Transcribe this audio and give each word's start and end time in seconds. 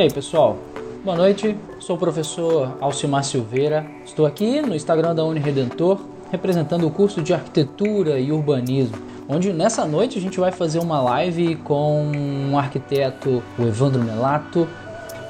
E 0.00 0.04
aí, 0.04 0.10
pessoal? 0.10 0.56
Boa 1.04 1.14
noite. 1.14 1.54
Sou 1.78 1.94
o 1.94 1.98
professor 1.98 2.74
Alcimar 2.80 3.22
Silveira. 3.22 3.84
Estou 4.02 4.24
aqui 4.24 4.62
no 4.62 4.74
Instagram 4.74 5.14
da 5.14 5.22
Uniredentor, 5.26 6.00
representando 6.32 6.86
o 6.86 6.90
curso 6.90 7.20
de 7.20 7.34
Arquitetura 7.34 8.18
e 8.18 8.32
Urbanismo, 8.32 8.96
onde 9.28 9.52
nessa 9.52 9.84
noite 9.84 10.18
a 10.18 10.22
gente 10.22 10.40
vai 10.40 10.52
fazer 10.52 10.78
uma 10.78 11.02
live 11.02 11.56
com 11.56 12.10
um 12.14 12.58
arquiteto, 12.58 13.42
o 13.58 13.62
Evandro 13.62 14.02
Melato, 14.02 14.66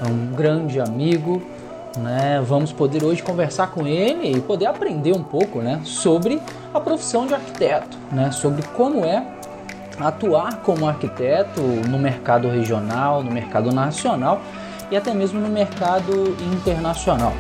um 0.09 0.37
grande 0.37 0.79
amigo. 0.79 1.43
Né? 1.99 2.41
Vamos 2.47 2.73
poder 2.73 3.03
hoje 3.03 3.25
conversar 3.25 3.73
com 3.73 3.89
ele 3.89 4.37
e 4.37 4.41
poder 4.41 4.67
aprender 4.67 5.13
um 5.13 5.25
pouco 5.25 5.59
né, 5.59 5.81
sobre 5.83 6.41
a 6.73 6.79
profissão 6.79 7.27
de 7.27 7.35
arquiteto, 7.35 7.99
né? 8.13 8.31
sobre 8.31 8.63
como 8.77 9.05
é 9.05 9.27
atuar 9.99 10.63
como 10.63 10.89
arquiteto 10.89 11.61
no 11.61 11.99
mercado 11.99 12.49
regional, 12.49 13.23
no 13.23 13.31
mercado 13.31 13.73
nacional 13.73 14.41
e 14.91 14.97
até 14.97 15.15
mesmo 15.15 15.41
no 15.41 15.49
mercado 15.49 16.37
internacional. 16.53 17.33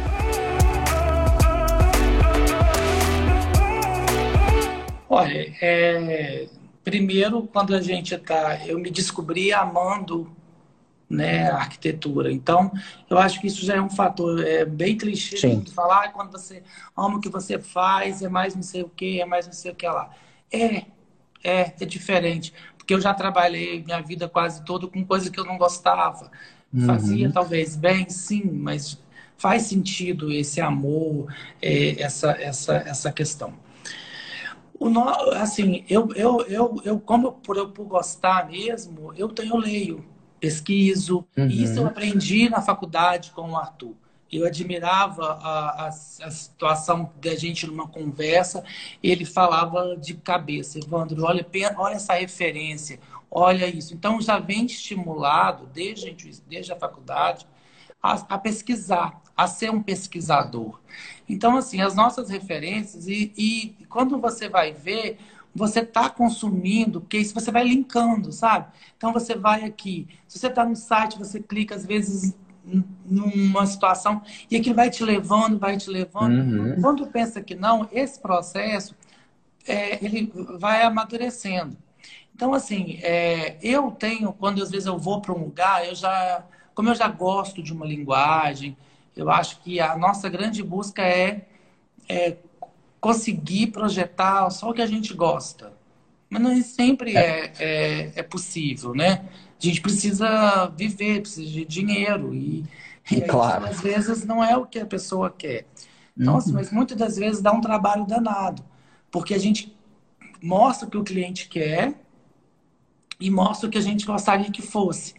Olha, 5.09 5.55
é, 5.61 6.49
primeiro 6.85 7.43
quando 7.43 7.75
a 7.75 7.83
gente 7.83 8.15
está, 8.15 8.65
eu 8.67 8.79
me 8.79 8.91
descobri 8.91 9.53
amando 9.53 10.31
né, 11.09 11.51
a 11.51 11.57
arquitetura. 11.57 12.31
Então, 12.31 12.71
eu 13.09 13.19
acho 13.19 13.41
que 13.41 13.49
isso 13.49 13.67
já 13.67 13.75
é 13.75 13.83
um 13.83 13.91
fator 13.91 14.47
é 14.47 14.65
bem 14.65 14.97
clichê 14.97 15.57
de 15.57 15.73
falar 15.73 16.13
quando 16.13 16.31
você 16.31 16.63
ama 16.97 17.17
o 17.17 17.21
que 17.21 17.29
você 17.29 17.59
faz, 17.59 18.23
é 18.23 18.29
mais 18.29 18.55
não 18.55 18.63
sei 18.63 18.83
o 18.83 18.89
que, 18.89 19.21
é 19.21 19.27
mais 19.27 19.47
não 19.47 19.53
sei 19.53 19.73
o 19.73 19.75
que 19.75 19.89
lá. 19.89 20.11
É, 20.53 20.85
é, 21.43 21.75
é 21.81 21.85
diferente. 21.85 22.55
Porque 22.79 22.95
eu 22.95 23.01
já 23.01 23.13
trabalhei 23.13 23.83
minha 23.83 24.01
vida 24.01 24.29
quase 24.29 24.65
toda 24.65 24.87
com 24.87 25.05
coisa 25.05 25.31
que 25.31 25.39
eu 25.39 25.45
não 25.45 25.59
gostava. 25.59 26.31
Uhum. 26.73 26.87
Fazia 26.87 27.31
talvez 27.33 27.77
bem, 27.77 28.09
sim, 28.09 28.45
mas 28.45 28.99
faz 29.37 29.63
sentido 29.63 30.31
esse 30.31 30.61
amor, 30.61 31.33
é, 31.61 32.01
essa, 32.01 32.33
essa, 32.33 32.75
essa 32.77 33.13
questão. 33.13 33.55
O 34.79 34.89
no, 34.89 35.09
assim, 35.33 35.85
eu, 35.89 36.09
eu, 36.15 36.41
eu, 36.47 36.81
eu 36.85 37.01
como 37.01 37.33
por 37.33 37.57
eu 37.57 37.69
por 37.69 37.87
gostar 37.87 38.49
mesmo, 38.49 39.13
eu 39.15 39.29
tenho 39.29 39.57
leio, 39.57 40.05
pesquiso. 40.41 41.27
Uhum. 41.37 41.47
Isso 41.49 41.81
eu 41.81 41.87
aprendi 41.87 42.49
na 42.49 42.63
faculdade 42.63 43.31
com 43.33 43.51
o 43.51 43.57
Arthur. 43.57 43.95
Eu 44.33 44.47
admirava 44.47 45.25
a, 45.43 45.85
a, 45.85 45.89
a, 45.89 46.31
situação 46.31 47.11
da 47.21 47.35
gente 47.35 47.67
numa 47.67 47.89
conversa. 47.89 48.65
Ele 49.03 49.25
falava 49.25 49.97
de 49.97 50.15
cabeça, 50.15 50.79
Evandro, 50.79 51.25
olha, 51.25 51.45
olha 51.77 51.95
essa 51.95 52.15
referência, 52.15 53.01
olha 53.31 53.67
isso. 53.67 53.95
Então 53.95 54.21
já 54.21 54.39
vem 54.39 54.67
estimulado 54.67 55.67
desde, 55.73 56.41
desde 56.49 56.73
a 56.73 56.77
faculdade 56.77 57.47
a, 58.03 58.13
a 58.35 58.39
pesquisar, 58.39 59.21
a 59.37 59.47
ser 59.47 59.71
um 59.71 59.83
pesquisador. 59.83 60.81
Então, 61.29 61.57
assim, 61.57 61.81
as 61.81 61.95
nossas 61.95 62.29
referências, 62.29 63.07
e, 63.07 63.33
e 63.37 63.87
quando 63.89 64.19
você 64.19 64.49
vai 64.49 64.73
ver, 64.73 65.19
você 65.55 65.81
está 65.81 66.09
consumindo, 66.09 67.01
porque 67.01 67.19
isso 67.19 67.35
você 67.35 67.51
vai 67.51 67.65
linkando, 67.65 68.33
sabe? 68.33 68.67
Então 68.97 69.13
você 69.13 69.35
vai 69.35 69.65
aqui, 69.65 70.09
se 70.27 70.39
você 70.39 70.47
está 70.47 70.65
no 70.65 70.77
site, 70.77 71.19
você 71.19 71.41
clica 71.41 71.75
às 71.75 71.85
vezes 71.85 72.35
numa 73.05 73.67
situação 73.67 74.23
e 74.51 74.57
aquilo 74.57 74.77
vai 74.77 74.91
te 74.91 75.03
levando, 75.03 75.59
vai 75.59 75.77
te 75.77 75.91
levando. 75.91 76.39
Uhum. 76.39 76.81
Quando 76.81 77.07
pensa 77.07 77.41
que 77.41 77.55
não, 77.55 77.89
esse 77.91 78.21
processo 78.21 78.95
é, 79.67 80.05
ele 80.05 80.33
vai 80.59 80.83
amadurecendo. 80.83 81.77
Então, 82.41 82.55
assim, 82.55 82.99
é, 83.03 83.59
eu 83.63 83.91
tenho, 83.91 84.33
quando 84.33 84.63
às 84.63 84.71
vezes 84.71 84.87
eu 84.87 84.97
vou 84.97 85.21
para 85.21 85.35
um 85.35 85.45
lugar, 85.45 85.87
eu 85.87 85.95
já, 85.95 86.43
como 86.75 86.89
eu 86.89 86.95
já 86.95 87.07
gosto 87.07 87.63
de 87.63 87.71
uma 87.71 87.85
linguagem, 87.85 88.75
eu 89.15 89.29
acho 89.29 89.61
que 89.61 89.79
a 89.79 89.95
nossa 89.99 90.27
grande 90.31 90.63
busca 90.63 91.03
é, 91.03 91.45
é 92.09 92.39
conseguir 92.99 93.67
projetar 93.67 94.49
só 94.49 94.71
o 94.71 94.73
que 94.73 94.81
a 94.81 94.87
gente 94.87 95.13
gosta. 95.13 95.75
Mas 96.31 96.41
não 96.41 96.63
sempre 96.63 97.15
é, 97.15 97.21
é, 97.21 97.53
é, 97.59 98.13
é 98.17 98.23
possível, 98.23 98.95
né? 98.95 99.23
A 99.63 99.67
gente 99.67 99.83
precisa 99.83 100.73
viver, 100.75 101.21
precisa 101.21 101.47
de 101.47 101.67
dinheiro. 101.67 102.35
E, 102.35 102.65
e 103.11 103.21
claro. 103.21 103.67
às 103.67 103.83
vezes 103.83 104.25
não 104.25 104.43
é 104.43 104.57
o 104.57 104.65
que 104.65 104.79
a 104.79 104.87
pessoa 104.87 105.29
quer. 105.29 105.67
Nossa, 106.17 106.49
uhum. 106.49 106.55
mas 106.55 106.73
muitas 106.73 106.97
das 106.97 107.19
vezes 107.19 107.43
dá 107.43 107.53
um 107.53 107.61
trabalho 107.61 108.07
danado. 108.07 108.65
Porque 109.11 109.35
a 109.35 109.39
gente 109.39 109.77
mostra 110.43 110.89
o 110.89 110.91
que 110.91 110.97
o 110.97 111.05
cliente 111.05 111.47
quer 111.47 112.01
e 113.21 113.31
mostra 113.31 113.69
o 113.69 113.71
que 113.71 113.79
a 113.79 113.83
gente 113.83 114.07
gostaria 114.07 114.51
que 114.51 114.63
fosse. 114.63 115.15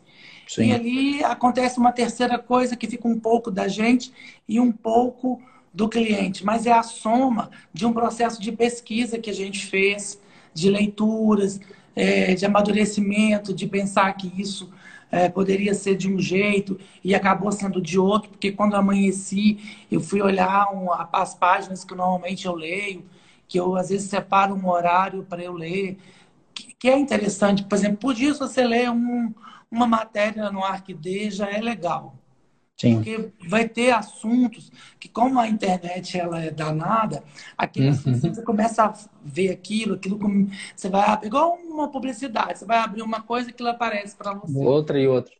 Sim. 0.48 0.66
E 0.66 0.74
ali 0.74 1.24
acontece 1.24 1.80
uma 1.80 1.92
terceira 1.92 2.38
coisa 2.38 2.76
que 2.76 2.88
fica 2.88 3.08
um 3.08 3.20
pouco 3.20 3.50
da 3.50 3.68
gente 3.68 4.12
e 4.48 4.60
um 4.60 4.72
pouco 4.72 5.42
do 5.74 5.88
cliente, 5.88 6.44
mas 6.44 6.66
é 6.66 6.72
a 6.74 6.84
soma 6.84 7.50
de 7.74 7.86
um 7.86 7.94
processo 7.94 8.42
de 8.42 8.52
pesquisa 8.52 9.18
que 9.18 9.30
a 9.30 9.34
gente 9.34 9.66
fez, 9.66 10.20
de 10.54 10.70
leituras, 10.70 11.62
é, 11.96 12.34
de 12.34 12.46
amadurecimento, 12.46 13.54
de 13.54 13.66
pensar 13.68 14.12
que 14.14 14.30
isso 14.40 14.70
é, 15.12 15.30
poderia 15.30 15.74
ser 15.74 15.96
de 15.96 16.12
um 16.12 16.20
jeito 16.20 16.80
e 17.04 17.14
acabou 17.14 17.52
sendo 17.52 17.82
de 17.82 18.00
outro, 18.00 18.30
porque 18.30 18.52
quando 18.52 18.74
eu 18.74 18.80
amanheci, 18.80 19.60
eu 19.92 20.00
fui 20.00 20.22
olhar 20.22 20.74
um, 20.74 20.88
as 21.12 21.34
páginas 21.34 21.84
que 21.84 21.94
normalmente 21.94 22.46
eu 22.46 22.56
leio, 22.56 23.04
que 23.48 23.60
eu 23.60 23.76
às 23.76 23.90
vezes 23.90 24.10
separo 24.10 24.56
um 24.56 24.70
horário 24.70 25.26
para 25.30 25.44
eu 25.44 25.54
ler, 25.54 25.98
que, 26.54 26.76
que, 26.76 26.90
é 26.90 26.98
interessante. 26.98 27.64
Por 27.64 27.76
exemplo, 27.76 27.98
por 27.98 28.20
isso 28.20 28.40
você 28.40 28.64
lê 28.66 28.90
um, 28.90 29.34
uma 29.70 29.88
matéria 29.88 30.52
no 30.52 30.64
ArcD 30.64 31.32
já 31.32 31.50
é 31.50 31.60
legal. 31.60 32.16
Sim. 32.82 32.96
Porque 32.96 33.30
vai 33.48 33.70
ter 33.70 33.92
assuntos 33.92 34.72
que, 35.00 35.08
como 35.08 35.40
a 35.40 35.48
internet 35.48 36.18
ela 36.18 36.44
é 36.44 36.50
danada, 36.50 37.24
aquele 37.56 37.90
uhum. 37.90 37.96
você 37.96 38.42
começa 38.42 38.86
a 38.86 38.94
ver 39.24 39.52
aquilo, 39.52 39.94
aquilo 39.94 40.20
você 40.76 40.90
vai 40.90 41.08
abrir, 41.08 41.28
igual 41.28 41.60
uma 41.64 41.90
publicidade, 41.90 42.58
você 42.58 42.66
vai 42.66 42.80
abrir 42.80 43.04
uma 43.04 43.22
coisa 43.22 43.50
e 43.50 43.54
aquilo 43.54 43.70
aparece 43.70 44.16
para 44.16 44.34
você. 44.34 44.58
Outra 44.58 45.00
e 45.00 45.08
outra. 45.08 45.32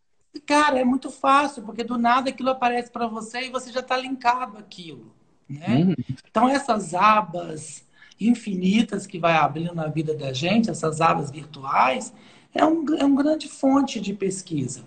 Cara, 0.46 0.80
é 0.80 0.84
muito 0.84 1.10
fácil, 1.10 1.64
porque 1.64 1.84
do 1.84 1.98
nada 1.98 2.30
aquilo 2.30 2.52
aparece 2.52 2.92
para 2.92 3.08
você 3.08 3.48
e 3.48 3.50
você 3.50 3.72
já 3.72 3.80
está 3.80 3.98
linkado 3.98 4.58
aquilo. 4.60 5.12
Né? 5.50 5.78
Uhum. 5.78 5.96
Então, 6.30 6.48
essas 6.48 6.94
abas 6.94 7.84
infinitas 8.28 9.08
que 9.08 9.20
vai 9.20 9.34
abrindo 9.34 9.74
na 9.74 9.88
vida 9.88 10.14
da 10.14 10.32
gente, 10.34 10.70
essas 10.70 11.02
abas 11.02 11.32
virtuais, 11.32 12.14
é 12.54 12.66
um, 12.66 12.86
é 12.98 13.06
um 13.06 13.16
grande 13.16 13.48
fonte 13.48 14.00
de 14.00 14.14
pesquisa. 14.14 14.82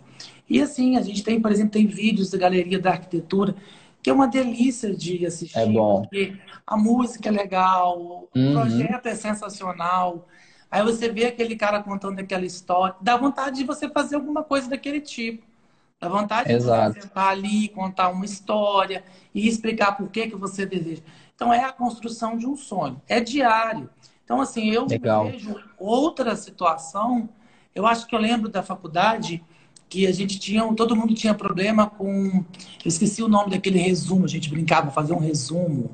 E 0.49 0.61
assim, 0.61 0.97
a 0.97 1.03
gente 1.03 1.23
tem, 1.23 1.41
por 1.41 1.51
exemplo, 1.51 1.73
tem 1.73 1.87
vídeos 1.87 2.31
da 2.31 2.39
Galeria 2.39 2.79
da 2.79 2.91
Arquitetura, 2.91 3.55
que 4.03 4.11
é 4.11 4.13
uma 4.13 4.29
delícia 4.29 4.95
de 4.95 5.25
assistir. 5.25 5.59
É 5.59 5.67
bom. 5.67 6.03
Porque 6.03 6.37
a 6.67 6.77
música 6.77 7.31
é 7.31 7.33
legal, 7.33 7.99
o 7.99 8.29
uhum. 8.37 8.53
projeto 8.53 9.07
é 9.07 9.15
sensacional. 9.15 10.29
Aí 10.71 10.83
você 10.83 11.09
vê 11.09 11.27
aquele 11.27 11.57
cara 11.57 11.83
contando 11.83 12.19
aquela 12.19 12.45
história, 12.45 12.95
dá 13.01 13.17
vontade 13.17 13.57
de 13.57 13.65
você 13.65 13.89
fazer 13.89 14.17
alguma 14.17 14.43
coisa 14.43 14.69
daquele 14.69 15.01
tipo. 15.01 15.43
Dá 15.99 16.09
vontade 16.09 16.53
Exato. 16.53 16.93
de 16.93 17.01
você 17.01 17.03
sentar 17.03 17.29
ali, 17.29 17.69
contar 17.69 18.11
uma 18.11 18.27
história 18.27 19.03
e 19.35 19.49
explicar 19.49 19.93
por 19.93 20.11
que, 20.11 20.27
que 20.27 20.37
você 20.37 20.67
deseja. 20.67 21.03
Então 21.35 21.53
é 21.53 21.65
a 21.65 21.73
construção 21.73 22.37
de 22.37 22.47
um 22.47 22.57
sonho. 22.57 23.01
É 23.09 23.21
diário. 23.21 23.91
Então, 24.25 24.41
assim, 24.41 24.71
eu 24.71 24.87
Legal. 24.87 25.27
vejo 25.27 25.57
outra 25.79 26.35
situação. 26.37 27.29
Eu 27.75 27.87
acho 27.87 28.07
que 28.07 28.15
eu 28.15 28.19
lembro 28.19 28.49
da 28.49 28.63
faculdade 28.63 29.45
que 29.89 30.07
a 30.07 30.13
gente 30.13 30.39
tinha, 30.39 30.63
todo 30.75 30.97
mundo 30.97 31.15
tinha 31.15 31.35
problema 31.35 31.89
com. 31.89 32.45
Eu 32.85 32.89
esqueci 32.89 33.23
o 33.23 33.29
nome 33.29 33.51
daquele 33.51 33.79
resumo, 33.79 34.25
a 34.25 34.29
gente 34.29 34.49
brincava, 34.49 34.91
fazer 34.91 35.13
um 35.13 35.19
resumo. 35.19 35.91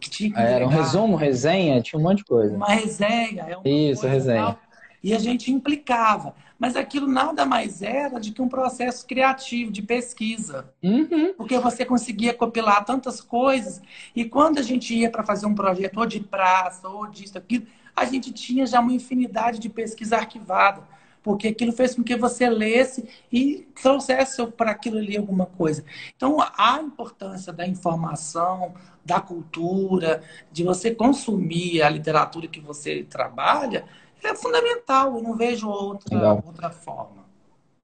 Que 0.00 0.10
tinha 0.10 0.30
que 0.32 0.38
Era 0.38 0.66
um 0.66 0.68
resumo, 0.68 1.16
resenha, 1.16 1.80
tinha 1.80 1.98
um 1.98 2.02
monte 2.02 2.18
de 2.18 2.24
coisa. 2.24 2.54
Uma 2.54 2.68
resenha. 2.68 3.58
É 3.64 3.70
Isso, 3.70 4.06
resenha. 4.06 4.44
Tal, 4.44 4.58
e 5.04 5.12
a 5.12 5.18
gente 5.18 5.52
implicava. 5.52 6.34
Mas 6.58 6.76
aquilo 6.76 7.06
nada 7.06 7.44
mais 7.44 7.82
era 7.82 8.18
do 8.18 8.32
que 8.32 8.40
um 8.40 8.48
processo 8.48 9.06
criativo, 9.06 9.70
de 9.70 9.82
pesquisa. 9.82 10.72
Uhum. 10.82 11.34
Porque 11.36 11.58
você 11.58 11.84
conseguia 11.84 12.32
compilar 12.32 12.82
tantas 12.86 13.20
coisas. 13.20 13.82
E 14.16 14.24
quando 14.24 14.58
a 14.58 14.62
gente 14.62 14.94
ia 14.94 15.10
para 15.10 15.22
fazer 15.22 15.44
um 15.44 15.54
projeto, 15.54 15.98
ou 15.98 16.06
de 16.06 16.20
praça, 16.20 16.88
ou 16.88 17.06
disso, 17.06 17.36
aquilo, 17.36 17.66
a 17.94 18.06
gente 18.06 18.32
tinha 18.32 18.66
já 18.66 18.80
uma 18.80 18.94
infinidade 18.94 19.58
de 19.58 19.68
pesquisa 19.68 20.16
arquivada 20.16 20.82
porque 21.22 21.48
aquilo 21.48 21.72
fez 21.72 21.94
com 21.94 22.04
que 22.04 22.14
você 22.14 22.50
lesse 22.50 23.08
e 23.32 23.66
trouxesse 23.82 24.46
para 24.48 24.72
aquilo 24.72 24.98
ali 24.98 25.16
alguma 25.16 25.46
coisa. 25.46 25.82
Então, 26.14 26.36
a 26.54 26.82
importância 26.82 27.50
da 27.50 27.66
informação, 27.66 28.74
da 29.02 29.22
cultura, 29.22 30.22
de 30.52 30.62
você 30.62 30.94
consumir 30.94 31.80
a 31.80 31.88
literatura 31.88 32.46
que 32.46 32.60
você 32.60 33.04
trabalha, 33.04 33.86
é 34.26 34.34
fundamental. 34.34 35.16
Eu 35.16 35.22
não 35.22 35.36
vejo 35.36 35.68
outra, 35.68 36.34
outra 36.34 36.70
forma. 36.70 37.24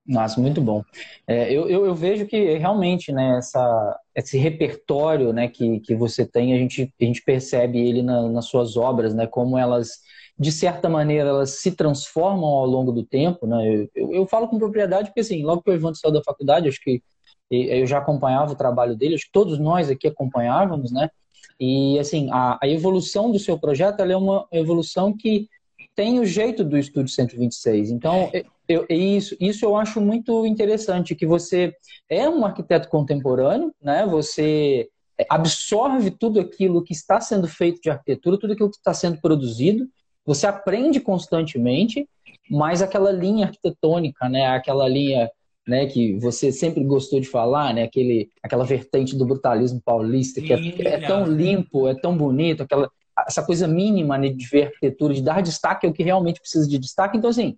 Nossa, 0.07 0.41
muito 0.41 0.61
bom. 0.61 0.83
É, 1.27 1.53
eu, 1.53 1.69
eu, 1.69 1.87
eu, 1.87 1.95
vejo 1.95 2.27
que 2.27 2.57
realmente 2.57 3.13
né, 3.13 3.39
essa, 3.39 4.01
esse 4.15 4.37
repertório 4.39 5.33
né, 5.33 5.47
que, 5.47 5.79
que 5.81 5.95
você 5.95 6.27
tem, 6.27 6.53
a 6.53 6.57
gente, 6.57 6.93
a 7.01 7.05
gente 7.05 7.23
percebe 7.23 7.79
ele 7.79 8.03
na, 8.03 8.29
nas 8.29 8.47
suas 8.47 8.77
obras, 8.77 9.15
né, 9.15 9.27
como 9.27 9.57
elas 9.57 10.01
de 10.41 10.51
certa 10.51 10.89
maneira, 10.89 11.29
elas 11.29 11.61
se 11.61 11.71
transformam 11.73 12.49
ao 12.49 12.65
longo 12.65 12.93
do 12.93 13.05
tempo, 13.05 13.47
né? 13.47 13.75
Eu, 13.75 13.91
eu, 13.95 14.15
eu, 14.15 14.27
falo 14.27 14.49
com 14.49 14.59
propriedade 14.59 15.09
porque, 15.09 15.21
assim, 15.21 15.43
logo 15.43 15.61
que 15.61 15.69
o 15.69 15.75
Evandro 15.75 16.01
saiu 16.01 16.15
da 16.15 16.23
faculdade, 16.23 16.67
acho 16.67 16.81
que 16.81 17.03
eu 17.51 17.87
já 17.87 17.99
acompanhava 17.99 18.53
o 18.53 18.57
trabalho 18.57 18.97
dele, 18.97 19.17
acho 19.17 19.27
que 19.27 19.33
todos 19.33 19.59
nós 19.59 19.91
aqui 19.91 20.09
acompanhávamos, 20.09 20.91
né? 20.93 21.11
E 21.61 21.99
assim, 21.99 22.31
a, 22.33 22.59
a 22.63 22.67
evolução 22.67 23.31
do 23.31 23.39
seu 23.39 23.59
projeto 23.59 24.01
é 24.01 24.17
uma 24.17 24.47
evolução 24.51 25.15
que 25.15 25.47
tem 26.01 26.19
o 26.19 26.25
jeito 26.25 26.65
do 26.65 26.79
Estúdio 26.79 27.13
126. 27.13 27.91
Então, 27.91 28.33
eu, 28.67 28.87
isso, 28.89 29.37
isso 29.39 29.67
eu 29.67 29.77
acho 29.77 30.01
muito 30.01 30.47
interessante, 30.47 31.15
que 31.15 31.27
você 31.27 31.75
é 32.09 32.27
um 32.27 32.43
arquiteto 32.43 32.89
contemporâneo, 32.89 33.71
né? 33.83 34.07
Você 34.07 34.89
absorve 35.29 36.11
tudo 36.11 36.41
aquilo 36.41 36.83
que 36.83 36.95
está 36.95 37.21
sendo 37.21 37.47
feito 37.47 37.83
de 37.83 37.91
arquitetura, 37.91 38.39
tudo 38.39 38.55
aquilo 38.55 38.71
que 38.71 38.79
está 38.79 38.95
sendo 38.95 39.21
produzido, 39.21 39.87
você 40.25 40.47
aprende 40.47 41.01
constantemente, 41.01 42.09
mas 42.51 42.81
aquela 42.81 43.13
linha 43.13 43.45
arquitetônica, 43.45 44.27
né? 44.27 44.47
Aquela 44.47 44.89
linha 44.89 45.31
né, 45.69 45.85
que 45.85 46.19
você 46.19 46.51
sempre 46.51 46.83
gostou 46.83 47.21
de 47.21 47.29
falar, 47.29 47.75
né, 47.75 47.83
aquele, 47.83 48.31
aquela 48.43 48.65
vertente 48.65 49.15
do 49.15 49.27
brutalismo 49.27 49.83
paulista, 49.85 50.41
que 50.41 50.51
é, 50.51 50.95
é 50.95 51.07
tão 51.07 51.27
limpo, 51.27 51.87
é 51.87 51.95
tão 51.95 52.17
bonito, 52.17 52.63
aquela, 52.63 52.91
essa 53.27 53.43
coisa 53.43 53.67
mínima 53.67 54.17
né, 54.19 54.29
de 54.29 54.47
ver 54.47 54.65
arquitetura, 54.67 55.15
de 55.15 55.23
dar 55.23 55.43
destaque 55.43 55.87
ao 55.87 55.93
que 55.93 56.03
realmente 56.03 56.41
precisa 56.41 56.69
de 56.69 56.79
destaque. 56.79 57.17
Então, 57.17 57.31
assim, 57.31 57.57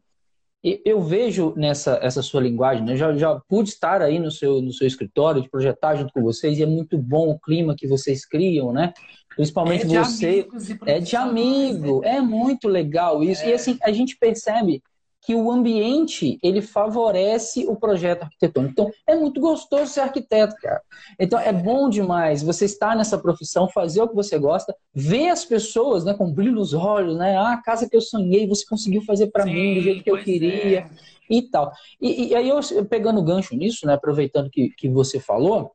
eu 0.84 1.02
vejo 1.02 1.52
nessa 1.56 1.98
essa 2.00 2.22
sua 2.22 2.40
linguagem, 2.40 2.84
né, 2.84 2.94
já, 2.94 3.12
já 3.16 3.40
pude 3.48 3.70
estar 3.70 4.00
aí 4.00 4.20
no 4.20 4.30
seu, 4.30 4.62
no 4.62 4.72
seu 4.72 4.86
escritório, 4.86 5.42
de 5.42 5.50
projetar 5.50 5.96
junto 5.96 6.12
com 6.12 6.22
vocês, 6.22 6.58
e 6.58 6.62
é 6.62 6.66
muito 6.66 6.96
bom 6.96 7.30
o 7.30 7.38
clima 7.38 7.74
que 7.76 7.88
vocês 7.88 8.24
criam, 8.24 8.72
né? 8.72 8.92
Principalmente 9.34 9.84
é 9.84 10.04
você. 10.04 10.46
É 10.86 11.00
de 11.00 11.16
amigo, 11.16 12.00
né? 12.02 12.16
é 12.16 12.20
muito 12.20 12.68
legal 12.68 13.22
isso. 13.22 13.42
É. 13.42 13.50
E 13.50 13.54
assim, 13.54 13.78
a 13.82 13.90
gente 13.90 14.16
percebe 14.18 14.82
que 15.22 15.36
o 15.36 15.52
ambiente 15.52 16.36
ele 16.42 16.60
favorece 16.60 17.64
o 17.68 17.76
projeto 17.76 18.24
arquitetônico. 18.24 18.72
Então, 18.72 18.90
é 19.06 19.14
muito 19.14 19.40
gostoso 19.40 19.86
ser 19.86 20.00
arquiteto, 20.00 20.56
cara. 20.60 20.82
Então, 21.18 21.38
é 21.38 21.52
bom 21.52 21.88
demais 21.88 22.42
você 22.42 22.64
estar 22.64 22.96
nessa 22.96 23.16
profissão, 23.16 23.68
fazer 23.68 24.02
o 24.02 24.08
que 24.08 24.16
você 24.16 24.36
gosta, 24.36 24.74
ver 24.92 25.28
as 25.28 25.44
pessoas 25.44 26.04
né, 26.04 26.12
com 26.12 26.32
brilho 26.32 26.52
nos 26.52 26.74
olhos, 26.74 27.16
né? 27.16 27.36
Ah, 27.36 27.52
a 27.52 27.62
casa 27.62 27.88
que 27.88 27.96
eu 27.96 28.00
sonhei, 28.00 28.48
você 28.48 28.66
conseguiu 28.66 29.00
fazer 29.02 29.28
para 29.28 29.46
mim 29.46 29.74
do 29.74 29.80
jeito 29.80 30.02
que 30.02 30.10
eu 30.10 30.18
queria 30.18 30.80
é. 30.80 30.90
e 31.30 31.40
tal. 31.42 31.72
E, 32.00 32.30
e, 32.30 32.34
aí, 32.34 32.48
eu 32.48 32.84
pegando 32.84 33.22
gancho 33.22 33.54
nisso, 33.54 33.86
né, 33.86 33.94
aproveitando 33.94 34.50
que, 34.50 34.70
que 34.70 34.88
você 34.88 35.20
falou, 35.20 35.70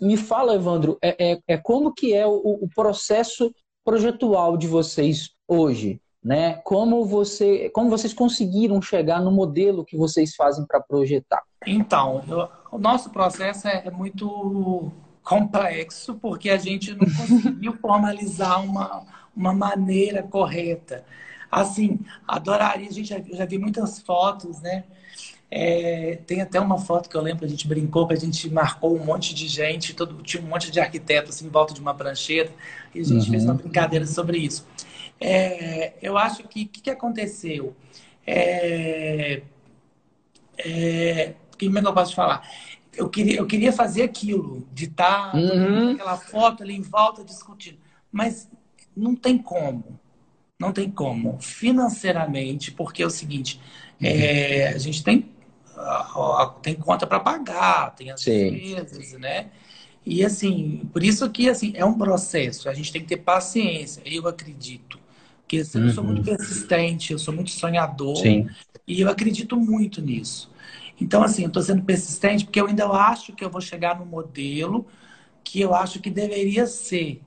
me 0.00 0.16
fala, 0.16 0.56
Evandro, 0.56 0.98
é, 1.00 1.34
é, 1.34 1.38
é 1.46 1.56
como 1.56 1.94
que 1.94 2.12
é 2.12 2.26
o, 2.26 2.34
o 2.34 2.68
processo 2.74 3.54
projetual 3.84 4.56
de 4.56 4.66
vocês 4.66 5.30
hoje? 5.46 6.01
Né? 6.22 6.54
Como 6.64 7.04
você, 7.04 7.68
como 7.70 7.90
vocês 7.90 8.14
conseguiram 8.14 8.80
chegar 8.80 9.20
no 9.20 9.32
modelo 9.32 9.84
que 9.84 9.96
vocês 9.96 10.34
fazem 10.34 10.64
para 10.64 10.80
projetar? 10.80 11.42
Então, 11.66 12.22
eu, 12.28 12.48
o 12.70 12.78
nosso 12.78 13.10
processo 13.10 13.66
é, 13.66 13.82
é, 13.86 13.90
muito 13.90 14.92
complexo 15.22 16.14
porque 16.14 16.50
a 16.50 16.56
gente 16.56 16.94
não 16.94 17.06
conseguiu 17.14 17.76
formalizar 17.80 18.62
uma, 18.64 19.04
uma 19.34 19.52
maneira 19.52 20.22
correta. 20.22 21.04
Assim, 21.50 22.00
adoraria, 22.26 22.88
a 22.88 22.92
gente 22.92 23.08
já, 23.08 23.20
já 23.20 23.44
vi 23.44 23.58
muitas 23.58 24.00
fotos, 24.00 24.60
né? 24.60 24.84
É, 25.54 26.18
tem 26.26 26.40
até 26.40 26.58
uma 26.58 26.78
foto 26.78 27.10
que 27.10 27.14
eu 27.14 27.20
lembro, 27.20 27.44
a 27.44 27.48
gente 27.48 27.68
brincou, 27.68 28.06
que 28.06 28.14
a 28.14 28.16
gente 28.16 28.48
marcou 28.48 28.96
um 28.96 29.04
monte 29.04 29.34
de 29.34 29.46
gente, 29.46 29.92
todo, 29.92 30.22
tinha 30.22 30.42
um 30.42 30.46
monte 30.46 30.70
de 30.70 30.80
arquitetos 30.80 31.36
assim, 31.36 31.46
em 31.46 31.50
volta 31.50 31.74
de 31.74 31.80
uma 31.80 31.92
prancheta, 31.92 32.50
e 32.94 33.00
a 33.00 33.04
gente 33.04 33.26
uhum. 33.26 33.30
fez 33.30 33.44
uma 33.44 33.52
brincadeira 33.52 34.06
sobre 34.06 34.38
isso. 34.38 34.66
É, 35.22 35.94
eu 36.02 36.16
acho 36.18 36.42
que 36.48 36.64
o 36.64 36.68
que, 36.68 36.80
que, 36.80 36.90
aconteceu? 36.90 37.76
É, 38.26 39.42
é, 40.58 41.34
como 41.58 41.78
é 41.78 41.80
que 41.80 41.88
eu 41.88 41.94
posso 41.94 42.14
falar? 42.14 42.48
Eu 42.94 43.08
queria, 43.08 43.38
eu 43.38 43.46
queria 43.46 43.72
fazer 43.72 44.02
aquilo, 44.02 44.66
de 44.72 44.84
estar 44.84 45.34
uhum. 45.34 45.92
aquela 45.92 46.16
foto 46.16 46.62
ali 46.62 46.74
em 46.74 46.82
volta 46.82 47.24
discutindo. 47.24 47.78
Mas 48.10 48.50
não 48.96 49.16
tem 49.16 49.38
como. 49.38 49.98
Não 50.58 50.72
tem 50.72 50.90
como. 50.90 51.40
Financeiramente, 51.40 52.70
porque 52.70 53.02
é 53.02 53.06
o 53.06 53.10
seguinte, 53.10 53.60
é, 54.00 54.68
a 54.68 54.78
gente 54.78 55.02
tem, 55.02 55.30
tem 56.60 56.74
conta 56.74 57.06
para 57.06 57.18
pagar, 57.20 57.94
tem 57.94 58.10
as 58.10 58.20
despesas, 58.20 59.12
né? 59.14 59.50
E 60.04 60.24
assim, 60.24 60.88
por 60.92 61.02
isso 61.02 61.28
que 61.30 61.48
assim, 61.48 61.72
é 61.76 61.84
um 61.84 61.94
processo, 61.94 62.68
a 62.68 62.74
gente 62.74 62.92
tem 62.92 63.02
que 63.02 63.08
ter 63.08 63.18
paciência, 63.18 64.02
eu 64.04 64.26
acredito. 64.26 64.98
Porque 65.52 65.78
eu 65.78 65.90
sou 65.90 66.04
muito 66.04 66.18
uhum. 66.18 66.36
persistente, 66.36 67.12
eu 67.12 67.18
sou 67.18 67.34
muito 67.34 67.50
sonhador. 67.50 68.16
Sim. 68.16 68.48
E 68.86 69.02
eu 69.02 69.10
acredito 69.10 69.56
muito 69.56 70.00
nisso. 70.00 70.50
Então, 70.98 71.22
assim, 71.22 71.42
eu 71.42 71.48
estou 71.48 71.62
sendo 71.62 71.82
persistente 71.82 72.44
porque 72.44 72.60
eu 72.60 72.66
ainda 72.66 72.86
acho 72.86 73.32
que 73.34 73.44
eu 73.44 73.50
vou 73.50 73.60
chegar 73.60 73.98
no 73.98 74.06
modelo 74.06 74.86
que 75.44 75.60
eu 75.60 75.74
acho 75.74 76.00
que 76.00 76.08
deveria 76.08 76.66
ser 76.66 77.20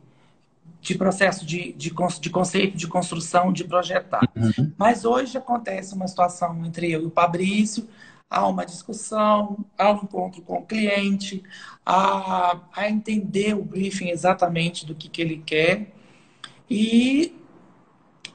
de 0.82 0.96
processo 0.96 1.46
de, 1.46 1.74
de, 1.74 1.92
de 2.20 2.30
conceito, 2.30 2.78
de 2.78 2.88
construção, 2.88 3.52
de 3.52 3.64
projetar. 3.64 4.22
Uhum. 4.36 4.72
Mas 4.78 5.04
hoje 5.04 5.38
acontece 5.38 5.94
uma 5.94 6.08
situação 6.08 6.66
entre 6.66 6.92
eu 6.92 7.04
e 7.04 7.06
o 7.06 7.12
Fabrício, 7.12 7.88
há 8.30 8.48
uma 8.48 8.66
discussão, 8.66 9.66
há 9.78 9.92
um 9.92 9.98
encontro 9.98 10.42
com 10.42 10.60
o 10.60 10.66
cliente, 10.66 11.44
há, 11.86 12.60
a 12.76 12.90
entender 12.90 13.56
o 13.56 13.64
briefing 13.64 14.10
exatamente 14.10 14.86
do 14.86 14.96
que, 14.96 15.10
que 15.10 15.22
ele 15.22 15.44
quer. 15.46 15.92
E 16.70 17.36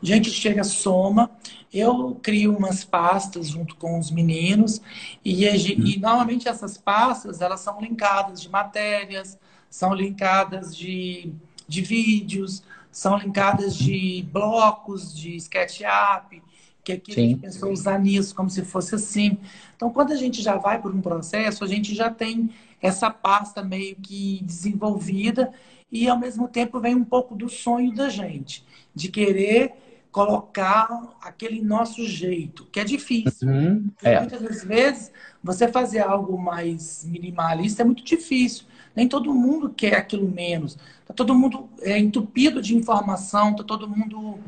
a 0.02 0.06
gente 0.06 0.30
chega, 0.30 0.64
soma, 0.64 1.30
eu 1.72 2.18
crio 2.22 2.56
umas 2.56 2.84
pastas 2.84 3.48
junto 3.48 3.76
com 3.76 3.98
os 3.98 4.10
meninos 4.10 4.80
e, 5.24 5.44
e 5.44 5.98
normalmente 5.98 6.48
essas 6.48 6.76
pastas 6.76 7.40
elas 7.40 7.60
são 7.60 7.80
linkadas 7.80 8.40
de 8.40 8.48
matérias, 8.48 9.38
são 9.68 9.94
linkadas 9.94 10.74
de, 10.76 11.32
de 11.68 11.82
vídeos, 11.82 12.62
são 12.90 13.16
linkadas 13.16 13.76
de 13.76 14.26
blocos, 14.32 15.16
de 15.16 15.36
SketchUp, 15.36 16.42
que 16.82 16.92
aqui 16.92 17.12
Sim. 17.12 17.20
a 17.20 17.28
gente 17.28 17.40
pensou 17.40 17.72
usar 17.72 17.98
nisso 17.98 18.34
como 18.34 18.50
se 18.50 18.64
fosse 18.64 18.94
assim. 18.94 19.38
Então, 19.76 19.90
quando 19.90 20.12
a 20.12 20.16
gente 20.16 20.42
já 20.42 20.56
vai 20.56 20.80
por 20.80 20.94
um 20.94 21.00
processo, 21.00 21.62
a 21.62 21.68
gente 21.68 21.94
já 21.94 22.10
tem 22.10 22.50
essa 22.82 23.10
pasta 23.10 23.62
meio 23.62 23.94
que 23.96 24.40
desenvolvida 24.42 25.52
e, 25.92 26.08
ao 26.08 26.18
mesmo 26.18 26.48
tempo, 26.48 26.80
vem 26.80 26.94
um 26.94 27.04
pouco 27.04 27.34
do 27.34 27.48
sonho 27.48 27.94
da 27.94 28.08
gente, 28.08 28.64
de 28.94 29.08
querer 29.08 29.74
colocar 30.10 31.16
aquele 31.20 31.62
nosso 31.62 32.04
jeito, 32.06 32.66
que 32.66 32.80
é 32.80 32.84
difícil. 32.84 33.48
Uhum, 33.48 33.90
é. 34.02 34.18
Muitas 34.18 34.64
vezes, 34.64 35.12
você 35.42 35.68
fazer 35.68 36.00
algo 36.00 36.36
mais 36.36 37.04
minimalista 37.04 37.82
é 37.82 37.84
muito 37.84 38.04
difícil. 38.04 38.64
Nem 38.94 39.08
todo 39.08 39.32
mundo 39.32 39.70
quer 39.70 39.94
aquilo 39.96 40.28
menos. 40.28 40.76
Tá 41.06 41.14
todo 41.14 41.34
mundo 41.34 41.68
é, 41.80 41.98
entupido 41.98 42.60
de 42.60 42.76
informação, 42.76 43.54
tá 43.54 43.62
todo 43.62 43.88
mundo. 43.88 44.38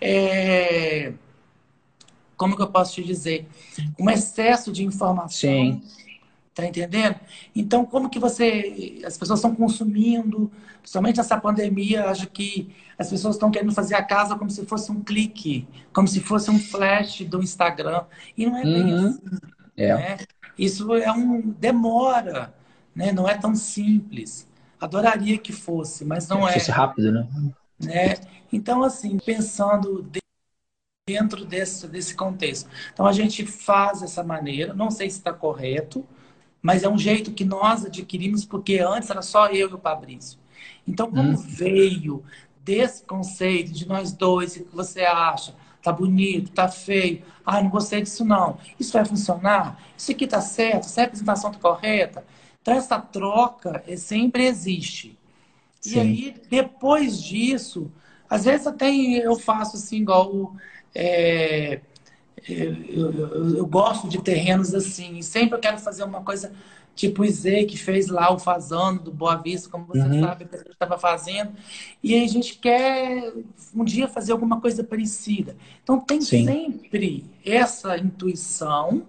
É... 0.00 1.12
Como 2.36 2.56
que 2.56 2.62
eu 2.62 2.68
posso 2.68 2.94
te 2.94 3.04
dizer? 3.04 3.46
Um 3.98 4.10
excesso 4.10 4.72
de 4.72 4.84
informação. 4.84 5.30
Sim. 5.30 5.82
Tá 6.54 6.64
entendendo? 6.64 7.16
Então, 7.54 7.84
como 7.84 8.08
que 8.08 8.18
você. 8.18 9.02
As 9.04 9.18
pessoas 9.18 9.40
estão 9.40 9.54
consumindo, 9.54 10.50
principalmente 10.80 11.18
essa 11.18 11.36
pandemia, 11.40 12.08
acho 12.08 12.28
que 12.28 12.72
as 12.96 13.10
pessoas 13.10 13.34
estão 13.34 13.50
querendo 13.50 13.72
fazer 13.72 13.96
a 13.96 14.02
casa 14.04 14.36
como 14.36 14.48
se 14.48 14.64
fosse 14.64 14.92
um 14.92 15.02
clique, 15.02 15.66
como 15.92 16.06
se 16.06 16.20
fosse 16.20 16.52
um 16.52 16.58
flash 16.58 17.22
do 17.22 17.42
Instagram. 17.42 18.04
E 18.36 18.46
não 18.46 18.56
é 18.56 18.62
bem 18.62 18.84
uhum. 18.84 19.06
assim. 19.08 19.20
É. 19.76 19.94
Né? 19.96 20.16
Isso 20.56 20.94
é 20.94 21.10
um. 21.10 21.40
demora, 21.58 22.54
né? 22.94 23.10
não 23.10 23.28
é 23.28 23.36
tão 23.36 23.56
simples. 23.56 24.48
Adoraria 24.80 25.38
que 25.38 25.52
fosse, 25.52 26.04
mas 26.04 26.28
não 26.28 26.48
é. 26.48 26.52
Fosse 26.52 26.70
rápido, 26.70 27.10
né? 27.10 27.28
né? 27.80 28.14
Então, 28.52 28.84
assim, 28.84 29.18
pensando 29.18 30.08
dentro 31.04 31.44
desse, 31.44 31.88
desse 31.88 32.14
contexto. 32.14 32.70
Então, 32.92 33.06
a 33.06 33.12
gente 33.12 33.44
faz 33.44 34.02
essa 34.02 34.22
maneira, 34.22 34.72
não 34.72 34.90
sei 34.90 35.10
se 35.10 35.18
está 35.18 35.32
correto, 35.32 36.06
mas 36.64 36.82
é 36.82 36.88
um 36.88 36.96
jeito 36.96 37.30
que 37.30 37.44
nós 37.44 37.84
adquirimos, 37.84 38.46
porque 38.46 38.78
antes 38.78 39.10
era 39.10 39.20
só 39.20 39.48
eu 39.48 39.68
e 39.68 39.74
o 39.74 39.78
Fabrício. 39.78 40.38
Então, 40.88 41.10
como 41.10 41.32
hum. 41.32 41.36
veio 41.36 42.24
desse 42.64 43.04
conceito 43.04 43.70
de 43.70 43.86
nós 43.86 44.14
dois, 44.14 44.56
o 44.56 44.64
que 44.64 44.74
você 44.74 45.02
acha? 45.02 45.54
Tá 45.82 45.92
bonito, 45.92 46.52
tá 46.52 46.66
feio. 46.66 47.22
Ah, 47.44 47.62
não 47.62 47.68
gostei 47.68 48.00
disso 48.00 48.24
não. 48.24 48.56
Isso 48.80 48.94
vai 48.94 49.04
funcionar? 49.04 49.78
Isso 49.94 50.10
aqui 50.10 50.26
tá 50.26 50.40
certo? 50.40 50.86
Essa 50.86 51.02
representação 51.02 51.52
tá 51.52 51.58
correta? 51.58 52.24
Então, 52.62 52.72
essa 52.72 52.98
troca 52.98 53.84
é, 53.86 53.94
sempre 53.94 54.46
existe. 54.46 55.18
Sim. 55.82 55.96
E 55.96 56.00
aí, 56.00 56.42
depois 56.48 57.22
disso, 57.22 57.92
às 58.28 58.46
vezes 58.46 58.66
até 58.66 58.90
eu 58.90 59.38
faço 59.38 59.76
assim, 59.76 59.98
igual... 59.98 60.56
É, 60.94 61.82
eu, 62.48 63.12
eu, 63.12 63.56
eu, 63.56 63.66
gosto 63.66 64.08
de 64.08 64.22
terrenos 64.22 64.74
assim. 64.74 65.18
E 65.18 65.22
sempre 65.22 65.56
eu 65.56 65.60
quero 65.60 65.78
fazer 65.78 66.04
uma 66.04 66.22
coisa 66.22 66.52
tipo 66.94 67.22
o 67.22 67.28
Zé, 67.28 67.64
que 67.64 67.76
fez 67.76 68.08
lá 68.08 68.32
o 68.32 68.38
Fazano 68.38 69.00
do 69.00 69.10
Boa 69.10 69.36
Vista, 69.36 69.68
como 69.68 69.86
você 69.86 70.00
uhum. 70.00 70.20
sabe, 70.20 70.44
que 70.44 70.54
a 70.54 70.58
gente 70.58 70.70
estava 70.70 70.98
fazendo. 70.98 71.52
E 72.02 72.14
aí 72.14 72.24
a 72.24 72.28
gente 72.28 72.58
quer 72.58 73.32
um 73.74 73.84
dia 73.84 74.06
fazer 74.06 74.32
alguma 74.32 74.60
coisa 74.60 74.84
parecida. 74.84 75.56
Então 75.82 75.98
tem 75.98 76.20
Sim. 76.20 76.46
sempre 76.46 77.24
essa 77.44 77.98
intuição 77.98 79.02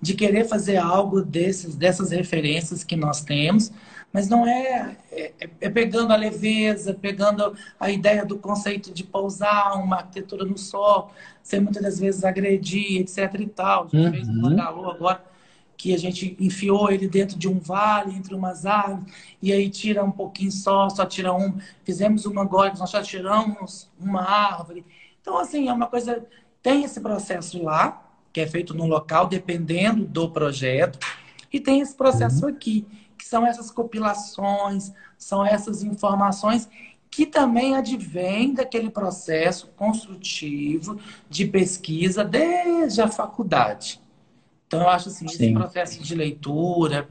de 0.00 0.14
querer 0.14 0.44
fazer 0.44 0.76
algo 0.76 1.22
desses, 1.22 1.74
dessas 1.74 2.10
referências 2.10 2.82
que 2.82 2.96
nós 2.96 3.22
temos, 3.22 3.70
mas 4.12 4.28
não 4.28 4.46
é, 4.46 4.96
é, 5.12 5.32
é, 5.60 5.70
pegando 5.70 6.12
a 6.12 6.16
leveza, 6.16 6.94
pegando 6.94 7.54
a 7.78 7.90
ideia 7.90 8.24
do 8.24 8.38
conceito 8.38 8.92
de 8.92 9.04
pousar 9.04 9.74
uma 9.78 9.96
arquitetura 9.96 10.44
no 10.44 10.58
sol, 10.58 11.12
sem 11.42 11.60
muitas 11.60 11.82
das 11.82 11.98
vezes 11.98 12.24
agredir, 12.24 13.00
etc 13.00 13.34
e 13.38 13.46
tal. 13.46 13.84
A 13.84 13.96
gente 13.96 14.06
uhum. 14.06 14.12
fez 14.12 14.28
um 14.28 14.40
Bangalô 14.40 14.90
agora 14.90 15.30
que 15.80 15.94
a 15.94 15.98
gente 15.98 16.36
enfiou 16.38 16.90
ele 16.90 17.08
dentro 17.08 17.38
de 17.38 17.48
um 17.48 17.58
vale, 17.58 18.14
entre 18.14 18.34
umas 18.34 18.66
árvores, 18.66 19.14
e 19.40 19.50
aí 19.50 19.70
tira 19.70 20.04
um 20.04 20.10
pouquinho 20.10 20.52
só, 20.52 20.90
só 20.90 21.06
tira 21.06 21.32
um. 21.32 21.56
Fizemos 21.84 22.26
uma 22.26 22.42
agora, 22.42 22.74
nós 22.78 22.90
só 22.90 23.00
tiramos 23.00 23.88
uma 23.98 24.20
árvore. 24.20 24.84
Então, 25.22 25.38
assim, 25.38 25.68
é 25.68 25.72
uma 25.72 25.86
coisa. 25.86 26.22
Tem 26.62 26.84
esse 26.84 27.00
processo 27.00 27.62
lá, 27.62 28.06
que 28.30 28.42
é 28.42 28.46
feito 28.46 28.74
no 28.74 28.86
local, 28.86 29.26
dependendo 29.26 30.04
do 30.04 30.28
projeto, 30.28 30.98
e 31.50 31.58
tem 31.58 31.80
esse 31.80 31.94
processo 31.94 32.44
uhum. 32.44 32.52
aqui, 32.52 32.86
que 33.20 33.28
são 33.28 33.46
essas 33.46 33.70
compilações, 33.70 34.92
são 35.18 35.44
essas 35.44 35.82
informações 35.82 36.66
que 37.10 37.26
também 37.26 37.76
advém 37.76 38.54
daquele 38.54 38.88
processo 38.88 39.66
construtivo 39.76 40.98
de 41.28 41.44
pesquisa 41.44 42.24
desde 42.24 43.02
a 43.02 43.08
faculdade. 43.08 44.00
Então, 44.66 44.80
eu 44.80 44.88
acho 44.88 45.08
assim, 45.08 45.28
Sim. 45.28 45.34
esse 45.34 45.52
processo 45.52 46.02
de 46.02 46.14
leitura, 46.14 47.06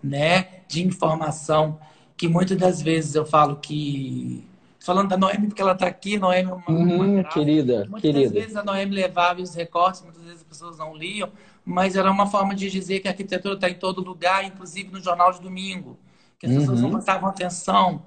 né, 0.00 0.60
de 0.68 0.86
informação, 0.86 1.80
que 2.16 2.28
muitas 2.28 2.56
das 2.56 2.80
vezes 2.80 3.16
eu 3.16 3.26
falo 3.26 3.56
que. 3.56 4.46
Falando 4.78 5.08
da 5.08 5.16
Noemi, 5.16 5.48
porque 5.48 5.60
ela 5.60 5.72
está 5.72 5.86
aqui, 5.88 6.18
Noemi 6.18 6.50
é 6.50 6.54
uma, 6.54 6.70
uhum, 6.70 7.18
uma 7.18 7.24
querida, 7.24 7.84
muitas 7.90 8.00
querida. 8.00 8.32
vezes 8.32 8.54
a 8.56 8.62
Noemi 8.62 8.94
levava 8.94 9.42
os 9.42 9.54
recortes, 9.54 10.02
muitas 10.02 10.22
vezes 10.22 10.38
as 10.38 10.44
pessoas 10.44 10.78
não 10.78 10.96
liam, 10.96 11.30
mas 11.68 11.96
era 11.96 12.10
uma 12.10 12.26
forma 12.26 12.54
de 12.54 12.70
dizer 12.70 13.00
que 13.00 13.08
a 13.08 13.10
arquitetura 13.10 13.52
está 13.54 13.68
em 13.68 13.74
todo 13.74 14.02
lugar, 14.02 14.42
inclusive 14.42 14.90
no 14.90 15.00
jornal 15.02 15.30
de 15.32 15.40
domingo, 15.42 15.98
que 16.38 16.46
as 16.46 16.52
uhum. 16.52 16.60
pessoas 16.60 16.80
não 16.80 16.90
prestavam 16.90 17.28
atenção. 17.28 18.02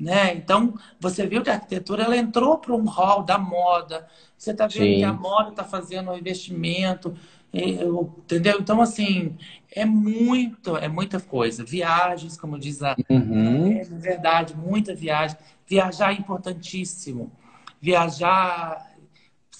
Né? 0.00 0.34
Então, 0.34 0.72
você 0.98 1.26
viu 1.26 1.42
que 1.42 1.50
a 1.50 1.54
arquitetura 1.54 2.04
ela 2.04 2.16
entrou 2.16 2.56
para 2.56 2.74
um 2.74 2.84
hall 2.86 3.22
da 3.22 3.36
moda. 3.36 4.08
Você 4.36 4.52
está 4.52 4.66
vendo 4.66 4.84
Sim. 4.84 4.96
que 4.96 5.04
a 5.04 5.12
moda 5.12 5.50
está 5.50 5.62
fazendo 5.62 6.10
um 6.10 6.16
investimento, 6.16 7.14
entendeu? 7.52 8.58
Então, 8.58 8.80
assim, 8.80 9.36
é 9.70 9.84
muito, 9.84 10.74
é 10.78 10.88
muita 10.88 11.20
coisa. 11.20 11.62
Viagens, 11.62 12.38
como 12.38 12.58
diz 12.58 12.82
a. 12.82 12.96
Uhum. 13.10 13.76
É 13.76 13.84
verdade, 13.84 14.56
muita 14.56 14.94
viagem. 14.94 15.36
Viajar 15.66 16.12
é 16.12 16.16
importantíssimo. 16.16 17.30
Viajar 17.78 18.91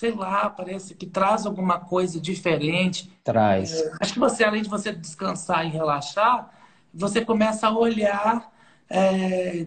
sei 0.02 0.10
lá, 0.10 0.50
parece 0.50 0.96
que 0.96 1.06
traz 1.06 1.46
alguma 1.46 1.78
coisa 1.78 2.20
diferente. 2.20 3.08
Traz. 3.22 3.72
É, 3.72 3.92
acho 4.00 4.14
que 4.14 4.18
você, 4.18 4.42
além 4.42 4.60
de 4.60 4.68
você 4.68 4.90
descansar 4.92 5.64
e 5.64 5.68
relaxar, 5.68 6.50
você 6.92 7.24
começa 7.24 7.68
a 7.68 7.78
olhar, 7.78 8.52
é, 8.90 9.64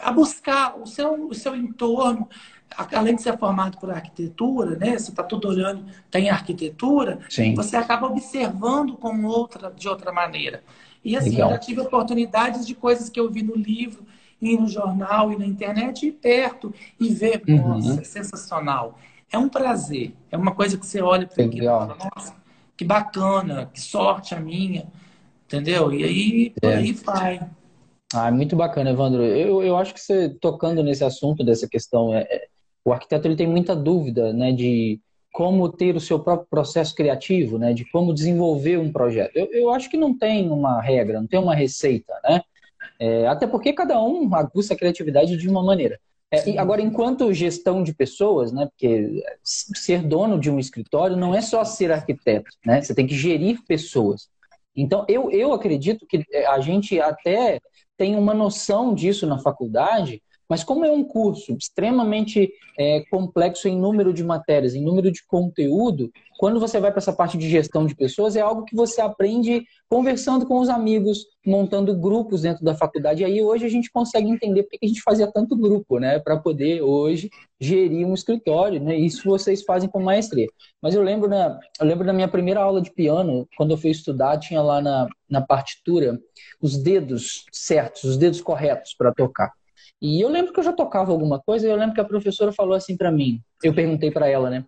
a 0.00 0.10
buscar 0.10 0.78
o 0.80 0.86
seu, 0.86 1.28
o 1.28 1.34
seu 1.34 1.54
entorno. 1.54 2.26
Além 2.94 3.14
de 3.14 3.20
ser 3.20 3.36
formado 3.36 3.76
por 3.76 3.90
arquitetura, 3.90 4.74
né? 4.76 4.98
Você 4.98 5.10
está 5.10 5.22
tudo 5.22 5.48
olhando, 5.48 5.84
tem 6.10 6.30
arquitetura, 6.30 7.18
Sim. 7.28 7.54
você 7.54 7.76
acaba 7.76 8.06
observando 8.06 8.96
com 8.96 9.22
outra, 9.24 9.70
de 9.70 9.86
outra 9.86 10.10
maneira. 10.10 10.64
E 11.04 11.14
assim, 11.14 11.32
Legal. 11.32 11.50
eu 11.50 11.54
já 11.56 11.60
tive 11.60 11.80
oportunidades 11.82 12.66
de 12.66 12.74
coisas 12.74 13.10
que 13.10 13.20
eu 13.20 13.30
vi 13.30 13.42
no 13.42 13.54
livro, 13.54 14.06
e 14.40 14.56
no 14.56 14.66
jornal 14.66 15.30
e 15.30 15.38
na 15.38 15.46
internet, 15.46 16.06
ir 16.06 16.12
perto 16.12 16.74
e 16.98 17.10
ver, 17.10 17.42
uhum. 17.46 17.78
nossa, 17.78 18.00
é 18.00 18.04
sensacional 18.04 18.98
é 19.32 19.38
um 19.38 19.48
prazer. 19.48 20.14
É 20.30 20.36
uma 20.36 20.54
coisa 20.54 20.76
que 20.76 20.86
você 20.86 21.00
olha 21.00 21.26
para 21.26 21.44
aquilo 21.44 21.64
e 21.64 21.66
fala, 21.66 21.96
nossa, 22.14 22.36
que 22.76 22.84
bacana, 22.84 23.70
que 23.72 23.80
sorte 23.80 24.34
a 24.34 24.40
minha. 24.40 24.86
Entendeu? 25.46 25.92
E 25.92 26.04
aí, 26.04 26.52
é. 26.62 26.74
aí 26.76 26.92
vai. 26.92 27.40
Ah, 28.14 28.30
muito 28.30 28.54
bacana, 28.54 28.90
Evandro. 28.90 29.22
Eu, 29.22 29.62
eu 29.62 29.76
acho 29.76 29.94
que 29.94 30.00
você 30.00 30.28
tocando 30.28 30.82
nesse 30.82 31.02
assunto 31.02 31.42
dessa 31.42 31.66
questão, 31.66 32.14
é, 32.14 32.22
é, 32.22 32.46
o 32.84 32.92
arquiteto 32.92 33.26
ele 33.26 33.36
tem 33.36 33.46
muita 33.46 33.74
dúvida, 33.74 34.32
né, 34.32 34.52
de 34.52 35.00
como 35.32 35.70
ter 35.70 35.96
o 35.96 36.00
seu 36.00 36.20
próprio 36.20 36.46
processo 36.50 36.94
criativo, 36.94 37.58
né, 37.58 37.72
de 37.72 37.90
como 37.90 38.12
desenvolver 38.12 38.78
um 38.78 38.92
projeto. 38.92 39.34
Eu, 39.34 39.48
eu 39.52 39.70
acho 39.70 39.90
que 39.90 39.96
não 39.96 40.16
tem 40.16 40.50
uma 40.50 40.80
regra, 40.80 41.20
não 41.20 41.26
tem 41.26 41.40
uma 41.40 41.54
receita, 41.54 42.12
né? 42.22 42.42
É, 42.98 43.26
até 43.26 43.46
porque 43.46 43.72
cada 43.72 44.00
um 44.00 44.32
aguça 44.34 44.74
a 44.74 44.76
criatividade 44.76 45.36
de 45.36 45.48
uma 45.48 45.62
maneira. 45.62 45.98
É, 46.32 46.58
agora, 46.58 46.80
enquanto 46.80 47.32
gestão 47.34 47.82
de 47.82 47.92
pessoas, 47.92 48.52
né, 48.52 48.66
porque 48.66 49.22
ser 49.44 50.02
dono 50.02 50.40
de 50.40 50.50
um 50.50 50.58
escritório 50.58 51.14
não 51.14 51.34
é 51.34 51.42
só 51.42 51.62
ser 51.62 51.92
arquiteto, 51.92 52.50
né? 52.64 52.80
Você 52.80 52.94
tem 52.94 53.06
que 53.06 53.14
gerir 53.14 53.62
pessoas. 53.68 54.30
Então, 54.74 55.04
eu, 55.06 55.30
eu 55.30 55.52
acredito 55.52 56.06
que 56.06 56.24
a 56.48 56.58
gente 56.60 56.98
até 56.98 57.60
tem 57.98 58.16
uma 58.16 58.32
noção 58.32 58.94
disso 58.94 59.26
na 59.26 59.38
faculdade, 59.38 60.22
mas 60.52 60.62
como 60.62 60.84
é 60.84 60.92
um 60.92 61.02
curso 61.02 61.56
extremamente 61.58 62.52
é, 62.78 63.02
complexo 63.10 63.68
em 63.68 63.74
número 63.74 64.12
de 64.12 64.22
matérias, 64.22 64.74
em 64.74 64.84
número 64.84 65.10
de 65.10 65.24
conteúdo, 65.26 66.12
quando 66.38 66.60
você 66.60 66.78
vai 66.78 66.90
para 66.90 66.98
essa 66.98 67.14
parte 67.14 67.38
de 67.38 67.48
gestão 67.48 67.86
de 67.86 67.94
pessoas, 67.94 68.36
é 68.36 68.42
algo 68.42 68.66
que 68.66 68.76
você 68.76 69.00
aprende 69.00 69.64
conversando 69.88 70.44
com 70.44 70.58
os 70.60 70.68
amigos, 70.68 71.24
montando 71.46 71.96
grupos 71.96 72.42
dentro 72.42 72.62
da 72.62 72.74
faculdade. 72.74 73.22
E 73.22 73.24
aí 73.24 73.42
hoje 73.42 73.64
a 73.64 73.68
gente 73.70 73.90
consegue 73.90 74.28
entender 74.28 74.64
por 74.64 74.72
que 74.72 74.84
a 74.84 74.86
gente 74.86 75.00
fazia 75.00 75.26
tanto 75.26 75.56
grupo, 75.56 75.98
né? 75.98 76.18
Para 76.18 76.36
poder 76.36 76.82
hoje 76.82 77.30
gerir 77.58 78.06
um 78.06 78.12
escritório, 78.12 78.78
né? 78.78 78.94
Isso 78.94 79.24
vocês 79.24 79.62
fazem 79.62 79.88
com 79.88 80.02
maestria. 80.02 80.48
Mas 80.82 80.94
eu 80.94 81.02
lembro, 81.02 81.30
na, 81.30 81.58
eu 81.80 81.86
lembro 81.86 82.04
da 82.04 82.12
minha 82.12 82.28
primeira 82.28 82.60
aula 82.60 82.82
de 82.82 82.92
piano, 82.92 83.48
quando 83.56 83.70
eu 83.70 83.78
fui 83.78 83.90
estudar, 83.90 84.36
tinha 84.36 84.60
lá 84.60 84.82
na, 84.82 85.08
na 85.30 85.40
partitura 85.40 86.20
os 86.60 86.76
dedos 86.76 87.46
certos, 87.50 88.04
os 88.04 88.16
dedos 88.18 88.42
corretos 88.42 88.92
para 88.92 89.14
tocar. 89.14 89.50
E 90.02 90.20
eu 90.20 90.28
lembro 90.28 90.52
que 90.52 90.58
eu 90.58 90.64
já 90.64 90.72
tocava 90.72 91.12
alguma 91.12 91.40
coisa 91.40 91.66
e 91.66 91.70
eu 91.70 91.76
lembro 91.76 91.94
que 91.94 92.00
a 92.00 92.04
professora 92.04 92.52
falou 92.52 92.74
assim 92.74 92.96
para 92.96 93.10
mim. 93.10 93.40
Eu 93.62 93.72
perguntei 93.72 94.10
para 94.10 94.28
ela, 94.28 94.50
né? 94.50 94.64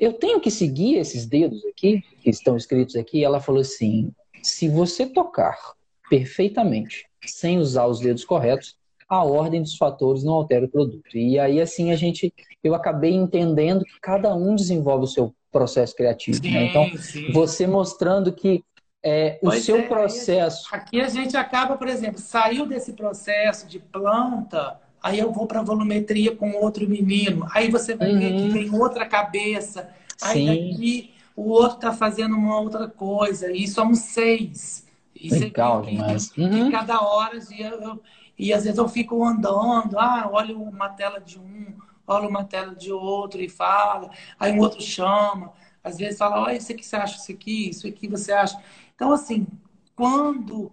eu 0.00 0.14
tenho 0.14 0.40
que 0.40 0.50
seguir 0.50 0.96
esses 0.96 1.26
dedos 1.26 1.62
aqui, 1.66 2.02
que 2.22 2.30
estão 2.30 2.56
escritos 2.56 2.96
aqui. 2.96 3.22
Ela 3.22 3.38
falou 3.38 3.60
assim: 3.60 4.10
se 4.42 4.66
você 4.66 5.06
tocar 5.06 5.58
perfeitamente, 6.08 7.04
sem 7.26 7.58
usar 7.58 7.86
os 7.86 8.00
dedos 8.00 8.24
corretos, 8.24 8.76
a 9.06 9.22
ordem 9.22 9.60
dos 9.60 9.76
fatores 9.76 10.24
não 10.24 10.32
altera 10.32 10.64
o 10.64 10.70
produto. 10.70 11.14
E 11.14 11.38
aí, 11.38 11.60
assim, 11.60 11.92
a 11.92 11.96
gente, 11.96 12.32
eu 12.64 12.74
acabei 12.74 13.12
entendendo 13.12 13.84
que 13.84 14.00
cada 14.00 14.34
um 14.34 14.54
desenvolve 14.54 15.04
o 15.04 15.08
seu 15.08 15.34
processo 15.52 15.94
criativo. 15.94 16.38
Sim, 16.42 16.50
né? 16.52 16.64
Então, 16.66 16.88
sim. 16.96 17.30
você 17.32 17.66
mostrando 17.66 18.32
que 18.32 18.64
é, 19.02 19.38
o 19.42 19.50
seu 19.52 19.76
é, 19.76 19.82
processo. 19.82 20.68
Aqui 20.72 21.00
a 21.00 21.08
gente 21.08 21.36
acaba, 21.36 21.76
por 21.76 21.88
exemplo, 21.88 22.20
saiu 22.20 22.66
desse 22.66 22.92
processo 22.92 23.66
de 23.66 23.78
planta 23.78 24.78
aí 25.02 25.18
eu 25.18 25.32
vou 25.32 25.46
para 25.46 25.62
volumetria 25.62 26.34
com 26.36 26.52
outro 26.52 26.88
menino, 26.88 27.46
aí 27.52 27.70
você 27.70 27.94
vai 27.94 28.12
uhum. 28.12 28.18
ver 28.18 28.32
que 28.36 28.52
tem 28.52 28.70
uhum. 28.70 28.80
outra 28.80 29.06
cabeça, 29.06 29.88
aí 30.22 30.46
Sim. 30.46 30.46
daqui 30.46 31.14
o 31.34 31.48
outro 31.48 31.76
está 31.76 31.92
fazendo 31.92 32.36
uma 32.36 32.60
outra 32.60 32.86
coisa, 32.86 33.50
e 33.50 33.66
somos 33.66 34.00
seis. 34.00 34.86
E 35.14 35.30
Legal 35.30 35.82
demais. 35.82 36.32
Uhum. 36.36 36.68
E 36.68 36.72
cada 36.72 37.00
hora, 37.00 37.38
e, 37.50 37.62
eu, 37.62 38.02
e 38.38 38.52
às 38.52 38.64
vezes 38.64 38.78
eu 38.78 38.88
fico 38.88 39.24
andando, 39.24 39.98
ah, 39.98 40.28
olho 40.30 40.60
uma 40.60 40.88
tela 40.90 41.20
de 41.20 41.38
um, 41.38 41.74
olho 42.06 42.28
uma 42.28 42.44
tela 42.44 42.74
de 42.74 42.92
outro 42.92 43.40
e 43.40 43.48
fala, 43.48 44.10
aí 44.38 44.52
um 44.52 44.58
outro 44.58 44.82
chama, 44.82 45.52
às 45.82 45.96
vezes 45.96 46.18
fala, 46.18 46.42
olha, 46.42 46.56
isso 46.56 46.72
aqui 46.72 46.84
você 46.84 46.96
acha 46.96 47.16
isso 47.16 47.32
aqui, 47.32 47.70
isso 47.70 47.86
aqui 47.86 48.08
você 48.08 48.32
acha. 48.32 48.58
Então, 48.94 49.12
assim, 49.12 49.46
quando 49.96 50.70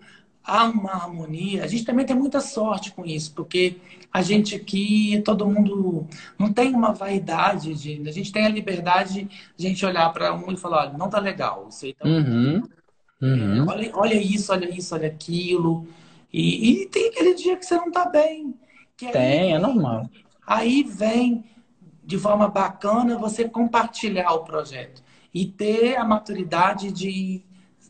há 0.48 0.64
uma 0.64 0.94
harmonia. 0.94 1.66
A 1.66 1.68
gente 1.68 1.84
também 1.84 2.06
tem 2.06 2.16
muita 2.16 2.40
sorte 2.40 2.94
com 2.94 3.06
isso, 3.06 3.34
porque 3.34 3.76
a 4.12 4.22
gente 4.22 4.56
aqui, 4.56 5.22
todo 5.26 5.46
mundo 5.46 6.08
não 6.40 6.54
tem 6.54 6.74
uma 6.74 6.94
vaidade 6.94 7.76
de. 7.76 8.08
A 8.08 8.12
gente 8.12 8.32
tem 8.32 8.46
a 8.46 8.50
liberdade 8.50 9.28
de 9.58 9.66
a 9.68 9.70
gente 9.70 9.86
olhar 9.86 10.12
para 10.14 10.34
um 10.34 10.52
e 10.52 10.58
falar: 10.58 10.88
olha, 10.88 10.98
não 10.98 11.10
tá 11.10 11.20
legal, 11.20 11.68
isso 11.70 11.86
aí 11.86 11.94
tá. 11.94 12.08
Uhum. 12.08 12.64
Uhum. 13.22 13.64
É, 13.64 13.72
olha, 13.72 13.92
olha 13.94 14.14
isso, 14.14 14.52
olha 14.54 14.70
isso, 14.70 14.96
olha 14.96 15.08
aquilo. 15.08 15.86
E, 16.32 16.84
e, 16.84 16.86
tem 16.88 17.10
aquele 17.10 17.34
dia 17.34 17.58
que 17.58 17.66
você 17.66 17.76
não 17.76 17.92
tá 17.92 18.06
bem. 18.06 18.54
tem, 18.96 19.12
aí, 19.16 19.52
é 19.52 19.60
normal. 19.60 20.10
Aí 20.46 20.84
vem 20.84 21.44
de 22.08 22.18
forma 22.18 22.48
bacana 22.48 23.18
você 23.18 23.48
compartilhar 23.48 24.32
o 24.32 24.46
projeto 24.46 25.04
e 25.34 25.46
ter 25.46 25.98
a 25.98 26.06
maturidade 26.06 26.92
de 26.92 27.44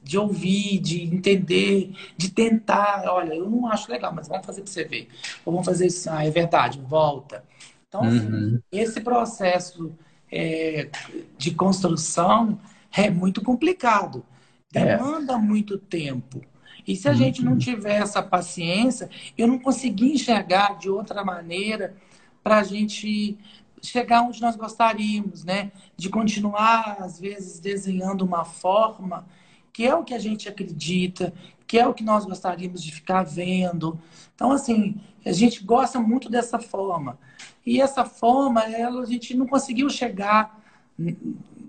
de 0.07 0.17
ouvir, 0.17 0.79
de 0.79 1.03
entender, 1.03 1.93
de 2.15 2.31
tentar. 2.31 3.03
Olha, 3.07 3.33
eu 3.33 3.49
não 3.49 3.67
acho 3.67 3.91
legal, 3.91 4.13
mas 4.13 4.29
vamos 4.29 4.45
fazer 4.45 4.61
para 4.61 4.71
você 4.71 4.85
ver. 4.85 5.09
Ou 5.43 5.51
vamos 5.51 5.65
fazer 5.65 5.87
isso, 5.87 6.09
ah, 6.09 6.25
é 6.25 6.29
verdade, 6.29 6.79
volta. 6.79 7.43
Então, 7.87 8.03
assim, 8.03 8.31
uhum. 8.31 8.61
esse 8.71 9.01
processo 9.01 9.91
é, 10.31 10.89
de 11.37 11.51
construção 11.51 12.57
é 12.95 13.09
muito 13.09 13.41
complicado, 13.41 14.25
demanda 14.71 15.33
é. 15.33 15.37
muito 15.37 15.77
tempo. 15.77 16.41
E 16.87 16.95
se 16.95 17.09
a 17.09 17.11
uhum. 17.11 17.17
gente 17.17 17.43
não 17.43 17.57
tiver 17.57 17.97
essa 18.01 18.23
paciência, 18.23 19.09
eu 19.37 19.45
não 19.45 19.59
consegui 19.59 20.13
enxergar 20.13 20.77
de 20.77 20.89
outra 20.89 21.23
maneira 21.23 21.95
para 22.41 22.59
a 22.59 22.63
gente 22.63 23.37
chegar 23.81 24.21
onde 24.21 24.41
nós 24.41 24.55
gostaríamos, 24.55 25.43
né? 25.43 25.71
De 25.95 26.09
continuar, 26.09 26.97
às 26.99 27.19
vezes, 27.19 27.59
desenhando 27.59 28.23
uma 28.23 28.43
forma 28.43 29.25
que 29.71 29.85
é 29.85 29.93
o 29.93 30.03
que 30.03 30.15
a 30.15 30.19
gente 30.19 30.49
acredita, 30.49 31.31
que 31.67 31.77
é 31.77 31.87
o 31.87 31.93
que 31.93 32.03
nós 32.03 32.25
gostaríamos 32.25 32.81
de 32.81 32.91
ficar 32.91 33.23
vendo. 33.23 33.99
Então, 34.33 34.51
assim, 34.51 34.99
a 35.23 35.31
gente 35.31 35.63
gosta 35.63 35.99
muito 35.99 36.31
dessa 36.31 36.57
forma. 36.57 37.19
E 37.63 37.79
essa 37.79 38.03
forma, 38.03 38.63
ela, 38.63 39.03
a 39.03 39.05
gente 39.05 39.37
não 39.37 39.45
conseguiu 39.45 39.87
chegar 39.87 40.59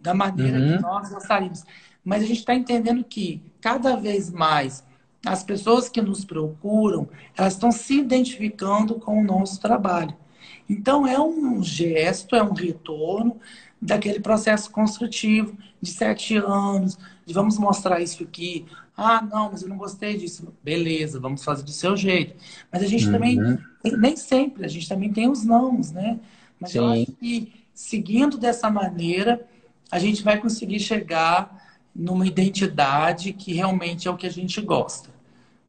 da 0.02 0.14
maneira 0.14 0.58
uhum. 0.58 0.76
que 0.76 0.82
nós 0.82 1.10
gostaríamos. 1.10 1.64
Mas 2.02 2.22
a 2.22 2.26
gente 2.26 2.38
está 2.38 2.54
entendendo 2.54 3.04
que 3.04 3.42
cada 3.60 3.96
vez 3.96 4.30
mais 4.30 4.82
as 5.26 5.42
pessoas 5.42 5.88
que 5.88 6.00
nos 6.00 6.24
procuram, 6.24 7.08
elas 7.36 7.54
estão 7.54 7.70
se 7.70 7.98
identificando 7.98 8.94
com 8.94 9.20
o 9.20 9.24
nosso 9.24 9.60
trabalho. 9.60 10.14
Então 10.68 11.07
é 11.07 11.21
um 11.21 11.62
gesto, 11.62 12.37
é 12.37 12.42
um 12.42 12.52
retorno 12.52 13.38
daquele 13.80 14.21
processo 14.21 14.71
construtivo 14.71 15.57
de 15.80 15.90
sete 15.90 16.37
anos, 16.37 16.99
de 17.25 17.33
vamos 17.33 17.59
mostrar 17.59 18.00
isso 18.00 18.23
aqui. 18.23 18.66
Ah, 18.97 19.23
não, 19.23 19.50
mas 19.50 19.62
eu 19.62 19.68
não 19.68 19.76
gostei 19.76 20.16
disso. 20.16 20.52
Beleza, 20.62 21.21
vamos 21.21 21.45
fazer 21.45 21.62
do 21.62 21.71
seu 21.71 21.97
jeito. 21.97 22.35
Mas 22.73 22.83
a 22.83 22.87
gente 22.87 23.07
uhum. 23.07 23.12
também, 23.12 23.38
nem 23.99 24.16
sempre, 24.16 24.64
a 24.64 24.68
gente 24.68 24.88
também 24.88 25.12
tem 25.12 25.30
os 25.30 25.45
nãos, 25.45 25.92
né? 25.92 26.18
Mas 26.61 26.73
Sim. 26.73 26.78
eu 26.78 26.87
acho 26.88 27.12
que 27.12 27.52
seguindo 27.73 28.37
dessa 28.37 28.68
maneira, 28.68 29.47
a 29.88 30.00
gente 30.00 30.25
vai 30.25 30.37
conseguir 30.37 30.80
chegar 30.80 31.78
numa 31.95 32.26
identidade 32.26 33.33
que 33.33 33.52
realmente 33.52 34.09
é 34.09 34.11
o 34.11 34.16
que 34.16 34.26
a 34.26 34.30
gente 34.30 34.61
gosta. 34.61 35.11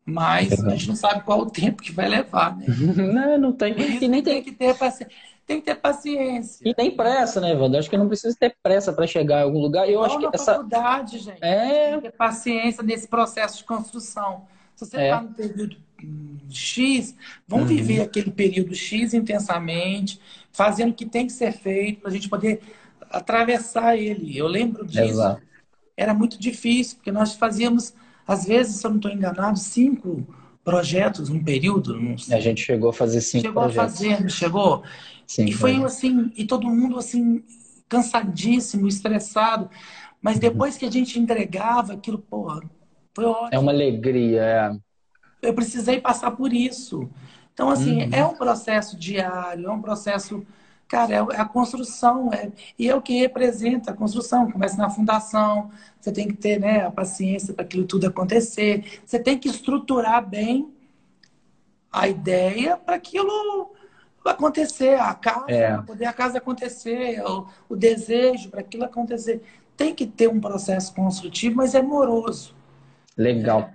Mas 0.10 0.52
é 0.52 0.66
a 0.66 0.70
gente 0.70 0.88
não 0.88 0.96
sabe 0.96 1.24
qual 1.24 1.40
o 1.40 1.50
tempo 1.50 1.82
que 1.82 1.92
vai 1.92 2.08
levar, 2.08 2.58
né? 2.58 2.66
não, 2.96 3.38
não 3.38 3.54
tem. 3.54 3.74
E 3.74 4.08
nem 4.08 4.22
tem... 4.22 4.24
tem 4.24 4.44
que 4.44 4.52
ter 4.52 4.76
paciência. 4.78 5.16
Tem 5.46 5.60
que 5.60 5.66
ter 5.66 5.76
paciência. 5.76 6.64
E 6.64 6.76
nem 6.78 6.92
pressa, 6.92 7.42
né, 7.42 7.54
Wanda? 7.56 7.80
Acho 7.80 7.90
que 7.90 7.98
não 7.98 8.08
precisa 8.08 8.36
ter 8.40 8.56
pressa 8.62 8.94
para 8.94 9.08
chegar 9.08 9.40
em 9.40 9.44
algum 9.44 9.60
lugar. 9.60 9.90
Eu 9.90 10.00
não, 10.00 10.06
acho 10.06 10.20
que 10.20 10.28
essa 10.32 10.54
faculdade, 10.54 11.18
gente. 11.18 11.44
É... 11.44 11.92
Tem 11.92 11.96
que 11.96 12.02
ter 12.02 12.18
paciência 12.18 12.84
nesse 12.84 13.08
processo 13.08 13.58
de 13.58 13.64
construção. 13.64 14.46
Se 14.76 14.86
você 14.86 14.98
está 14.98 15.18
é. 15.18 15.22
no 15.22 15.30
período 15.30 15.78
X, 16.50 17.16
vamos 17.48 17.70
uhum. 17.70 17.76
viver 17.76 18.02
aquele 18.02 18.30
período 18.30 18.76
X 18.76 19.14
intensamente, 19.14 20.22
fazendo 20.52 20.92
o 20.92 20.94
que 20.94 21.06
tem 21.06 21.26
que 21.26 21.34
ser 21.34 21.52
feito 21.52 22.02
para 22.02 22.12
a 22.12 22.14
gente 22.14 22.30
poder 22.30 22.62
atravessar 23.10 23.98
ele. 23.98 24.38
Eu 24.38 24.48
lembro 24.48 24.86
disso. 24.86 25.02
Exato 25.02 25.50
era 26.00 26.14
muito 26.14 26.40
difícil, 26.40 26.96
porque 26.96 27.12
nós 27.12 27.34
fazíamos, 27.36 27.94
às 28.30 28.46
vezes, 28.46 28.76
se 28.76 28.86
eu 28.86 28.92
não 28.92 28.98
estou 28.98 29.12
enganado, 29.12 29.58
cinco 29.58 30.24
projetos 30.64 31.30
num 31.30 31.44
período. 31.44 32.00
A 32.32 32.40
gente 32.40 32.62
chegou 32.62 32.92
a 32.92 32.94
fazer 32.94 33.22
cinco 33.22 33.48
chegou 33.48 33.64
projetos. 33.64 33.98
Chegou 33.98 34.12
a 34.12 34.18
fazer, 34.18 34.24
não 34.24 34.30
chegou? 34.30 34.84
Sim, 35.26 35.46
e 35.46 35.52
foi 35.52 35.84
assim, 35.84 36.32
e 36.38 36.46
todo 36.46 36.68
mundo 36.68 37.00
assim, 37.00 37.44
cansadíssimo, 37.88 38.88
estressado. 38.88 39.68
Mas 40.22 40.36
uhum. 40.36 40.42
depois 40.42 40.78
que 40.78 40.86
a 40.86 40.92
gente 40.92 41.20
entregava 41.20 41.94
aquilo, 41.94 42.20
porra, 42.20 42.62
foi 43.16 43.26
ótimo. 43.26 43.50
É 43.52 43.58
uma 43.58 43.72
alegria, 43.72 44.42
é. 44.42 44.78
Eu 45.42 45.54
precisei 45.56 46.00
passar 46.00 46.30
por 46.32 46.54
isso. 46.54 47.10
Então, 47.54 47.70
assim, 47.70 48.04
uhum. 48.04 48.10
é 48.12 48.24
um 48.24 48.36
processo 48.36 48.96
diário, 48.96 49.66
é 49.66 49.72
um 49.72 49.82
processo 49.82 50.46
Cara, 50.90 51.14
é, 51.14 51.18
é 51.18 51.40
a 51.40 51.46
construção, 51.46 52.34
é, 52.34 52.52
e 52.78 52.90
é 52.90 52.96
o 52.96 53.02
que 53.02 53.20
representa 53.20 53.92
a 53.92 53.94
construção. 53.94 54.52
Começa 54.52 54.76
na 54.76 54.90
fundação, 54.90 55.70
você 56.02 56.12
tem 56.12 56.28
que 56.28 56.34
ter 56.34 56.60
né, 56.60 56.84
a 56.84 56.90
paciência 56.90 57.54
para 57.54 57.64
aquilo 57.64 57.86
tudo 57.86 58.08
acontecer. 58.08 59.00
Você 59.06 59.20
tem 59.20 59.38
que 59.38 59.48
estruturar 59.48 60.28
bem 60.28 60.74
a 61.92 62.08
ideia 62.08 62.76
para 62.76 62.96
aquilo 62.96 63.72
acontecer, 64.26 65.00
a 65.00 65.14
casa, 65.14 65.46
é. 65.48 65.68
para 65.74 65.84
poder 65.84 66.06
a 66.06 66.14
casa 66.14 66.40
acontecer, 66.40 67.22
o, 67.24 67.48
o 67.70 67.76
desejo 67.76 68.50
para 68.50 68.62
aquilo 68.62 68.84
acontecer. 68.84 69.44
Tem 69.78 69.94
que 69.94 70.08
ter 70.08 70.28
um 70.28 70.42
processo 70.42 70.94
construtivo, 70.96 71.58
mas 71.58 71.76
é 71.76 71.84
moroso. 71.84 72.56
Legal. 73.16 73.60
É. 73.60 73.74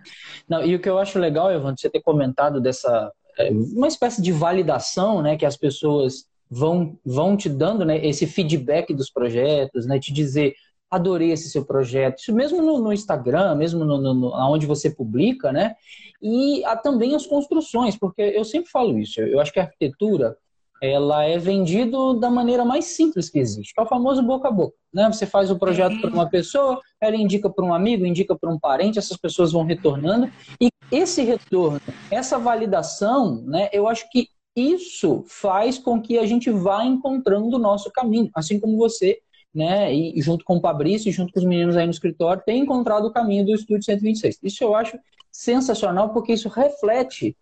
Não, 0.48 0.64
e 0.64 0.74
o 0.74 0.80
que 0.80 0.88
eu 0.88 0.98
acho 0.98 1.16
legal, 1.18 1.52
Evandro, 1.52 1.80
você 1.80 1.88
ter 1.88 2.00
comentado 2.00 2.60
dessa 2.60 3.12
é, 3.38 3.50
uma 3.50 3.86
espécie 3.86 4.20
de 4.20 4.32
validação, 4.32 5.22
né, 5.22 5.36
que 5.36 5.46
as 5.46 5.56
pessoas 5.56 6.26
vão, 6.54 6.96
vão 7.04 7.36
te 7.36 7.48
dando 7.48 7.84
né, 7.84 8.04
esse 8.06 8.26
feedback 8.26 8.94
dos 8.94 9.10
projetos, 9.10 9.86
né, 9.86 9.98
te 9.98 10.12
dizer 10.12 10.54
adorei 10.90 11.32
esse 11.32 11.50
seu 11.50 11.64
projeto, 11.64 12.20
isso 12.20 12.32
mesmo 12.32 12.62
no, 12.62 12.78
no 12.78 12.92
Instagram, 12.92 13.56
mesmo 13.56 13.84
no, 13.84 14.14
no, 14.14 14.32
onde 14.48 14.64
você 14.64 14.88
publica, 14.88 15.50
né? 15.50 15.74
E 16.22 16.64
há 16.64 16.76
também 16.76 17.16
as 17.16 17.26
construções, 17.26 17.96
porque 17.96 18.22
eu 18.22 18.44
sempre 18.44 18.70
falo 18.70 18.96
isso, 18.96 19.20
eu 19.20 19.40
acho 19.40 19.52
que 19.52 19.58
a 19.58 19.64
arquitetura 19.64 20.36
ela 20.80 21.24
é 21.24 21.36
vendido 21.36 22.14
da 22.14 22.30
maneira 22.30 22.64
mais 22.64 22.84
simples 22.84 23.28
que 23.28 23.38
existe, 23.38 23.74
que 23.74 23.80
é 23.80 23.84
o 23.84 23.88
famoso 23.88 24.22
boca 24.22 24.48
a 24.48 24.52
boca. 24.52 24.76
Né? 24.92 25.06
Você 25.10 25.26
faz 25.26 25.50
o 25.50 25.58
projeto 25.58 26.00
para 26.00 26.10
uma 26.10 26.28
pessoa, 26.28 26.80
ela 27.00 27.16
indica 27.16 27.48
para 27.50 27.64
um 27.64 27.72
amigo, 27.72 28.04
indica 28.04 28.36
para 28.36 28.50
um 28.50 28.58
parente, 28.58 28.98
essas 28.98 29.16
pessoas 29.16 29.50
vão 29.50 29.64
retornando, 29.64 30.30
e 30.60 30.68
esse 30.92 31.22
retorno, 31.22 31.80
essa 32.10 32.38
validação, 32.38 33.42
né, 33.42 33.68
eu 33.72 33.88
acho 33.88 34.08
que 34.10 34.28
isso 34.56 35.24
faz 35.26 35.78
com 35.78 36.00
que 36.00 36.18
a 36.18 36.26
gente 36.26 36.50
vá 36.50 36.84
encontrando 36.84 37.56
o 37.56 37.58
nosso 37.58 37.90
caminho, 37.90 38.30
assim 38.34 38.60
como 38.60 38.76
você, 38.76 39.20
né, 39.54 39.92
e 39.94 40.20
junto 40.20 40.44
com 40.44 40.58
o 40.58 40.60
Fabrício, 40.60 41.12
junto 41.12 41.32
com 41.32 41.38
os 41.38 41.46
meninos 41.46 41.76
aí 41.76 41.84
no 41.84 41.92
escritório, 41.92 42.42
tem 42.44 42.60
encontrado 42.60 43.06
o 43.06 43.12
caminho 43.12 43.44
do 43.44 43.54
Estúdio 43.54 43.84
126. 43.84 44.38
Isso 44.42 44.64
eu 44.64 44.74
acho 44.74 44.98
sensacional 45.30 46.12
porque 46.12 46.32
isso 46.32 46.48
reflete 46.48 47.36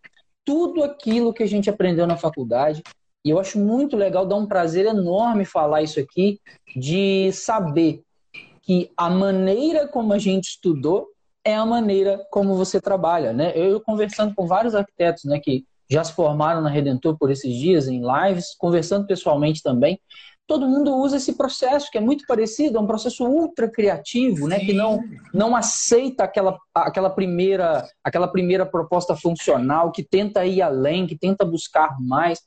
tudo 0.44 0.82
aquilo 0.82 1.32
que 1.32 1.42
a 1.42 1.46
gente 1.46 1.70
aprendeu 1.70 2.06
na 2.06 2.16
faculdade. 2.16 2.82
E 3.24 3.30
eu 3.30 3.38
acho 3.38 3.58
muito 3.58 3.96
legal, 3.96 4.26
dá 4.26 4.34
um 4.34 4.46
prazer 4.46 4.86
enorme 4.86 5.44
falar 5.44 5.82
isso 5.82 6.00
aqui, 6.00 6.40
de 6.74 7.30
saber 7.32 8.02
que 8.62 8.90
a 8.96 9.08
maneira 9.08 9.86
como 9.86 10.12
a 10.12 10.18
gente 10.18 10.48
estudou 10.48 11.08
é 11.44 11.54
a 11.54 11.66
maneira 11.66 12.24
como 12.30 12.54
você 12.54 12.80
trabalha, 12.80 13.32
né? 13.32 13.52
Eu 13.54 13.80
conversando 13.80 14.34
com 14.34 14.46
vários 14.46 14.74
arquitetos, 14.74 15.24
né, 15.24 15.40
que 15.40 15.64
já 15.92 16.02
se 16.02 16.14
formaram 16.14 16.62
na 16.62 16.70
Redentor 16.70 17.18
por 17.18 17.30
esses 17.30 17.54
dias 17.54 17.86
em 17.86 18.00
lives, 18.00 18.54
conversando 18.58 19.06
pessoalmente 19.06 19.62
também. 19.62 20.00
Todo 20.46 20.68
mundo 20.68 20.96
usa 20.96 21.18
esse 21.18 21.34
processo 21.34 21.90
que 21.90 21.98
é 21.98 22.00
muito 22.00 22.24
parecido, 22.26 22.76
é 22.76 22.80
um 22.80 22.86
processo 22.86 23.24
ultra 23.24 23.70
criativo, 23.70 24.48
né, 24.48 24.58
que 24.58 24.72
não, 24.72 25.00
não 25.32 25.54
aceita 25.54 26.24
aquela, 26.24 26.58
aquela, 26.74 27.10
primeira, 27.10 27.86
aquela 28.02 28.26
primeira 28.26 28.66
proposta 28.66 29.14
funcional, 29.14 29.92
que 29.92 30.02
tenta 30.02 30.44
ir 30.44 30.60
além, 30.60 31.06
que 31.06 31.16
tenta 31.16 31.44
buscar 31.44 31.96
mais. 32.00 32.40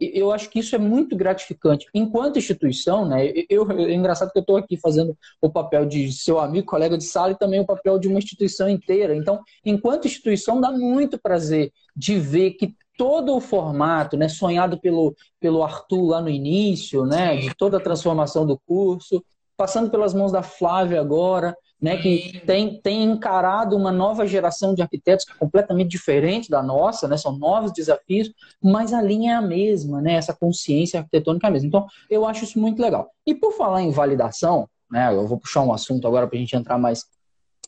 Eu 0.00 0.32
acho 0.32 0.48
que 0.48 0.60
isso 0.60 0.74
é 0.74 0.78
muito 0.78 1.14
gratificante. 1.14 1.86
Enquanto 1.92 2.38
instituição, 2.38 3.06
né, 3.06 3.30
eu, 3.50 3.70
é 3.70 3.92
engraçado 3.92 4.32
que 4.32 4.38
eu 4.38 4.40
estou 4.40 4.56
aqui 4.56 4.78
fazendo 4.78 5.16
o 5.42 5.50
papel 5.50 5.84
de 5.84 6.10
seu 6.12 6.38
amigo, 6.40 6.66
colega 6.66 6.96
de 6.96 7.04
sala 7.04 7.32
e 7.32 7.38
também 7.38 7.60
o 7.60 7.66
papel 7.66 7.98
de 7.98 8.08
uma 8.08 8.18
instituição 8.18 8.68
inteira. 8.68 9.14
Então, 9.14 9.40
enquanto 9.64 10.06
instituição, 10.06 10.60
dá 10.60 10.72
muito 10.72 11.18
prazer 11.20 11.70
de 11.94 12.18
ver 12.18 12.52
que 12.52 12.74
todo 12.96 13.34
o 13.34 13.40
formato, 13.40 14.16
né, 14.16 14.28
sonhado 14.28 14.78
pelo, 14.78 15.14
pelo 15.40 15.62
Arthur 15.62 16.10
lá 16.10 16.22
no 16.22 16.28
início, 16.28 17.04
né, 17.04 17.36
de 17.36 17.54
toda 17.54 17.78
a 17.78 17.80
transformação 17.80 18.46
do 18.46 18.58
curso, 18.66 19.24
passando 19.56 19.90
pelas 19.90 20.14
mãos 20.14 20.32
da 20.32 20.42
Flávia 20.42 21.00
agora, 21.00 21.56
né, 21.80 21.96
que 21.98 22.40
tem, 22.46 22.80
tem 22.80 23.02
encarado 23.02 23.76
uma 23.76 23.92
nova 23.92 24.26
geração 24.26 24.74
de 24.74 24.82
arquitetos 24.82 25.24
que 25.24 25.32
é 25.32 25.36
completamente 25.36 25.90
diferente 25.90 26.48
da 26.48 26.62
nossa, 26.62 27.06
né, 27.06 27.16
são 27.16 27.36
novos 27.36 27.72
desafios, 27.72 28.32
mas 28.62 28.92
a 28.92 29.02
linha 29.02 29.32
é 29.32 29.34
a 29.34 29.42
mesma, 29.42 30.00
né, 30.00 30.14
essa 30.14 30.34
consciência 30.34 31.00
arquitetônica 31.00 31.46
é 31.46 31.48
a 31.48 31.52
mesma. 31.52 31.68
Então, 31.68 31.86
eu 32.08 32.26
acho 32.26 32.44
isso 32.44 32.58
muito 32.58 32.80
legal. 32.80 33.10
E 33.26 33.34
por 33.34 33.52
falar 33.52 33.82
em 33.82 33.90
validação, 33.90 34.68
né, 34.90 35.14
eu 35.14 35.26
vou 35.26 35.38
puxar 35.38 35.62
um 35.62 35.72
assunto 35.72 36.06
agora 36.06 36.26
para 36.26 36.36
a 36.36 36.40
gente 36.40 36.56
entrar 36.56 36.78
mais 36.78 37.04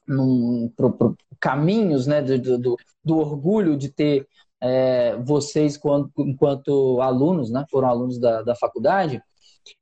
num, 0.07 0.73
pro, 0.77 0.93
pro 0.93 1.17
caminhos 1.41 2.07
né, 2.07 2.23
do, 2.23 2.59
do, 2.59 2.77
do 3.05 3.19
orgulho 3.19 3.77
de 3.77 3.89
ter 3.89 4.27
é, 4.61 5.17
vocês, 5.17 5.77
quando, 5.77 6.11
enquanto 6.19 7.01
alunos, 7.01 7.51
né, 7.51 7.65
foram 7.71 7.89
alunos 7.89 8.19
da, 8.19 8.43
da 8.43 8.55
faculdade, 8.55 9.23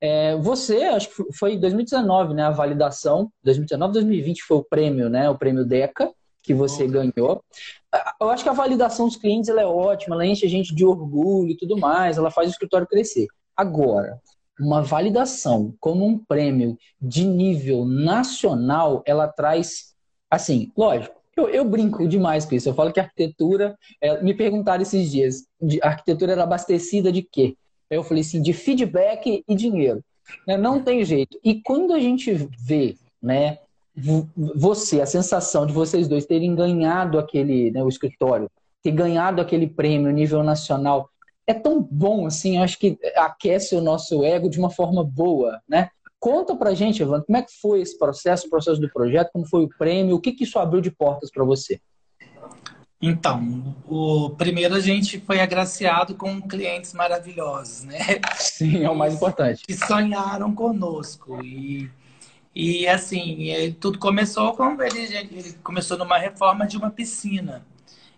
é, 0.00 0.36
você, 0.36 0.84
acho 0.84 1.08
que 1.10 1.32
foi 1.34 1.54
em 1.54 1.60
2019, 1.60 2.34
né, 2.34 2.42
a 2.42 2.50
validação, 2.50 3.30
2019, 3.42 3.92
2020 3.92 4.42
foi 4.42 4.56
o 4.56 4.64
prêmio, 4.64 5.08
né, 5.08 5.28
o 5.28 5.38
prêmio 5.38 5.64
DECA, 5.64 6.12
que 6.42 6.52
você 6.52 6.86
ganhou. 6.86 7.42
Eu 8.20 8.28
acho 8.28 8.42
que 8.42 8.50
a 8.50 8.54
validação 8.54 9.06
dos 9.06 9.16
clientes 9.16 9.48
é 9.48 9.64
ótima, 9.64 10.14
ela 10.14 10.26
enche 10.26 10.44
a 10.44 10.48
gente 10.48 10.74
de 10.74 10.84
orgulho 10.84 11.50
e 11.50 11.56
tudo 11.56 11.78
mais, 11.78 12.18
ela 12.18 12.30
faz 12.30 12.48
o 12.48 12.52
escritório 12.52 12.86
crescer. 12.86 13.26
Agora, 13.56 14.20
uma 14.60 14.82
validação 14.82 15.74
como 15.80 16.06
um 16.06 16.18
prêmio 16.18 16.76
de 17.00 17.24
nível 17.24 17.84
nacional, 17.84 19.02
ela 19.06 19.26
traz, 19.26 19.94
assim, 20.30 20.70
lógico, 20.76 21.23
eu, 21.36 21.48
eu, 21.48 21.64
brinco 21.64 22.06
demais 22.06 22.44
com 22.44 22.54
isso. 22.54 22.68
Eu 22.68 22.74
falo 22.74 22.92
que 22.92 23.00
arquitetura. 23.00 23.76
É, 24.00 24.22
me 24.22 24.34
perguntaram 24.34 24.82
esses 24.82 25.10
dias: 25.10 25.44
de, 25.60 25.80
a 25.82 25.88
arquitetura 25.88 26.32
era 26.32 26.42
abastecida 26.42 27.10
de 27.10 27.22
quê? 27.22 27.56
Eu 27.90 28.04
falei 28.04 28.22
assim: 28.22 28.42
de 28.42 28.52
feedback 28.52 29.44
e 29.46 29.54
dinheiro. 29.54 30.02
Né? 30.46 30.56
Não 30.56 30.82
tem 30.82 31.04
jeito. 31.04 31.38
E 31.44 31.60
quando 31.62 31.92
a 31.92 32.00
gente 32.00 32.32
vê, 32.58 32.96
né, 33.22 33.58
você, 34.56 35.00
a 35.00 35.06
sensação 35.06 35.66
de 35.66 35.72
vocês 35.72 36.08
dois 36.08 36.26
terem 36.26 36.54
ganhado 36.54 37.18
aquele, 37.18 37.70
né, 37.70 37.82
o 37.82 37.88
escritório, 37.88 38.50
ter 38.82 38.90
ganhado 38.90 39.40
aquele 39.40 39.66
prêmio 39.66 40.10
nível 40.10 40.42
nacional, 40.42 41.08
é 41.46 41.54
tão 41.54 41.80
bom 41.80 42.26
assim, 42.26 42.58
acho 42.58 42.78
que 42.78 42.98
aquece 43.16 43.74
o 43.74 43.80
nosso 43.80 44.24
ego 44.24 44.48
de 44.48 44.58
uma 44.58 44.70
forma 44.70 45.04
boa, 45.04 45.60
né? 45.68 45.90
Conta 46.24 46.56
pra 46.56 46.72
gente, 46.72 47.02
Evandro, 47.02 47.26
como 47.26 47.36
é 47.36 47.42
que 47.42 47.52
foi 47.60 47.82
esse 47.82 47.98
processo, 47.98 48.46
o 48.46 48.50
processo 48.50 48.80
do 48.80 48.88
projeto, 48.88 49.28
como 49.30 49.44
foi 49.44 49.62
o 49.64 49.68
prêmio, 49.68 50.16
o 50.16 50.18
que, 50.18 50.32
que 50.32 50.44
isso 50.44 50.58
abriu 50.58 50.80
de 50.80 50.90
portas 50.90 51.30
para 51.30 51.44
você? 51.44 51.78
Então, 52.98 53.76
o 53.86 54.30
primeiro 54.30 54.74
a 54.74 54.80
gente 54.80 55.20
foi 55.20 55.38
agraciado 55.38 56.14
com 56.14 56.40
clientes 56.40 56.94
maravilhosos, 56.94 57.84
né? 57.84 57.98
Sim, 58.36 58.84
é 58.84 58.88
o 58.88 58.96
mais 58.96 59.12
importante. 59.12 59.66
Que 59.66 59.74
sonharam 59.74 60.54
conosco 60.54 61.44
e 61.44 61.90
e 62.54 62.88
assim, 62.88 63.76
tudo 63.78 63.98
começou 63.98 64.54
com 64.54 64.80
ele, 64.80 65.00
ele 65.00 65.52
começou 65.62 65.98
numa 65.98 66.16
reforma 66.16 66.66
de 66.66 66.78
uma 66.78 66.88
piscina. 66.88 67.66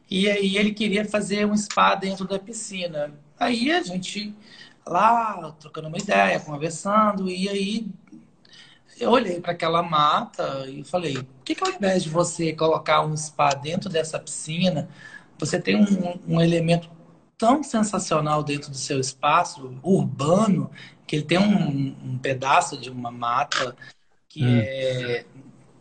E 0.09 0.31
aí 0.31 0.57
ele 0.57 0.73
queria 0.73 1.05
fazer 1.05 1.45
um 1.45 1.57
spa 1.57 1.97
dentro 1.97 2.25
da 2.25 2.39
piscina. 2.39 3.13
Aí 3.37 3.73
a 3.73 3.83
gente 3.83 4.33
lá 4.87 5.53
trocando 5.59 5.89
uma 5.89 5.99
ideia, 5.99 6.41
conversando, 6.41 7.29
e 7.29 7.49
aí 7.49 7.87
eu 8.99 9.11
olhei 9.11 9.41
para 9.41 9.53
aquela 9.53 9.83
mata 9.83 10.67
e 10.69 10.85
falei: 10.85 11.15
por 11.15 11.45
que, 11.45 11.55
que 11.55 11.65
ao 11.65 11.75
invés 11.75 12.03
de 12.03 12.11
você 12.11 12.53
colocar 12.53 13.05
um 13.05 13.17
spa 13.17 13.51
dentro 13.55 13.91
dessa 13.91 14.19
piscina, 14.19 14.89
você 15.39 15.61
tem 15.61 15.77
um, 15.77 16.19
um 16.27 16.41
elemento 16.41 16.91
tão 17.37 17.63
sensacional 17.63 18.43
dentro 18.43 18.71
do 18.71 18.77
seu 18.77 18.99
espaço 18.99 19.79
urbano, 19.83 20.71
que 21.07 21.17
ele 21.17 21.25
tem 21.25 21.39
um, 21.39 21.97
um 22.03 22.19
pedaço 22.19 22.79
de 22.79 22.89
uma 22.91 23.11
mata 23.11 23.77
que 24.29 24.43
hum. 24.43 24.61
é 24.63 25.25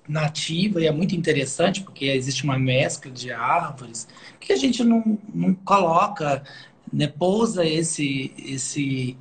nativa 0.07 0.79
e 0.79 0.85
é 0.85 0.91
muito 0.91 1.15
interessante, 1.15 1.81
porque 1.81 2.05
existe 2.05 2.43
uma 2.43 2.59
mescla 2.59 3.09
de 3.11 3.31
árvores 3.31 4.07
que 4.39 4.53
a 4.53 4.55
gente 4.55 4.83
não, 4.83 5.17
não 5.33 5.53
coloca, 5.53 6.43
né, 6.91 7.07
pousa 7.07 7.65
esse, 7.65 8.33
esse, 8.37 9.17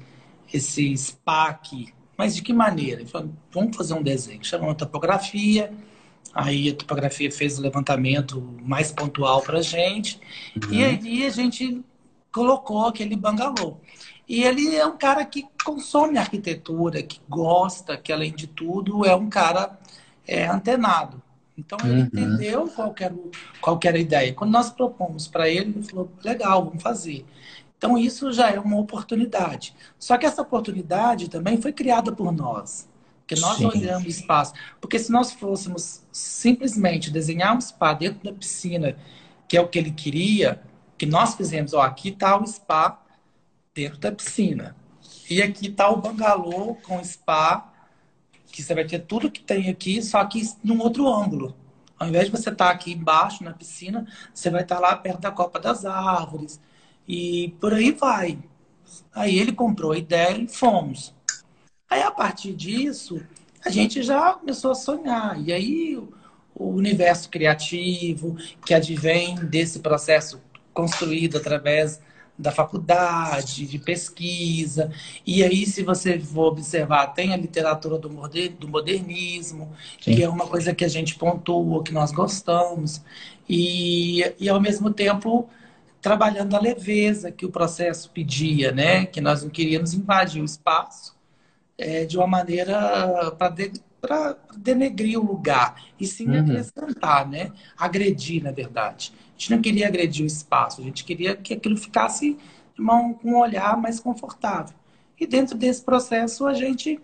esse 0.53 0.97
spa 0.97 1.49
aqui 1.49 1.93
mas 2.17 2.35
de 2.35 2.43
que 2.43 2.53
maneira? 2.53 3.01
Ele 3.01 3.11
falou, 3.11 3.31
vamos 3.51 3.77
fazer 3.77 3.95
um 3.95 4.03
desenho. 4.03 4.45
Chamou 4.45 4.69
uma 4.69 4.75
topografia, 4.75 5.73
aí 6.33 6.71
a 6.71 6.75
topografia 6.75 7.31
fez 7.31 7.59
o 7.59 7.63
levantamento 7.63 8.41
mais 8.63 8.93
pontual 8.93 9.43
para 9.43 9.59
a 9.59 9.63
gente, 9.63 10.21
uhum. 10.57 10.73
e 10.73 10.85
aí 10.85 11.27
a 11.27 11.31
gente 11.31 11.83
colocou 12.33 12.87
aquele 12.87 13.17
bangalô. 13.17 13.77
E 14.29 14.43
ele 14.43 14.75
é 14.75 14.87
um 14.87 14.97
cara 14.97 15.25
que 15.25 15.47
consome 15.65 16.17
arquitetura, 16.17 17.03
que 17.03 17.21
gosta, 17.29 17.97
que 17.97 18.13
além 18.13 18.33
de 18.33 18.47
tudo 18.47 19.05
é 19.05 19.15
um 19.15 19.29
cara 19.29 19.79
é, 20.27 20.47
antenado. 20.47 21.23
Então 21.57 21.79
ele 21.85 21.93
uhum. 21.93 22.07
entendeu 22.07 22.69
qual 22.69 22.95
era, 22.99 23.15
qual 23.61 23.79
era 23.85 23.97
a 23.97 24.01
ideia. 24.01 24.33
Quando 24.33 24.51
nós 24.51 24.71
propomos 24.71 25.29
para 25.29 25.49
ele, 25.49 25.75
ele 25.77 25.83
falou: 25.83 26.11
legal, 26.25 26.65
vamos 26.65 26.83
fazer. 26.83 27.25
Então, 27.85 27.99
isso 27.99 28.33
já 28.33 28.51
é 28.51 28.59
uma 28.59 28.79
oportunidade. 28.79 29.75
Só 29.99 30.17
que 30.17 30.25
essa 30.25 30.41
oportunidade 30.41 31.29
também 31.29 31.61
foi 31.61 31.71
criada 31.71 32.11
por 32.11 32.33
nós. 32.33 32.89
Porque 33.21 33.39
nós 33.39 33.59
Sim. 33.59 33.67
olhamos 33.67 34.07
o 34.07 34.09
espaço. 34.09 34.55
Porque 34.81 34.99
se 34.99 35.13
nós 35.13 35.33
fôssemos 35.35 36.03
simplesmente 36.11 37.11
desenhar 37.11 37.55
um 37.55 37.61
spa 37.61 37.93
dentro 37.93 38.25
da 38.25 38.33
piscina, 38.33 38.97
que 39.47 39.55
é 39.55 39.61
o 39.61 39.69
que 39.69 39.79
ele 39.79 39.91
queria, 39.91 40.63
que 40.97 41.05
nós 41.05 41.35
fizemos, 41.35 41.75
ó, 41.75 41.83
aqui 41.83 42.09
está 42.09 42.41
o 42.41 42.47
spa 42.47 43.03
dentro 43.75 43.99
da 43.99 44.11
piscina. 44.11 44.75
E 45.29 45.43
aqui 45.43 45.67
está 45.67 45.91
o 45.91 46.01
bangalô 46.01 46.77
com 46.77 47.05
spa, 47.05 47.71
que 48.51 48.63
você 48.63 48.75
vai 48.75 48.87
ter 48.87 49.01
tudo 49.01 49.31
que 49.31 49.43
tem 49.43 49.69
aqui, 49.69 50.01
só 50.03 50.25
que 50.25 50.41
num 50.65 50.81
outro 50.81 51.07
ângulo. 51.07 51.55
Ao 51.99 52.09
invés 52.09 52.25
de 52.25 52.31
você 52.31 52.49
estar 52.49 52.69
tá 52.69 52.71
aqui 52.71 52.93
embaixo 52.93 53.45
na 53.45 53.53
piscina, 53.53 54.07
você 54.33 54.49
vai 54.49 54.63
estar 54.63 54.77
tá 54.77 54.81
lá 54.81 54.97
perto 54.97 55.21
da 55.21 55.31
copa 55.31 55.61
das 55.61 55.85
árvores 55.85 56.59
e 57.07 57.55
por 57.61 57.75
aí 57.75 57.93
vai. 57.93 58.39
Aí 59.15 59.39
ele 59.39 59.53
comprou 59.53 59.93
a 59.93 59.99
ideia 59.99 60.37
e 60.37 60.49
fomos. 60.49 61.15
Aí 61.89 62.03
a 62.03 62.11
partir 62.11 62.53
disso, 62.53 63.21
a 63.65 63.71
gente 63.71 64.03
já 64.03 64.35
começou 64.35 64.73
a 64.73 64.75
sonhar. 64.75 65.41
E 65.41 65.53
aí 65.53 66.03
o 66.55 66.69
universo 66.69 67.29
criativo 67.29 68.37
que 68.65 68.73
advém 68.73 69.35
desse 69.37 69.81
processo 69.81 70.41
construído 70.73 71.37
através 71.37 72.01
da 72.37 72.51
faculdade, 72.51 73.67
de 73.67 73.79
pesquisa. 73.79 74.91
E 75.25 75.45
aí, 75.45 75.65
se 75.67 75.83
você 75.85 76.19
for 76.19 76.47
observar, 76.47 77.09
tem 77.09 77.33
a 77.33 77.37
literatura 77.37 77.97
do 77.97 78.11
modernismo, 78.69 79.73
Sim. 80.01 80.17
que 80.17 80.23
é 80.23 80.29
uma 80.29 80.47
coisa 80.47 80.75
que 80.75 80.85
a 80.85 80.89
gente 80.89 81.15
pontua, 81.15 81.85
que 81.85 81.93
nós 81.93 82.11
gostamos. 82.11 83.01
E, 83.49 84.35
e 84.39 84.49
ao 84.49 84.61
mesmo 84.61 84.91
tempo, 84.91 85.49
trabalhando 86.05 86.55
a 86.55 86.61
leveza 86.61 87.33
que 87.33 87.47
o 87.47 87.51
processo 87.51 88.11
pedia, 88.11 88.71
né? 88.71 89.07
Que 89.07 89.23
nós 89.23 89.43
não 89.43 89.49
queríamos 89.49 89.95
invadir 89.95 90.43
o 90.43 90.45
espaço 90.45 91.17
é, 91.79 92.05
de 92.05 92.19
uma 92.19 92.27
maneira 92.27 93.33
para 93.39 93.49
de, 93.49 93.73
denegrir 94.59 95.19
o 95.19 95.25
lugar 95.25 95.83
e 95.99 96.07
sim 96.07 96.29
uhum. 96.29 96.41
acrescentar, 96.41 97.27
né? 97.27 97.53
Agredir, 97.75 98.43
na 98.43 98.51
verdade. 98.51 99.15
A 99.17 99.39
gente 99.39 99.51
não 99.53 99.63
queria 99.63 99.89
agredir 99.89 100.25
o 100.25 100.27
espaço, 100.27 100.83
a 100.83 100.85
gente 100.85 101.05
queria 101.05 101.35
que 101.35 101.55
aquilo 101.55 101.79
ficasse 101.79 102.37
com 102.77 103.19
um 103.25 103.39
olhar 103.39 103.75
mais 103.81 103.99
confortável. 103.99 104.77
E 105.19 105.27
dentro 105.27 105.57
desse 105.57 105.83
processo 105.83 106.47
a 106.47 106.53
gente 106.53 107.01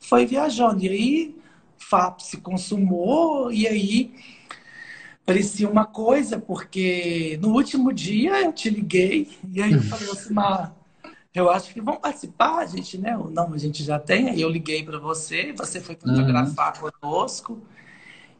foi 0.00 0.26
viajando. 0.26 0.82
E 0.82 0.88
aí, 0.88 1.36
fato 1.78 2.24
se 2.24 2.38
consumou, 2.38 3.52
e 3.52 3.68
aí 3.68 4.12
parecia 5.24 5.68
uma 5.68 5.86
coisa, 5.86 6.38
porque 6.38 7.38
no 7.40 7.54
último 7.54 7.92
dia 7.92 8.42
eu 8.42 8.52
te 8.52 8.68
liguei 8.68 9.28
e 9.52 9.62
aí 9.62 9.72
eu 9.72 9.82
falei 9.82 10.10
assim, 10.10 10.34
mas 10.34 10.70
eu 11.32 11.48
acho 11.48 11.72
que 11.72 11.80
vão 11.80 11.96
participar, 11.96 12.58
a 12.58 12.66
gente, 12.66 12.98
né? 12.98 13.16
Não, 13.30 13.52
a 13.52 13.58
gente 13.58 13.84
já 13.84 13.98
tem. 13.98 14.30
Aí 14.30 14.40
eu 14.40 14.48
liguei 14.48 14.84
para 14.84 14.98
você, 14.98 15.52
você 15.52 15.80
foi 15.80 15.94
fotografar 15.94 16.74
uhum. 16.82 16.90
conosco. 17.00 17.62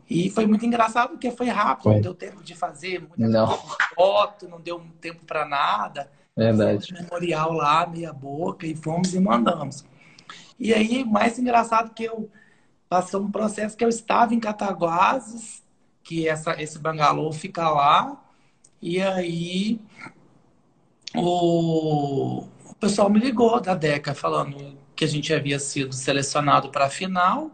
E 0.09 0.29
foi 0.29 0.45
muito 0.45 0.67
engraçado 0.67 1.11
porque 1.11 1.31
foi 1.31 1.47
rápido, 1.47 1.85
foi. 1.85 1.95
não 1.95 2.01
deu 2.01 2.15
tempo 2.15 2.43
de 2.43 2.57
fazer 2.57 3.01
muita 3.01 3.29
não. 3.29 3.57
foto, 3.95 4.49
não 4.49 4.61
deu 4.61 4.83
tempo 5.01 5.25
para 5.25 5.47
nada. 5.47 6.11
Verdade. 6.37 6.93
Memorial 6.93 7.53
lá, 7.53 7.87
meia 7.87 8.13
boca, 8.13 8.67
e 8.67 8.75
fomos 8.75 9.15
e 9.15 9.21
mandamos. 9.21 9.85
E 10.59 10.75
aí, 10.75 11.05
mais 11.05 11.39
engraçado 11.39 11.95
que 11.95 12.05
eu 12.05 12.29
passou 12.89 13.23
um 13.23 13.31
processo 13.31 13.77
que 13.77 13.85
eu 13.85 13.89
estava 13.89 14.35
em 14.35 14.41
Cataguases, 14.41 15.63
que 16.11 16.27
essa, 16.27 16.61
esse 16.61 16.77
bangalô 16.77 17.33
fica 17.33 17.71
lá. 17.71 18.21
E 18.83 19.01
aí 19.01 19.79
o, 21.15 22.43
o 22.69 22.75
pessoal 22.81 23.09
me 23.09 23.21
ligou 23.21 23.61
da 23.61 23.77
DECA 23.77 24.13
falando 24.13 24.77
que 24.97 25.05
a 25.05 25.07
gente 25.07 25.33
havia 25.33 25.61
sido 25.61 25.95
selecionado 25.95 26.69
para 26.71 26.87
a 26.87 26.91
final 26.91 27.53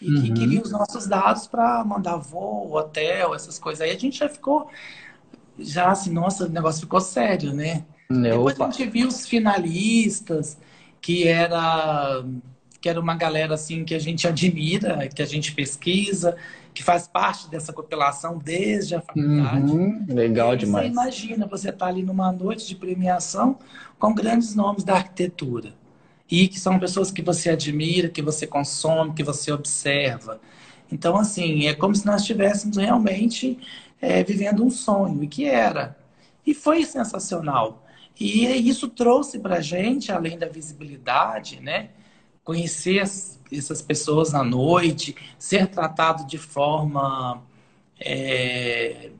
e 0.00 0.10
uhum. 0.10 0.22
que 0.22 0.32
queria 0.32 0.62
os 0.62 0.72
nossos 0.72 1.06
dados 1.06 1.46
para 1.46 1.84
mandar 1.84 2.16
voo, 2.16 2.72
hotel, 2.74 3.34
essas 3.34 3.58
coisas. 3.58 3.82
Aí 3.82 3.90
a 3.90 3.98
gente 3.98 4.16
já 4.16 4.30
ficou, 4.30 4.70
já 5.58 5.90
assim, 5.90 6.10
nossa, 6.10 6.46
o 6.46 6.48
negócio 6.48 6.80
ficou 6.80 7.02
sério, 7.02 7.52
né? 7.52 7.84
Depois 8.08 8.58
a 8.58 8.70
gente 8.70 8.86
viu 8.86 9.08
os 9.08 9.28
finalistas, 9.28 10.56
que 11.02 11.28
era 11.28 12.24
que 12.80 12.88
era 12.88 12.98
uma 12.98 13.14
galera 13.14 13.52
assim 13.54 13.84
que 13.84 13.94
a 13.94 13.98
gente 13.98 14.26
admira, 14.26 15.06
que 15.08 15.20
a 15.20 15.26
gente 15.26 15.52
pesquisa, 15.52 16.34
que 16.80 16.84
faz 16.84 17.06
parte 17.06 17.46
dessa 17.50 17.74
compilação 17.74 18.38
desde 18.38 18.94
a 18.94 19.02
faculdade. 19.02 19.70
Uhum, 19.70 20.06
legal 20.08 20.56
demais. 20.56 20.86
Você 20.86 20.92
imagina, 20.92 21.46
você 21.46 21.68
está 21.68 21.86
ali 21.86 22.02
numa 22.02 22.32
noite 22.32 22.66
de 22.66 22.74
premiação 22.74 23.58
com 23.98 24.14
grandes 24.14 24.54
nomes 24.54 24.82
da 24.82 24.94
arquitetura. 24.94 25.74
E 26.30 26.48
que 26.48 26.58
são 26.58 26.78
pessoas 26.78 27.10
que 27.10 27.20
você 27.20 27.50
admira, 27.50 28.08
que 28.08 28.22
você 28.22 28.46
consome, 28.46 29.12
que 29.12 29.22
você 29.22 29.52
observa. 29.52 30.40
Então, 30.90 31.18
assim, 31.18 31.66
é 31.66 31.74
como 31.74 31.94
se 31.94 32.06
nós 32.06 32.22
estivéssemos 32.22 32.78
realmente 32.78 33.58
é, 34.00 34.24
vivendo 34.24 34.64
um 34.64 34.70
sonho, 34.70 35.22
e 35.22 35.28
que 35.28 35.44
era. 35.44 35.98
E 36.46 36.54
foi 36.54 36.82
sensacional. 36.86 37.86
E 38.18 38.46
isso 38.66 38.88
trouxe 38.88 39.38
para 39.38 39.56
a 39.56 39.60
gente, 39.60 40.10
além 40.10 40.38
da 40.38 40.48
visibilidade, 40.48 41.60
né? 41.60 41.90
Conhecer 42.50 43.00
essas 43.52 43.80
pessoas 43.80 44.32
na 44.32 44.42
noite, 44.42 45.14
ser 45.38 45.68
tratado 45.68 46.26
de 46.26 46.36
forma 46.36 47.40
é, 48.00 49.10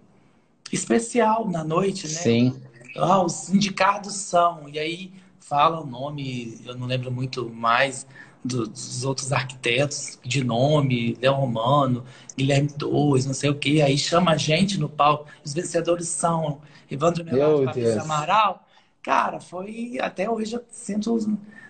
especial 0.73 1.49
na 1.49 1.63
noite, 1.63 2.09
né? 2.09 2.15
Sim. 2.15 2.61
Ah, 2.97 3.23
os 3.23 3.49
indicados 3.49 4.17
são, 4.17 4.69
e 4.69 4.81
aí 4.81 5.13
fala 5.39 5.81
o 5.81 5.87
nome, 5.87 6.61
eu 6.67 6.77
não 6.77 6.89
lembro 6.89 7.13
muito 7.13 7.49
mais 7.49 8.05
dos 8.45 9.05
outros 9.05 9.33
arquitetos 9.33 10.19
de 10.25 10.43
nome, 10.43 11.17
Leão 11.21 11.37
Romano, 11.37 12.05
Guilherme 12.37 12.69
II, 12.69 13.27
não 13.27 13.35
sei 13.35 13.51
o 13.51 13.55
que, 13.55 13.81
aí 13.81 13.97
chama 13.97 14.33
a 14.33 14.37
gente 14.37 14.77
no 14.77 14.89
palco, 14.89 15.27
os 15.45 15.55
vencedores 15.55 16.09
são 16.09 16.61
Evandro 16.91 17.25
Melato, 17.25 17.63
Fabrício 17.63 18.01
Amaral, 18.01 18.67
cara, 19.01 19.39
foi 19.39 19.99
até 20.01 20.29
hoje 20.29 20.57
eu 20.57 20.65
sinto 20.69 21.17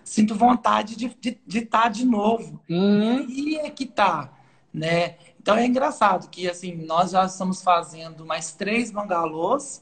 sinto 0.03 0.35
vontade 0.35 0.95
de 0.95 1.07
estar 1.07 1.19
de, 1.21 1.41
de 1.45 1.61
tá 1.61 1.89
de 1.89 2.05
novo. 2.05 2.61
Uhum. 2.69 3.25
E 3.29 3.57
é 3.57 3.69
que 3.69 3.85
tá, 3.85 4.31
né? 4.73 5.15
Então 5.39 5.55
é 5.55 5.65
engraçado 5.65 6.29
que 6.29 6.49
assim 6.49 6.75
nós 6.75 7.11
já 7.11 7.25
estamos 7.25 7.61
fazendo 7.61 8.25
mais 8.25 8.53
três 8.53 8.91
bangalôs 8.91 9.81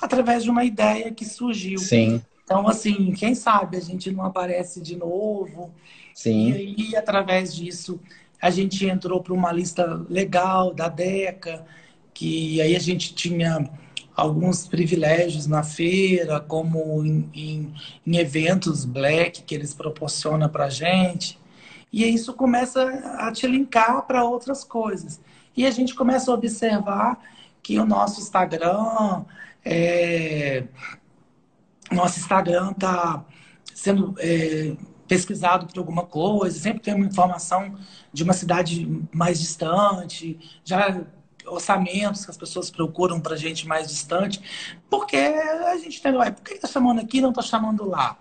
através 0.00 0.42
de 0.42 0.50
uma 0.50 0.64
ideia 0.64 1.10
que 1.12 1.24
surgiu. 1.24 1.78
Sim. 1.78 2.22
Então, 2.44 2.66
assim, 2.68 3.12
quem 3.12 3.34
sabe 3.34 3.76
a 3.76 3.80
gente 3.80 4.10
não 4.10 4.24
aparece 4.24 4.80
de 4.80 4.96
novo. 4.96 5.72
Sim. 6.12 6.50
E 6.50 6.52
aí, 6.52 6.96
através 6.96 7.54
disso, 7.54 8.00
a 8.40 8.50
gente 8.50 8.84
entrou 8.84 9.22
para 9.22 9.32
uma 9.32 9.52
lista 9.52 10.04
legal 10.10 10.74
da 10.74 10.88
DECA, 10.88 11.64
que 12.12 12.60
aí 12.60 12.74
a 12.74 12.80
gente 12.80 13.14
tinha 13.14 13.70
alguns 14.14 14.66
privilégios 14.66 15.46
na 15.46 15.62
feira, 15.62 16.40
como 16.40 17.04
em, 17.04 17.28
em, 17.34 17.74
em 18.06 18.16
eventos 18.16 18.84
black 18.84 19.42
que 19.42 19.54
eles 19.54 19.74
proporcionam 19.74 20.48
para 20.48 20.66
a 20.66 20.70
gente. 20.70 21.38
E 21.92 22.04
isso 22.04 22.32
começa 22.34 22.82
a 23.18 23.30
te 23.32 23.46
linkar 23.46 24.02
para 24.06 24.24
outras 24.24 24.64
coisas. 24.64 25.20
E 25.56 25.66
a 25.66 25.70
gente 25.70 25.94
começa 25.94 26.30
a 26.30 26.34
observar 26.34 27.18
que 27.62 27.78
o 27.78 27.84
nosso 27.84 28.20
Instagram, 28.20 29.24
é... 29.64 30.64
nosso 31.90 32.18
Instagram 32.18 32.72
está 32.72 33.24
sendo 33.74 34.14
é, 34.18 34.74
pesquisado 35.06 35.66
por 35.66 35.78
alguma 35.78 36.04
coisa, 36.04 36.58
sempre 36.58 36.80
tem 36.80 36.94
uma 36.94 37.06
informação 37.06 37.74
de 38.12 38.22
uma 38.22 38.32
cidade 38.32 38.88
mais 39.12 39.38
distante, 39.40 40.38
já 40.64 41.04
orçamentos 41.46 42.24
que 42.24 42.30
as 42.30 42.36
pessoas 42.36 42.70
procuram 42.70 43.20
para 43.20 43.36
gente 43.36 43.66
mais 43.66 43.88
distante, 43.88 44.40
porque 44.88 45.16
a 45.16 45.76
gente 45.76 46.00
tem, 46.00 46.14
ué, 46.14 46.30
por 46.30 46.42
que 46.42 46.54
está 46.54 46.68
chamando 46.68 47.00
aqui 47.00 47.18
e 47.18 47.20
não 47.20 47.30
está 47.30 47.42
chamando 47.42 47.88
lá? 47.88 48.18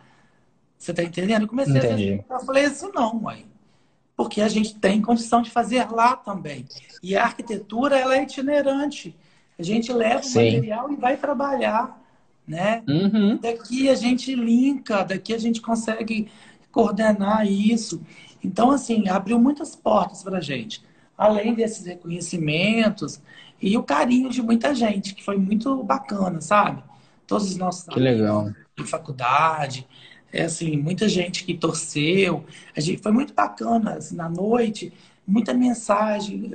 Você 0.78 0.92
está 0.92 1.04
entendendo? 1.04 1.44
Eu 1.44 1.48
comecei 1.48 1.78
Entendi. 1.78 2.24
a 2.30 2.40
falei 2.40 2.66
isso 2.66 2.92
não, 2.94 3.14
mãe. 3.14 3.46
Porque 4.16 4.42
a 4.42 4.48
gente 4.48 4.76
tem 4.76 5.02
condição 5.02 5.42
de 5.42 5.50
fazer 5.50 5.90
lá 5.92 6.16
também. 6.16 6.66
E 7.02 7.16
a 7.16 7.24
arquitetura, 7.24 7.98
ela 7.98 8.16
é 8.16 8.24
itinerante. 8.24 9.16
A 9.58 9.64
gente 9.64 9.94
leva 9.94 10.24
Sim. 10.24 10.40
o 10.40 10.54
material 10.54 10.92
e 10.92 10.96
vai 10.96 11.18
trabalhar, 11.18 12.02
né? 12.48 12.84
Uhum. 12.88 13.38
Daqui 13.38 13.90
a 13.90 13.96
gente 13.96 14.34
linka, 14.34 15.04
daqui 15.04 15.34
a 15.34 15.38
gente 15.38 15.62
consegue 15.62 16.32
coordenar 16.72 17.46
isso. 17.46 18.02
Então, 18.44 18.72
assim, 18.72 19.08
abriu 19.08 19.40
muitas 19.40 19.76
portas 19.76 20.24
para 20.24 20.40
a 20.40 20.42
gente 20.42 20.84
além 21.22 21.54
desses 21.54 21.86
reconhecimentos 21.86 23.22
e 23.62 23.78
o 23.78 23.84
carinho 23.84 24.30
de 24.30 24.42
muita 24.42 24.74
gente, 24.74 25.14
que 25.14 25.24
foi 25.24 25.38
muito 25.38 25.84
bacana, 25.84 26.42
sabe? 26.42 26.84
Todos 27.28 27.50
os 27.52 27.58
nossos 27.58 27.86
que 27.88 28.00
legal. 28.00 28.52
de 28.78 28.84
faculdade, 28.86 29.88
é 30.34 30.44
assim, 30.44 30.78
muita 30.78 31.08
gente 31.08 31.44
que 31.44 31.54
torceu, 31.54 32.44
a 32.76 32.80
gente 32.80 33.02
foi 33.02 33.12
muito 33.12 33.34
bacana, 33.34 33.96
assim, 33.96 34.16
na 34.16 34.28
noite, 34.30 34.92
muita 35.28 35.54
mensagem, 35.54 36.52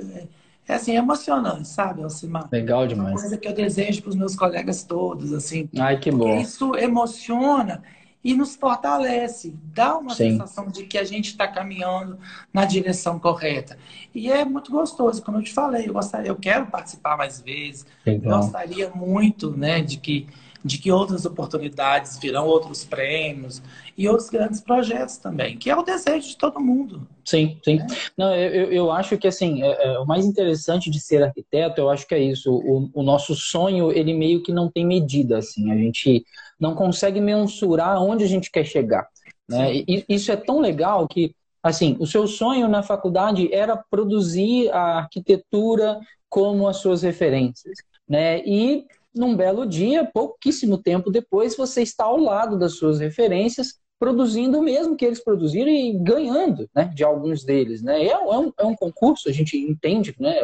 é 0.67 0.73
assim, 0.73 0.91
é 0.91 0.95
emocionante, 0.95 1.67
sabe, 1.67 2.03
Alcimar? 2.03 2.49
Legal 2.51 2.81
Uma 2.81 2.87
demais. 2.87 3.21
coisa 3.21 3.37
que 3.37 3.47
eu 3.47 3.53
desejo 3.53 4.01
para 4.01 4.09
os 4.09 4.15
meus 4.15 4.35
colegas 4.35 4.83
todos, 4.83 5.31
assim, 5.33 5.69
Ai, 5.79 5.99
que 5.99 6.11
bom. 6.11 6.39
isso 6.39 6.75
emociona 6.75 7.83
e 8.27 8.33
nos 8.33 8.57
fortalece, 8.57 9.55
dá 9.73 9.97
uma 9.97 10.13
Sim. 10.13 10.31
sensação 10.31 10.67
de 10.67 10.83
que 10.85 10.97
a 10.97 11.03
gente 11.05 11.27
está 11.27 11.47
caminhando 11.47 12.19
na 12.51 12.65
direção 12.65 13.17
correta. 13.17 13.77
E 14.13 14.29
é 14.29 14.43
muito 14.43 14.69
gostoso, 14.69 15.23
como 15.23 15.37
eu 15.37 15.43
te 15.43 15.53
falei, 15.53 15.87
eu, 15.87 15.93
gostaria, 15.93 16.27
eu 16.27 16.35
quero 16.35 16.65
participar 16.65 17.15
mais 17.15 17.39
vezes, 17.39 17.85
Legal. 18.05 18.41
gostaria 18.41 18.89
muito 18.89 19.55
né, 19.55 19.79
de, 19.81 19.95
que, 19.95 20.27
de 20.63 20.77
que 20.77 20.91
outras 20.91 21.25
oportunidades 21.25 22.17
virão, 22.19 22.45
outros 22.45 22.83
prêmios 22.83 23.61
e 23.97 24.07
outros 24.07 24.29
grandes 24.29 24.59
projetos 24.61 25.17
também, 25.17 25.57
que 25.57 25.69
é 25.69 25.75
o 25.75 25.83
desejo 25.83 26.27
de 26.27 26.37
todo 26.37 26.59
mundo. 26.59 27.07
Sim, 27.25 27.59
sim. 27.63 27.79
Não, 28.17 28.33
eu, 28.33 28.71
eu- 28.71 28.91
acho 28.91 29.17
que 29.17 29.27
assim, 29.27 29.61
é- 29.63 29.85
é, 29.93 29.99
o 29.99 30.05
mais 30.05 30.25
interessante 30.25 30.89
de 30.89 30.99
ser 30.99 31.23
arquiteto, 31.23 31.81
eu 31.81 31.89
acho 31.89 32.07
que 32.07 32.15
é 32.15 32.19
isso. 32.19 32.51
O, 32.53 32.89
o 32.93 33.03
nosso 33.03 33.35
sonho, 33.35 33.91
ele 33.91 34.13
meio 34.13 34.41
que 34.41 34.51
não 34.51 34.69
tem 34.71 34.85
medida, 34.85 35.37
assim. 35.39 35.71
A 35.71 35.75
gente 35.75 36.23
não 36.59 36.73
consegue 36.73 37.19
mensurar 37.19 38.01
onde 38.01 38.23
a 38.23 38.27
gente 38.27 38.49
quer 38.49 38.65
chegar, 38.65 39.07
né? 39.47 39.75
E 39.75 40.05
isso 40.09 40.31
é 40.31 40.35
tão 40.37 40.59
legal 40.59 41.07
que, 41.07 41.35
assim, 41.61 41.95
o 41.99 42.05
seu 42.07 42.27
sonho 42.27 42.67
na 42.67 42.81
faculdade 42.81 43.53
era 43.53 43.75
produzir 43.75 44.69
a 44.71 44.99
arquitetura 44.99 45.99
como 46.29 46.67
as 46.67 46.77
suas 46.77 47.01
referências, 47.03 47.77
né? 48.07 48.39
E 48.45 48.85
num 49.17 49.35
belo 49.35 49.65
dia, 49.65 50.05
pouquíssimo 50.05 50.77
tempo 50.77 51.11
depois, 51.11 51.55
você 51.55 51.81
está 51.81 52.05
ao 52.05 52.17
lado 52.17 52.57
das 52.57 52.73
suas 52.73 52.99
referências, 52.99 53.75
produzindo 53.99 54.59
o 54.59 54.63
mesmo 54.63 54.95
que 54.95 55.05
eles 55.05 55.23
produziram 55.23 55.69
e 55.71 55.93
ganhando, 55.99 56.69
né, 56.75 56.85
de 56.93 57.03
alguns 57.03 57.43
deles, 57.43 57.81
né? 57.81 58.05
É, 58.05 58.17
um- 58.17 58.31
é 58.31 58.37
um, 58.39 58.53
é 58.59 58.65
um 58.65 58.75
concurso, 58.75 59.27
a 59.27 59.31
gente 59.31 59.57
entende, 59.57 60.15
né? 60.19 60.35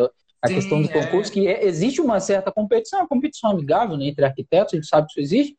A 0.42 0.48
Sim, 0.48 0.56
questão 0.56 0.82
do 0.82 0.90
é. 0.90 0.92
concurso, 0.92 1.32
que 1.32 1.48
é- 1.48 1.66
existe 1.66 2.02
uma 2.02 2.20
certa 2.20 2.52
competição, 2.52 3.00
uma 3.00 3.08
competição 3.08 3.52
amigável 3.52 3.96
né, 3.98 4.08
entre 4.08 4.26
arquitetos, 4.26 4.74
a 4.74 4.78
gente 4.78 4.88
sabe 4.88 5.08
que 5.08 5.22
isso 5.22 5.34
existe, 5.36 5.58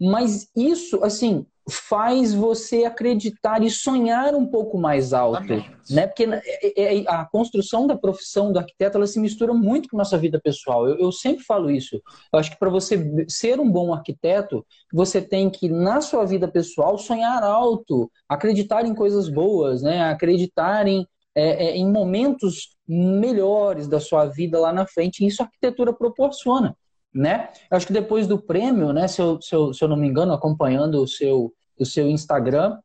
mas 0.00 0.48
isso, 0.54 1.02
assim, 1.02 1.44
faz 1.70 2.32
você 2.32 2.84
acreditar 2.84 3.62
e 3.62 3.70
sonhar 3.70 4.34
um 4.34 4.46
pouco 4.46 4.78
mais 4.78 5.12
alto, 5.12 5.42
Exatamente. 5.52 5.94
né? 5.94 6.06
Porque 6.06 6.24
é- 6.24 7.00
é- 7.00 7.04
a 7.06 7.24
construção 7.26 7.86
da 7.86 7.96
profissão 7.96 8.52
do 8.52 8.58
arquiteto, 8.58 8.96
ela 8.96 9.06
se 9.06 9.20
mistura 9.20 9.52
muito 9.52 9.88
com 9.88 9.96
a 9.96 9.98
nossa 9.98 10.16
vida 10.16 10.40
pessoal. 10.42 10.88
Eu, 10.88 10.98
eu 10.98 11.12
sempre 11.12 11.44
falo 11.44 11.70
isso. 11.70 12.00
Eu 12.32 12.38
acho 12.38 12.50
que 12.50 12.58
para 12.58 12.70
você 12.70 13.26
ser 13.28 13.60
um 13.60 13.70
bom 13.70 13.92
arquiteto, 13.92 14.64
você 14.92 15.20
tem 15.20 15.50
que, 15.50 15.68
na 15.68 16.00
sua 16.00 16.24
vida 16.24 16.48
pessoal, 16.48 16.96
sonhar 16.96 17.42
alto, 17.42 18.10
acreditar 18.28 18.86
em 18.86 18.94
coisas 18.94 19.28
boas, 19.28 19.82
né? 19.82 20.02
Acreditar 20.04 20.86
em, 20.86 21.06
é, 21.34 21.66
é, 21.66 21.76
em 21.76 21.90
momentos 21.90 22.76
melhores 22.86 23.86
da 23.86 24.00
sua 24.00 24.24
vida 24.24 24.58
lá 24.58 24.72
na 24.72 24.86
frente. 24.86 25.22
E 25.22 25.26
isso 25.26 25.42
a 25.42 25.46
arquitetura 25.46 25.92
proporciona 25.92 26.74
né? 27.14 27.48
Eu 27.70 27.76
acho 27.76 27.86
que 27.86 27.92
depois 27.92 28.26
do 28.26 28.38
prêmio, 28.38 28.92
né, 28.92 29.08
se 29.08 29.20
eu, 29.20 29.40
se 29.40 29.54
eu, 29.54 29.72
se 29.72 29.82
eu 29.82 29.88
não 29.88 29.96
me 29.96 30.06
engano, 30.06 30.32
acompanhando 30.32 31.02
o 31.02 31.08
seu, 31.08 31.52
o 31.78 31.84
seu 31.84 32.08
Instagram, 32.08 32.78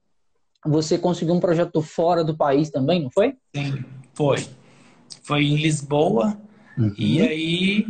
você 0.65 0.97
conseguiu 0.97 1.33
um 1.33 1.39
projeto 1.39 1.81
fora 1.81 2.23
do 2.23 2.35
país 2.35 2.69
também, 2.69 3.03
não 3.03 3.11
foi? 3.11 3.35
Sim, 3.55 3.83
foi. 4.13 4.47
Foi 5.23 5.43
em 5.43 5.55
Lisboa, 5.55 6.37
e 6.97 7.21
aí 7.21 7.87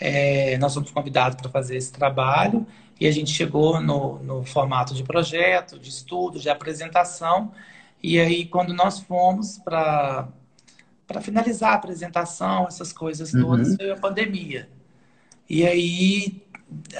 é, 0.00 0.58
nós 0.58 0.74
fomos 0.74 0.90
convidados 0.90 1.40
para 1.40 1.50
fazer 1.50 1.76
esse 1.76 1.92
trabalho, 1.92 2.66
e 3.00 3.06
a 3.06 3.10
gente 3.10 3.30
chegou 3.30 3.80
no, 3.80 4.18
no 4.22 4.44
formato 4.44 4.94
de 4.94 5.02
projeto, 5.04 5.78
de 5.78 5.88
estudo, 5.88 6.38
de 6.38 6.48
apresentação, 6.48 7.52
e 8.02 8.18
aí 8.18 8.44
quando 8.46 8.74
nós 8.74 9.00
fomos 9.00 9.58
para 9.58 10.28
para 11.06 11.20
finalizar 11.20 11.70
a 11.70 11.74
apresentação, 11.76 12.66
essas 12.66 12.92
coisas 12.92 13.30
todas, 13.30 13.68
Uhum. 13.68 13.76
veio 13.76 13.92
a 13.92 13.96
pandemia. 13.96 14.68
E 15.48 15.66
aí 15.66 16.42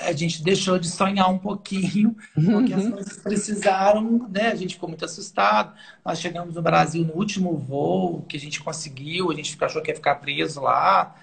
a 0.05 0.13
gente 0.13 0.43
deixou 0.43 0.79
de 0.79 0.89
sonhar 0.89 1.29
um 1.31 1.39
pouquinho, 1.39 2.17
porque 2.51 2.73
as 2.73 2.87
coisas 2.89 3.17
precisaram, 3.19 4.29
né? 4.29 4.49
A 4.49 4.55
gente 4.55 4.75
ficou 4.75 4.89
muito 4.89 5.05
assustado. 5.05 5.75
Nós 6.05 6.21
chegamos 6.21 6.55
no 6.55 6.63
Brasil 6.63 7.05
no 7.05 7.15
último 7.15 7.57
voo 7.57 8.23
que 8.29 8.37
a 8.37 8.41
gente 8.41 8.63
conseguiu, 8.63 9.31
a 9.31 9.35
gente 9.35 9.57
achou 9.63 9.83
que 9.83 9.91
ia 9.91 9.95
ficar 9.97 10.17
preso 10.17 10.61
lá. 10.61 11.17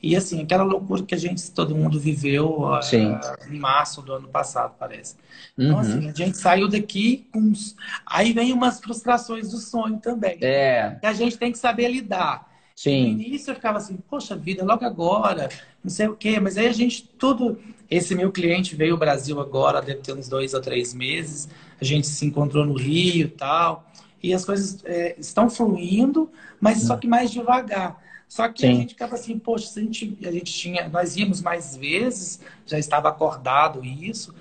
E 0.00 0.14
assim, 0.14 0.42
aquela 0.42 0.62
loucura 0.62 1.02
que 1.02 1.14
a 1.14 1.18
gente, 1.18 1.50
todo 1.50 1.74
mundo 1.74 1.98
viveu 1.98 2.66
Sim. 2.82 3.18
em 3.50 3.58
março 3.58 4.00
do 4.00 4.12
ano 4.12 4.28
passado, 4.28 4.74
parece. 4.78 5.16
Então, 5.58 5.74
Uhum. 5.74 5.80
assim, 5.80 6.08
a 6.08 6.12
gente 6.12 6.36
saiu 6.38 6.68
daqui 6.68 7.28
com. 7.32 7.40
uns- 7.40 7.74
Aí 8.06 8.32
vem 8.32 8.52
umas 8.52 8.80
frustrações 8.80 9.50
do 9.50 9.58
sonho 9.58 9.98
também. 9.98 10.38
É, 10.40 10.96
Que 11.00 11.06
a 11.06 11.12
gente 11.12 11.36
tem 11.36 11.50
que 11.50 11.58
saber 11.58 11.88
lidar. 11.88 12.46
No 12.46 12.80
sim, 12.80 13.08
início 13.08 13.50
eu 13.50 13.54
ficava 13.56 13.78
assim, 13.78 13.96
poxa 14.08 14.36
vida, 14.36 14.64
logo 14.64 14.84
agora, 14.84 15.48
não 15.88 15.94
sei 15.94 16.06
o 16.06 16.14
quê, 16.14 16.38
mas 16.38 16.58
aí 16.58 16.66
a 16.66 16.72
gente, 16.72 17.02
tudo. 17.18 17.58
Esse 17.90 18.14
meu 18.14 18.30
cliente 18.30 18.76
veio 18.76 18.92
ao 18.92 18.98
Brasil 18.98 19.40
agora, 19.40 19.80
deve 19.80 20.02
ter 20.02 20.12
uns 20.12 20.28
dois 20.28 20.52
ou 20.52 20.60
três 20.60 20.92
meses, 20.92 21.48
a 21.80 21.84
gente 21.84 22.06
se 22.06 22.26
encontrou 22.26 22.66
no 22.66 22.74
Rio 22.74 23.24
e 23.24 23.28
tal, 23.28 23.90
e 24.22 24.34
as 24.34 24.44
coisas 24.44 24.84
é, 24.84 25.16
estão 25.18 25.48
fluindo, 25.48 26.30
mas 26.60 26.82
só 26.82 26.98
que 26.98 27.08
mais 27.08 27.30
devagar. 27.30 27.98
Só 28.28 28.46
que 28.46 28.66
a 28.66 28.68
Sim. 28.68 28.76
gente 28.76 28.90
ficava 28.90 29.14
assim, 29.14 29.38
poxa, 29.38 29.68
se 29.68 29.80
a 29.80 29.82
gente, 29.82 30.18
a 30.22 30.30
gente 30.30 30.52
tinha, 30.52 30.86
nós 30.90 31.16
íamos 31.16 31.40
mais 31.40 31.74
vezes, 31.74 32.40
já 32.66 32.78
estava 32.78 33.08
acordado 33.08 33.82
isso, 33.82 34.34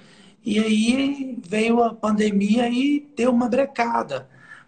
e 0.43 0.59
aí 0.59 1.39
veio 1.47 1.81
a 1.81 1.93
pandemia 1.93 2.67
e 2.67 3.07
deu 3.15 3.31
uma 3.31 3.47
brecada. 3.47 4.27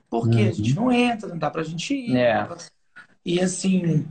Porque 0.09 0.39
a 0.39 0.51
gente 0.53 0.73
não 0.73 0.89
entra, 0.89 1.27
não 1.27 1.37
dá 1.37 1.51
pra 1.51 1.63
gente 1.63 1.93
ir. 1.93 2.15
É. 2.15 2.47
E 3.25 3.41
assim, 3.41 4.07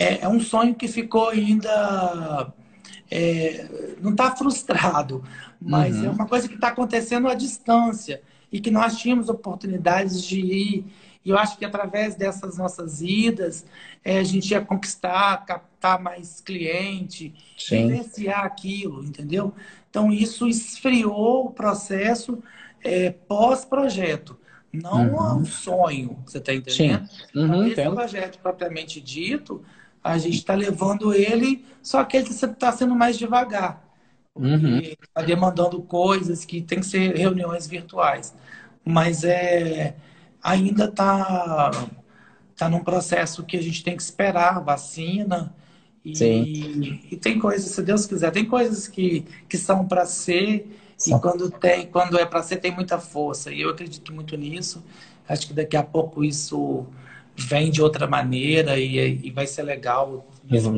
é, 0.00 0.20
é 0.24 0.28
um 0.28 0.40
sonho 0.40 0.74
que 0.74 0.88
ficou 0.88 1.28
ainda. 1.30 2.52
é, 3.10 3.96
não 4.00 4.12
está 4.12 4.34
frustrado, 4.36 5.22
mas 5.60 6.00
Uhum. 6.00 6.06
é 6.06 6.10
uma 6.10 6.26
coisa 6.26 6.48
que 6.48 6.54
está 6.54 6.68
acontecendo 6.68 7.28
à 7.28 7.34
distância 7.34 8.22
e 8.52 8.60
que 8.60 8.70
nós 8.70 8.98
tínhamos 8.98 9.28
oportunidades 9.28 10.22
de 10.24 10.40
ir. 10.40 10.84
E 11.24 11.30
eu 11.30 11.38
acho 11.38 11.58
que 11.58 11.64
através 11.64 12.14
dessas 12.14 12.56
nossas 12.56 13.02
idas, 13.02 13.66
é, 14.04 14.18
a 14.18 14.24
gente 14.24 14.50
ia 14.52 14.60
conquistar, 14.60 15.44
captar 15.44 16.00
mais 16.00 16.40
cliente, 16.40 17.34
sim, 17.58 17.88
vivenciar 17.88 18.44
aquilo, 18.44 19.04
entendeu? 19.04 19.52
Então, 19.90 20.10
isso 20.12 20.48
esfriou 20.48 21.46
o 21.46 21.50
processo 21.50 22.42
é, 22.82 23.10
pós-projeto, 23.10 24.38
não 24.72 25.12
Uhum. 25.14 25.42
o 25.42 25.44
sonho, 25.46 26.18
você 26.26 26.38
está 26.38 26.54
entendendo? 26.54 27.08
Então, 27.30 27.42
Uhum, 27.44 27.62
esse 27.64 27.72
entendo. 27.72 27.94
projeto 27.96 28.38
propriamente 28.40 29.00
dito, 29.00 29.62
a 30.02 30.18
gente 30.18 30.36
está 30.36 30.54
levando 30.54 31.12
ele, 31.12 31.64
só 31.82 32.04
que 32.04 32.16
ele 32.16 32.30
está 32.30 32.72
sendo 32.72 32.94
mais 32.94 33.18
devagar. 33.18 33.84
Uhum. 34.34 34.78
Está 34.78 35.22
demandando 35.22 35.80
coisas 35.82 36.44
que 36.44 36.62
tem 36.62 36.80
que 36.80 36.86
ser 36.86 37.14
reuniões 37.16 37.66
virtuais. 37.66 38.34
Mas 38.84 39.24
é, 39.24 39.94
ainda 40.42 40.86
está 40.86 41.70
tá 42.56 42.68
num 42.68 42.82
processo 42.82 43.44
que 43.44 43.56
a 43.56 43.62
gente 43.62 43.84
tem 43.84 43.96
que 43.96 44.02
esperar 44.02 44.60
vacina. 44.60 45.54
E, 46.02 47.02
e, 47.10 47.16
tem 47.16 47.38
coisas, 47.38 47.70
se 47.70 47.82
Deus 47.82 48.06
quiser, 48.06 48.30
tem 48.30 48.46
coisas 48.46 48.88
que, 48.88 49.26
que 49.46 49.58
são 49.58 49.86
para 49.86 50.06
ser 50.06 50.66
Sim. 50.96 51.14
e 51.14 51.20
quando 51.20 51.50
tem, 51.50 51.86
quando 51.86 52.18
é 52.18 52.24
para 52.24 52.42
ser 52.42 52.56
tem 52.56 52.74
muita 52.74 52.98
força. 52.98 53.52
E 53.52 53.60
eu 53.60 53.70
acredito 53.70 54.12
muito 54.12 54.36
nisso. 54.36 54.82
Acho 55.28 55.48
que 55.48 55.52
daqui 55.52 55.76
a 55.76 55.82
pouco 55.82 56.24
isso 56.24 56.86
vem 57.40 57.70
de 57.70 57.82
outra 57.82 58.06
maneira 58.06 58.78
e, 58.78 59.26
e 59.26 59.30
vai 59.30 59.46
ser 59.46 59.62
legal. 59.62 60.26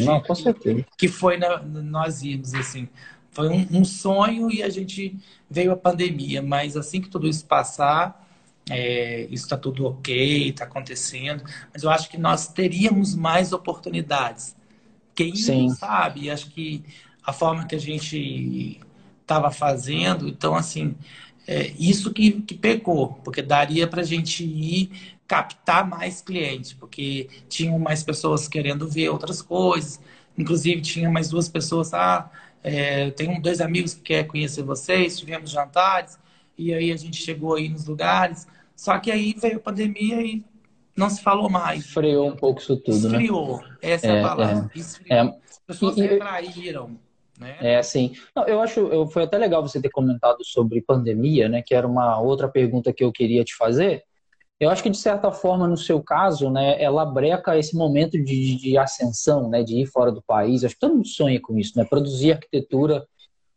Não, 0.04 0.20
com 0.20 0.34
certeza. 0.34 0.84
Que 0.96 1.08
foi 1.08 1.36
na, 1.36 1.62
nós 1.62 2.22
irmos 2.22 2.54
assim. 2.54 2.88
Foi 3.30 3.48
um, 3.48 3.66
um, 3.78 3.84
sonho 3.84 4.50
e 4.50 4.62
a 4.62 4.68
gente 4.68 5.16
veio 5.50 5.72
a 5.72 5.76
pandemia, 5.76 6.42
mas 6.42 6.76
assim 6.76 7.00
que 7.00 7.08
tudo 7.08 7.26
isso 7.26 7.46
passar, 7.46 8.28
é, 8.68 9.26
isso 9.30 9.44
está 9.44 9.56
tudo 9.56 9.86
ok, 9.86 10.50
está 10.50 10.64
acontecendo. 10.64 11.42
Mas 11.72 11.82
eu 11.82 11.90
acho 11.90 12.10
que 12.10 12.18
nós 12.18 12.48
teríamos 12.48 13.14
mais 13.14 13.52
oportunidades. 13.52 14.54
Quem 15.14 15.34
Sim. 15.34 15.68
não 15.68 15.74
sabe, 15.74 16.30
acho 16.30 16.50
que 16.50 16.84
a 17.24 17.32
forma 17.32 17.66
que 17.66 17.74
a 17.74 17.80
gente 17.80 18.80
estava 19.22 19.50
fazendo, 19.50 20.28
então 20.28 20.54
assim, 20.54 20.94
é, 21.46 21.72
isso 21.78 22.12
que, 22.12 22.32
que 22.42 22.54
pecou, 22.54 23.14
porque 23.24 23.42
daria 23.42 23.86
para 23.86 24.02
a 24.02 24.04
gente 24.04 24.44
ir 24.44 24.90
captar 25.32 25.88
mais 25.88 26.20
clientes, 26.20 26.74
porque 26.74 27.26
tinham 27.48 27.78
mais 27.78 28.02
pessoas 28.02 28.46
querendo 28.46 28.86
ver 28.86 29.08
outras 29.08 29.40
coisas. 29.40 29.98
Inclusive, 30.36 30.82
tinha 30.82 31.10
mais 31.10 31.30
duas 31.30 31.48
pessoas, 31.48 31.94
ah, 31.94 32.30
é, 32.62 33.10
tenho 33.12 33.40
dois 33.40 33.62
amigos 33.62 33.94
que 33.94 34.02
querem 34.02 34.28
conhecer 34.28 34.62
vocês, 34.62 35.18
tivemos 35.18 35.50
jantares, 35.50 36.18
e 36.58 36.74
aí 36.74 36.92
a 36.92 36.96
gente 36.98 37.16
chegou 37.16 37.54
aí 37.54 37.66
nos 37.70 37.86
lugares. 37.86 38.46
Só 38.76 38.98
que 38.98 39.10
aí 39.10 39.34
veio 39.40 39.56
a 39.56 39.60
pandemia 39.60 40.20
e 40.20 40.44
não 40.94 41.08
se 41.08 41.22
falou 41.22 41.48
mais. 41.48 41.86
Freou 41.86 42.28
um 42.28 42.36
pouco 42.36 42.60
isso 42.60 42.76
tudo, 42.76 43.08
né? 43.08 43.16
Esfriou, 43.16 43.56
né? 43.56 43.76
essa 43.80 44.06
é, 44.08 44.10
é 44.10 44.20
a 44.20 44.28
palavra. 44.28 44.70
É, 44.74 44.78
Esfriou. 44.78 45.16
É. 45.16 45.20
As 45.48 45.58
pessoas 45.66 45.96
e, 45.96 46.02
retraíram. 46.02 46.98
Né? 47.40 47.56
É 47.58 47.78
assim. 47.78 48.14
Não, 48.36 48.44
eu 48.44 48.60
acho, 48.60 48.80
eu, 48.80 49.06
foi 49.06 49.22
até 49.22 49.38
legal 49.38 49.66
você 49.66 49.80
ter 49.80 49.88
comentado 49.88 50.44
sobre 50.44 50.82
pandemia, 50.82 51.48
né? 51.48 51.62
Que 51.62 51.74
era 51.74 51.88
uma 51.88 52.20
outra 52.20 52.48
pergunta 52.48 52.92
que 52.92 53.02
eu 53.02 53.10
queria 53.10 53.42
te 53.42 53.56
fazer. 53.56 54.04
Eu 54.62 54.70
acho 54.70 54.80
que, 54.80 54.90
de 54.90 54.96
certa 54.96 55.32
forma, 55.32 55.66
no 55.66 55.76
seu 55.76 56.00
caso, 56.00 56.48
né, 56.48 56.80
ela 56.80 57.04
breca 57.04 57.58
esse 57.58 57.76
momento 57.76 58.12
de, 58.12 58.54
de 58.54 58.78
ascensão, 58.78 59.48
né, 59.48 59.64
de 59.64 59.80
ir 59.80 59.86
fora 59.86 60.12
do 60.12 60.22
país. 60.22 60.62
Acho 60.62 60.74
que 60.74 60.80
todo 60.80 60.94
mundo 60.94 61.08
sonha 61.08 61.40
com 61.40 61.58
isso, 61.58 61.72
né? 61.76 61.84
Produzir 61.84 62.30
arquitetura 62.30 63.04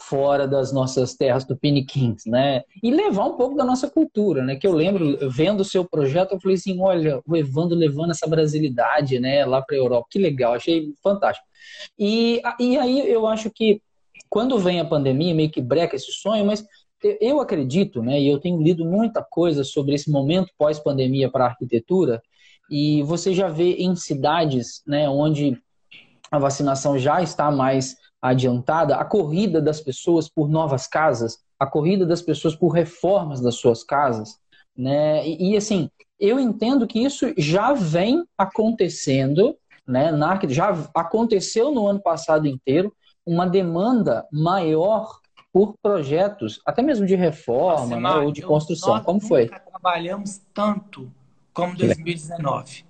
fora 0.01 0.47
das 0.47 0.73
nossas 0.73 1.13
terras 1.13 1.45
do 1.45 1.55
Piniquins, 1.55 2.25
né? 2.25 2.63
E 2.81 2.89
levar 2.89 3.25
um 3.25 3.37
pouco 3.37 3.55
da 3.55 3.63
nossa 3.63 3.87
cultura, 3.87 4.43
né? 4.43 4.55
Que 4.55 4.65
eu 4.65 4.73
lembro, 4.73 5.29
vendo 5.29 5.59
o 5.59 5.65
seu 5.65 5.85
projeto, 5.85 6.31
eu 6.31 6.39
falei 6.39 6.55
assim, 6.55 6.81
olha, 6.81 7.21
o 7.23 7.35
Evandro 7.35 7.77
levando 7.77 8.09
essa 8.09 8.25
brasilidade, 8.25 9.19
né, 9.19 9.45
lá 9.45 9.61
para 9.61 9.75
a 9.75 9.79
Europa. 9.79 10.07
Que 10.09 10.17
legal, 10.17 10.55
achei 10.55 10.91
fantástico. 11.03 11.45
E, 11.99 12.41
e 12.59 12.79
aí 12.79 13.07
eu 13.11 13.27
acho 13.27 13.51
que 13.51 13.79
quando 14.27 14.57
vem 14.57 14.79
a 14.79 14.85
pandemia, 14.85 15.35
meio 15.35 15.51
que 15.51 15.61
breca 15.61 15.95
esse 15.95 16.11
sonho, 16.11 16.43
mas 16.45 16.65
eu 17.21 17.39
acredito, 17.39 18.01
né, 18.01 18.19
e 18.19 18.27
eu 18.27 18.39
tenho 18.39 18.61
lido 18.61 18.85
muita 18.85 19.21
coisa 19.23 19.63
sobre 19.63 19.93
esse 19.95 20.09
momento 20.09 20.51
pós-pandemia 20.57 21.29
para 21.29 21.45
a 21.45 21.47
arquitetura, 21.49 22.21
e 22.69 23.03
você 23.03 23.33
já 23.33 23.47
vê 23.47 23.73
em 23.73 23.95
cidades 23.95 24.81
né, 24.87 25.07
onde 25.07 25.57
a 26.31 26.39
vacinação 26.39 26.97
já 26.97 27.21
está 27.21 27.51
mais 27.51 27.95
adiantada, 28.21 28.95
a 28.95 29.05
corrida 29.05 29.61
das 29.61 29.79
pessoas 29.79 30.27
por 30.27 30.49
novas 30.49 30.87
casas, 30.87 31.37
a 31.59 31.65
corrida 31.65 32.05
das 32.05 32.21
pessoas 32.21 32.55
por 32.55 32.69
reformas 32.69 33.39
das 33.39 33.55
suas 33.55 33.83
casas, 33.83 34.37
né? 34.75 35.25
E, 35.27 35.51
e 35.51 35.57
assim, 35.57 35.89
eu 36.19 36.39
entendo 36.39 36.87
que 36.87 36.99
isso 36.99 37.31
já 37.37 37.73
vem 37.73 38.25
acontecendo, 38.37 39.55
né? 39.87 40.11
Na, 40.11 40.39
já 40.47 40.71
aconteceu 40.93 41.71
no 41.71 41.87
ano 41.87 42.01
passado 42.01 42.47
inteiro, 42.47 42.91
uma 43.25 43.45
demanda 43.45 44.25
maior 44.31 45.19
por 45.55 45.73
projetos, 45.81 46.59
até 46.65 46.81
mesmo 46.81 47.05
de 47.05 47.15
reforma 47.15 47.97
né, 47.97 48.09
ou 48.15 48.29
de 48.29 48.41
construção. 48.41 49.01
Como 49.01 49.21
foi? 49.21 49.43
Nunca 49.43 49.61
trabalhamos 49.61 50.41
tanto 50.53 51.09
como 51.53 51.73
2019. 51.77 52.83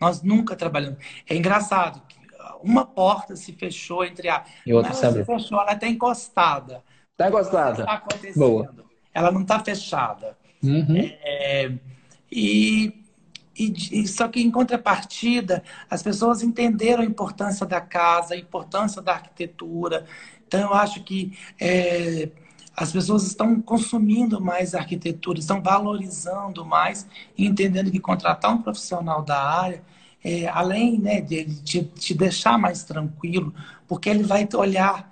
Nós 0.00 0.22
nunca 0.22 0.54
trabalhamos. 0.54 0.98
É 1.28 1.34
engraçado 1.34 2.00
que 2.06 2.16
uma 2.62 2.86
porta 2.86 3.34
se 3.34 3.52
fechou 3.54 4.04
entre 4.04 4.28
a. 4.28 4.44
E 4.64 4.72
outra 4.72 4.92
ela 4.92 5.14
se 5.14 5.24
fechou, 5.24 5.60
ela 5.60 5.72
está 5.72 5.88
encostada. 5.88 6.84
Está 7.10 7.26
encostada. 7.26 7.80
Está 7.80 7.94
acontecendo. 7.94 8.38
Boa. 8.38 8.74
Ela 9.12 9.32
não 9.32 9.42
está 9.42 9.58
fechada. 9.58 10.38
Uhum. 10.62 11.10
É, 11.24 11.72
e, 12.30 13.04
e, 13.58 14.06
só 14.06 14.28
que 14.28 14.40
em 14.40 14.50
contrapartida, 14.50 15.64
as 15.90 16.04
pessoas 16.04 16.40
entenderam 16.40 17.02
a 17.02 17.06
importância 17.06 17.66
da 17.66 17.80
casa, 17.80 18.34
a 18.34 18.36
importância 18.36 19.02
da 19.02 19.14
arquitetura, 19.14 20.06
então, 20.46 20.60
eu 20.60 20.74
acho 20.74 21.02
que 21.02 21.36
é, 21.60 22.28
as 22.76 22.92
pessoas 22.92 23.24
estão 23.24 23.60
consumindo 23.60 24.40
mais 24.40 24.74
arquitetura, 24.74 25.38
estão 25.38 25.62
valorizando 25.62 26.64
mais 26.64 27.06
entendendo 27.36 27.90
que 27.90 28.00
contratar 28.00 28.52
um 28.52 28.62
profissional 28.62 29.22
da 29.22 29.40
área, 29.40 29.82
é, 30.24 30.48
além 30.48 30.98
né, 30.98 31.20
de 31.20 31.44
te, 31.62 31.82
te 31.84 32.14
deixar 32.14 32.58
mais 32.58 32.84
tranquilo, 32.84 33.54
porque 33.86 34.08
ele 34.08 34.22
vai 34.22 34.48
olhar 34.54 35.10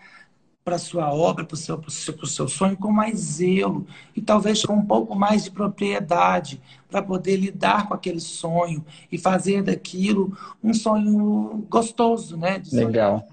para 0.64 0.78
sua 0.78 1.12
obra, 1.12 1.44
para 1.44 1.54
o 1.54 1.58
seu, 1.58 1.82
seu, 1.88 2.26
seu 2.26 2.48
sonho 2.48 2.76
com 2.76 2.92
mais 2.92 3.18
zelo 3.18 3.84
e 4.14 4.22
talvez 4.22 4.64
com 4.64 4.74
um 4.74 4.86
pouco 4.86 5.14
mais 5.14 5.44
de 5.44 5.50
propriedade 5.50 6.60
para 6.88 7.02
poder 7.02 7.36
lidar 7.36 7.88
com 7.88 7.94
aquele 7.94 8.20
sonho 8.20 8.84
e 9.10 9.18
fazer 9.18 9.62
daquilo 9.62 10.36
um 10.62 10.72
sonho 10.72 11.66
gostoso, 11.68 12.36
né? 12.36 12.62
Legal. 12.72 13.26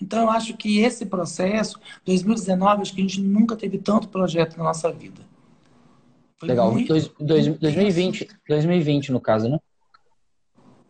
Então, 0.00 0.22
eu 0.22 0.30
acho 0.30 0.56
que 0.56 0.80
esse 0.80 1.06
processo, 1.06 1.78
2019, 2.04 2.82
acho 2.82 2.94
que 2.94 3.00
a 3.00 3.04
gente 3.04 3.20
nunca 3.20 3.54
teve 3.54 3.78
tanto 3.78 4.08
projeto 4.08 4.56
na 4.56 4.64
nossa 4.64 4.90
vida. 4.90 5.20
Foi 6.38 6.48
Legal. 6.48 6.72
Dois, 6.72 7.10
dois, 7.20 7.46
2020, 7.58 8.28
2020, 8.48 9.12
no 9.12 9.20
caso, 9.20 9.48
né? 9.48 9.58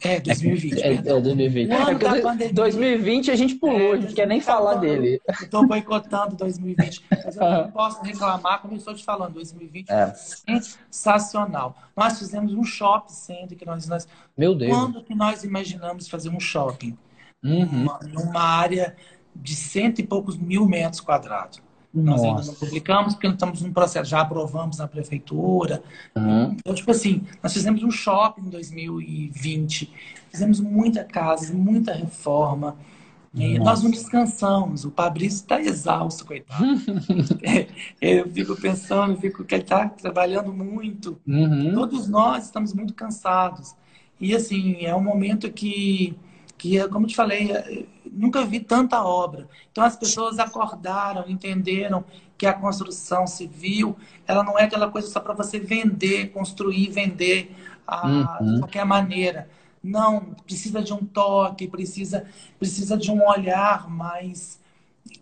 É, 0.03 0.18
2020. 0.18 0.81
É, 0.81 0.88
é, 0.88 0.94
é 0.94 1.03
2020. 1.03 1.70
É 1.73 2.53
2020 2.53 3.31
a 3.31 3.37
gente 3.37 3.57
pulou, 3.57 3.94
é, 3.94 3.99
a 3.99 4.01
gente 4.01 4.14
quer 4.14 4.27
nem 4.27 4.40
falar 4.40 4.77
dele. 4.77 5.20
Estou 5.29 5.66
boicotando 5.66 6.37
2020. 6.37 7.05
Mas 7.11 7.37
eu 7.37 7.42
não 7.42 7.68
posso 7.73 8.03
reclamar, 8.03 8.62
como 8.62 8.75
eu 8.75 8.79
estou 8.79 8.94
te 8.94 9.05
falando, 9.05 9.35
2020 9.35 9.90
é. 9.90 10.14
sensacional. 10.14 11.77
Nós 11.94 12.18
fizemos 12.18 12.55
um 12.55 12.64
shopping 12.64 13.12
center 13.12 13.59
que 13.59 13.66
nós, 13.66 13.87
nós. 13.87 14.09
Meu 14.37 14.55
Deus. 14.55 14.73
Quando 14.73 15.03
que 15.03 15.14
nós 15.14 15.44
imaginamos 15.44 16.09
fazer 16.09 16.31
um 16.31 16.40
shopping? 16.40 16.96
Uhum. 17.42 17.87
numa 18.12 18.40
área 18.40 18.94
de 19.35 19.55
cento 19.55 20.00
e 20.00 20.07
poucos 20.07 20.37
mil 20.37 20.66
metros 20.66 21.00
quadrados. 21.00 21.62
Nossa. 21.92 22.22
Nós 22.22 22.24
ainda 22.24 22.53
não 22.53 22.55
publicamos, 22.55 23.14
porque 23.14 23.26
estamos 23.26 23.62
num 23.62 23.72
processo, 23.72 24.09
já 24.09 24.20
aprovamos 24.20 24.79
na 24.79 24.87
prefeitura. 24.87 25.83
Uhum. 26.14 26.53
Então, 26.53 26.74
tipo 26.74 26.90
assim, 26.90 27.22
nós 27.42 27.53
fizemos 27.53 27.83
um 27.83 27.90
shopping 27.90 28.42
em 28.42 28.50
2020, 28.50 29.92
fizemos 30.31 30.61
muita 30.61 31.03
casa, 31.03 31.53
muita 31.53 31.92
reforma. 31.92 32.76
E 33.33 33.61
nós 33.61 33.83
não 33.83 33.92
descansamos. 33.92 34.85
O 34.85 34.90
Fabrício 34.90 35.37
está 35.37 35.61
exausto, 35.61 36.26
coitado. 36.26 36.64
eu 38.00 38.29
fico 38.29 38.57
pensando, 38.61 39.12
eu 39.12 39.20
fico 39.20 39.44
que 39.44 39.55
ele 39.55 39.62
está 39.62 39.88
trabalhando 39.88 40.53
muito. 40.53 41.20
Uhum. 41.26 41.72
Todos 41.72 42.09
nós 42.09 42.46
estamos 42.46 42.74
muito 42.74 42.92
cansados. 42.92 43.74
E 44.20 44.35
assim, 44.35 44.85
é 44.85 44.94
um 44.94 45.03
momento 45.03 45.50
que 45.50 46.16
que, 46.61 46.87
como 46.88 47.07
te 47.07 47.16
falei, 47.16 47.51
é, 47.51 47.87
nunca 48.12 48.44
vi 48.44 48.61
tanta 48.61 49.03
obra. 49.03 49.49
Então 49.73 49.83
as 49.83 49.96
pessoas 49.96 50.38
acordaram, 50.38 51.25
entenderam 51.27 52.05
que 52.37 52.46
a 52.46 52.53
construção 52.53 53.27
civil, 53.27 53.96
ela 54.27 54.44
não 54.44 54.59
é 54.59 54.64
aquela 54.64 54.90
coisa 54.90 55.09
só 55.09 55.20
para 55.20 55.33
você 55.33 55.59
vender, 55.59 56.33
construir, 56.33 56.90
vender 56.90 57.57
a, 57.87 58.06
uhum. 58.06 58.54
de 58.54 58.58
qualquer 58.61 58.85
maneira. 58.85 59.48
Não, 59.83 60.21
precisa 60.44 60.83
de 60.83 60.92
um 60.92 61.02
toque, 61.02 61.67
precisa, 61.67 62.27
precisa 62.58 62.94
de 62.94 63.11
um 63.11 63.27
olhar 63.27 63.88
mais 63.88 64.61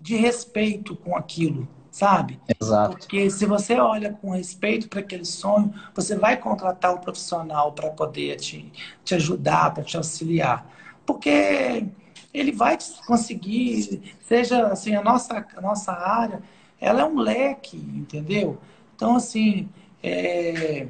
de 0.01 0.16
respeito 0.16 0.97
com 0.97 1.16
aquilo, 1.16 1.68
sabe? 1.89 2.41
Exato. 2.61 2.97
Porque 2.99 3.30
se 3.30 3.47
você 3.47 3.78
olha 3.78 4.12
com 4.12 4.32
respeito 4.32 4.89
para 4.89 4.99
aquele 4.99 5.24
sonho, 5.24 5.72
você 5.95 6.16
vai 6.16 6.36
contratar 6.36 6.97
um 6.97 6.99
profissional 6.99 7.70
para 7.70 7.91
poder 7.91 8.34
te, 8.39 8.72
te 9.05 9.14
ajudar, 9.14 9.72
para 9.72 9.84
te 9.84 9.97
auxiliar 9.97 10.78
porque 11.09 11.86
ele 12.34 12.52
vai 12.52 12.76
conseguir, 13.06 14.02
seja 14.20 14.66
assim, 14.66 14.94
a 14.94 15.02
nossa, 15.02 15.42
a 15.56 15.61
nossa 15.62 15.90
área, 15.90 16.42
ela 16.78 17.00
é 17.00 17.04
um 17.06 17.18
leque, 17.18 17.78
entendeu? 17.78 18.59
Então, 18.94 19.16
assim, 19.16 19.70
é, 20.02 20.86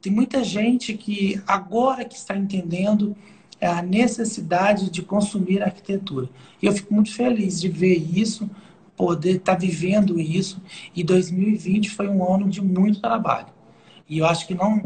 tem 0.00 0.10
muita 0.10 0.42
gente 0.42 0.94
que 0.94 1.42
agora 1.46 2.06
que 2.06 2.16
está 2.16 2.34
entendendo 2.34 3.14
a 3.60 3.82
necessidade 3.82 4.88
de 4.88 5.02
consumir 5.02 5.62
arquitetura. 5.62 6.30
E 6.62 6.64
eu 6.64 6.72
fico 6.72 6.94
muito 6.94 7.12
feliz 7.12 7.60
de 7.60 7.68
ver 7.68 7.96
isso, 7.96 8.48
poder 8.96 9.36
estar 9.36 9.52
tá 9.52 9.58
vivendo 9.58 10.18
isso. 10.18 10.62
E 10.96 11.04
2020 11.04 11.90
foi 11.90 12.08
um 12.08 12.24
ano 12.24 12.48
de 12.48 12.62
muito 12.62 13.02
trabalho. 13.02 13.48
E 14.08 14.20
eu 14.20 14.26
acho 14.26 14.46
que 14.46 14.54
não, 14.54 14.80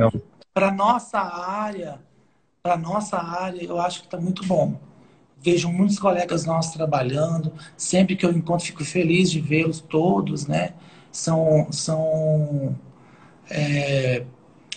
para 0.52 0.72
nossa 0.72 1.20
área, 1.20 2.00
para 2.62 2.76
nossa 2.76 3.18
área, 3.18 3.64
eu 3.64 3.80
acho 3.80 4.00
que 4.00 4.06
está 4.06 4.16
muito 4.16 4.46
bom. 4.46 4.78
Vejo 5.40 5.68
muitos 5.68 5.98
colegas 5.98 6.44
nossos 6.44 6.72
trabalhando. 6.72 7.52
Sempre 7.76 8.14
que 8.14 8.24
eu 8.24 8.30
encontro, 8.30 8.64
fico 8.64 8.84
feliz 8.84 9.32
de 9.32 9.40
vê-los 9.40 9.80
todos, 9.80 10.46
né? 10.46 10.72
São, 11.10 11.66
são 11.72 12.76
é, 13.50 14.24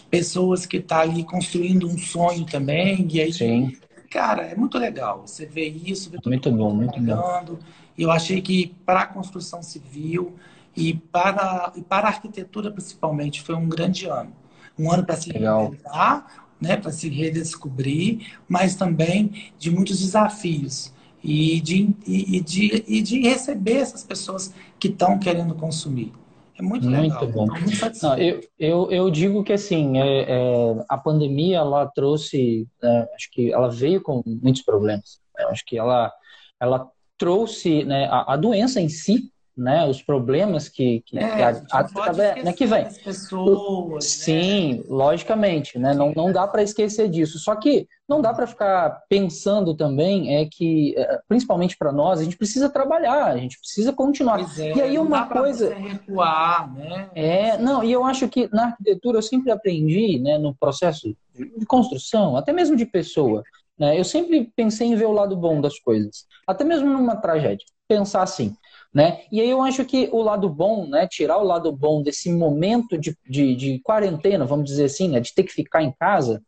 pessoas 0.10 0.66
que 0.66 0.78
estão 0.78 0.98
tá 0.98 1.04
ali 1.04 1.24
construindo 1.24 1.88
um 1.88 1.96
sonho 1.96 2.44
também. 2.46 3.08
E 3.12 3.22
aí, 3.22 3.32
Sim. 3.32 3.78
cara, 4.10 4.42
é 4.42 4.56
muito 4.56 4.80
legal. 4.80 5.22
Você 5.28 5.46
vê 5.46 5.68
isso, 5.68 6.10
vê 6.10 6.18
muito 6.26 6.52
bom, 6.52 6.74
muito 6.74 7.00
bom. 7.00 7.60
E 7.96 8.02
eu 8.02 8.10
achei 8.10 8.42
que 8.42 8.76
para 8.84 9.02
a 9.02 9.06
construção 9.06 9.62
civil 9.62 10.36
e 10.76 10.96
para, 10.96 11.72
e 11.76 11.84
para 11.84 12.08
a 12.08 12.10
arquitetura, 12.10 12.72
principalmente, 12.72 13.44
foi 13.44 13.54
um 13.54 13.70
grande 13.70 14.08
ano. 14.08 14.34
Um 14.78 14.92
ano 14.92 15.06
para 15.06 15.16
se 15.16 15.32
realizar, 15.32 16.45
né, 16.66 16.76
para 16.76 16.92
se 16.92 17.08
redescobrir, 17.08 18.26
mas 18.50 18.76
também 18.76 19.52
de 19.60 19.70
muitos 19.70 20.00
desafios 20.00 20.92
e 21.24 21.62
de, 21.62 21.96
e, 22.08 22.38
e 22.38 22.42
de, 22.42 22.84
e 22.88 23.02
de 23.02 23.22
receber 23.22 23.78
essas 23.78 24.04
pessoas 24.04 24.54
que 24.80 24.88
estão 24.88 25.20
querendo 25.20 25.54
consumir. 25.54 26.12
É 26.58 26.62
muito, 26.62 26.90
muito 26.90 27.02
legal. 27.02 27.28
Bom. 27.28 27.48
Muito 27.48 28.04
Não, 28.04 28.18
eu, 28.18 28.42
eu, 28.58 28.92
eu 28.92 29.12
digo 29.12 29.44
que 29.44 29.54
assim, 29.54 30.00
é, 30.00 30.22
é, 30.22 30.86
a 30.90 30.98
pandemia 30.98 31.58
ela 31.58 31.86
trouxe, 31.88 32.68
é, 32.82 33.10
acho 33.16 33.30
que 33.32 33.52
ela 33.52 33.70
veio 33.70 34.02
com 34.02 34.24
muitos 34.26 34.64
problemas. 34.64 35.20
Eu 35.38 35.50
acho 35.50 35.64
que 35.66 35.78
ela, 35.78 36.12
ela 36.60 36.90
trouxe 37.18 37.84
né, 37.84 38.06
a, 38.06 38.34
a 38.34 38.38
doença 38.38 38.82
em 38.82 38.90
si, 38.90 39.32
né, 39.58 39.88
os 39.88 40.02
problemas 40.02 40.68
que 40.68 41.02
que, 41.06 41.18
é, 41.18 41.36
que, 41.36 41.42
a, 41.42 41.80
a, 41.80 42.14
né, 42.44 42.54
que 42.54 42.66
vem. 42.66 42.86
Pessoas, 43.04 43.94
né? 43.94 44.00
Sim, 44.02 44.74
né? 44.76 44.84
logicamente, 44.88 45.80
né, 45.80 45.94
não, 45.94 46.12
não 46.16 46.32
dá 46.32 46.48
para 46.48 46.64
esquecer 46.64 47.10
disso. 47.10 47.40
Só 47.40 47.56
que 47.56 47.88
não 48.08 48.22
dá 48.22 48.34
para 48.34 48.46
ficar 48.46 49.04
pensando 49.10 49.76
também 49.76 50.36
é 50.36 50.46
que, 50.46 50.94
é, 50.98 51.20
principalmente 51.28 51.78
para 51.78 51.92
nós, 51.92 52.20
a 52.20 52.24
gente 52.24 52.38
precisa 52.38 52.70
trabalhar, 52.70 53.26
a 53.26 53.38
gente 53.38 53.60
precisa 53.60 53.92
continuar. 53.92 54.40
É, 54.60 54.78
e 54.78 54.82
aí 54.82 55.00
uma 55.00 55.28
coisa 55.28 55.74
recuar, 55.74 56.74
né? 56.74 57.10
É, 57.16 57.58
não, 57.58 57.84
e 57.84 57.92
eu 57.92 58.06
acho 58.06 58.28
que 58.28 58.50
na 58.54 58.66
arquitetura 58.66 59.18
eu 59.18 59.24
sempre 59.24 59.52
aprendi, 59.52 60.20
né, 60.20 60.38
no 60.38 60.54
processo 60.54 61.16
de 61.34 61.66
construção, 61.66 62.38
até 62.38 62.54
mesmo 62.54 62.76
de 62.76 62.86
pessoa, 62.86 63.44
né, 63.78 64.00
eu 64.00 64.04
sempre 64.04 64.52
pensei 64.56 64.88
em 64.88 64.96
ver 64.96 65.06
o 65.06 65.12
lado 65.12 65.36
bom 65.36 65.60
das 65.60 65.80
coisas, 65.80 66.26
até 66.48 66.64
mesmo 66.64 66.90
numa 66.90 67.16
tragédia, 67.16 67.66
pensar 67.88 68.22
assim. 68.22 68.56
Né? 68.96 69.24
E 69.30 69.42
aí 69.42 69.50
eu 69.50 69.62
acho 69.62 69.84
que 69.84 70.08
o 70.14 70.22
lado 70.22 70.48
bom, 70.48 70.88
né, 70.88 71.06
tirar 71.06 71.38
o 71.38 71.44
lado 71.44 71.70
bom 71.70 72.02
desse 72.02 72.32
momento 72.32 72.98
de, 72.98 73.14
de, 73.30 73.54
de 73.54 73.80
quarentena, 73.80 74.46
vamos 74.46 74.64
dizer 74.64 74.86
assim, 74.86 75.10
né, 75.10 75.20
de 75.20 75.36
ter 75.36 75.44
que 75.44 75.52
ficar 75.52 75.84
em 75.84 75.92
casa, 75.92 76.42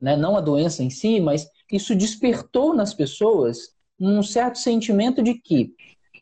né, 0.00 0.16
não 0.16 0.36
a 0.36 0.40
doença 0.40 0.80
em 0.80 0.90
si, 0.90 1.18
mas 1.18 1.48
isso 1.72 1.96
despertou 1.96 2.72
nas 2.72 2.94
pessoas 2.94 3.74
um 3.98 4.22
certo 4.22 4.58
sentimento 4.58 5.20
de 5.20 5.34
que 5.34 5.74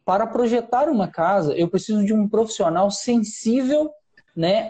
para 0.02 0.26
projetar 0.26 0.88
uma 0.88 1.08
casa 1.08 1.52
eu 1.52 1.68
preciso 1.68 2.06
de 2.06 2.14
um 2.14 2.26
profissional 2.26 2.90
sensível 2.90 3.90
né, 4.34 4.66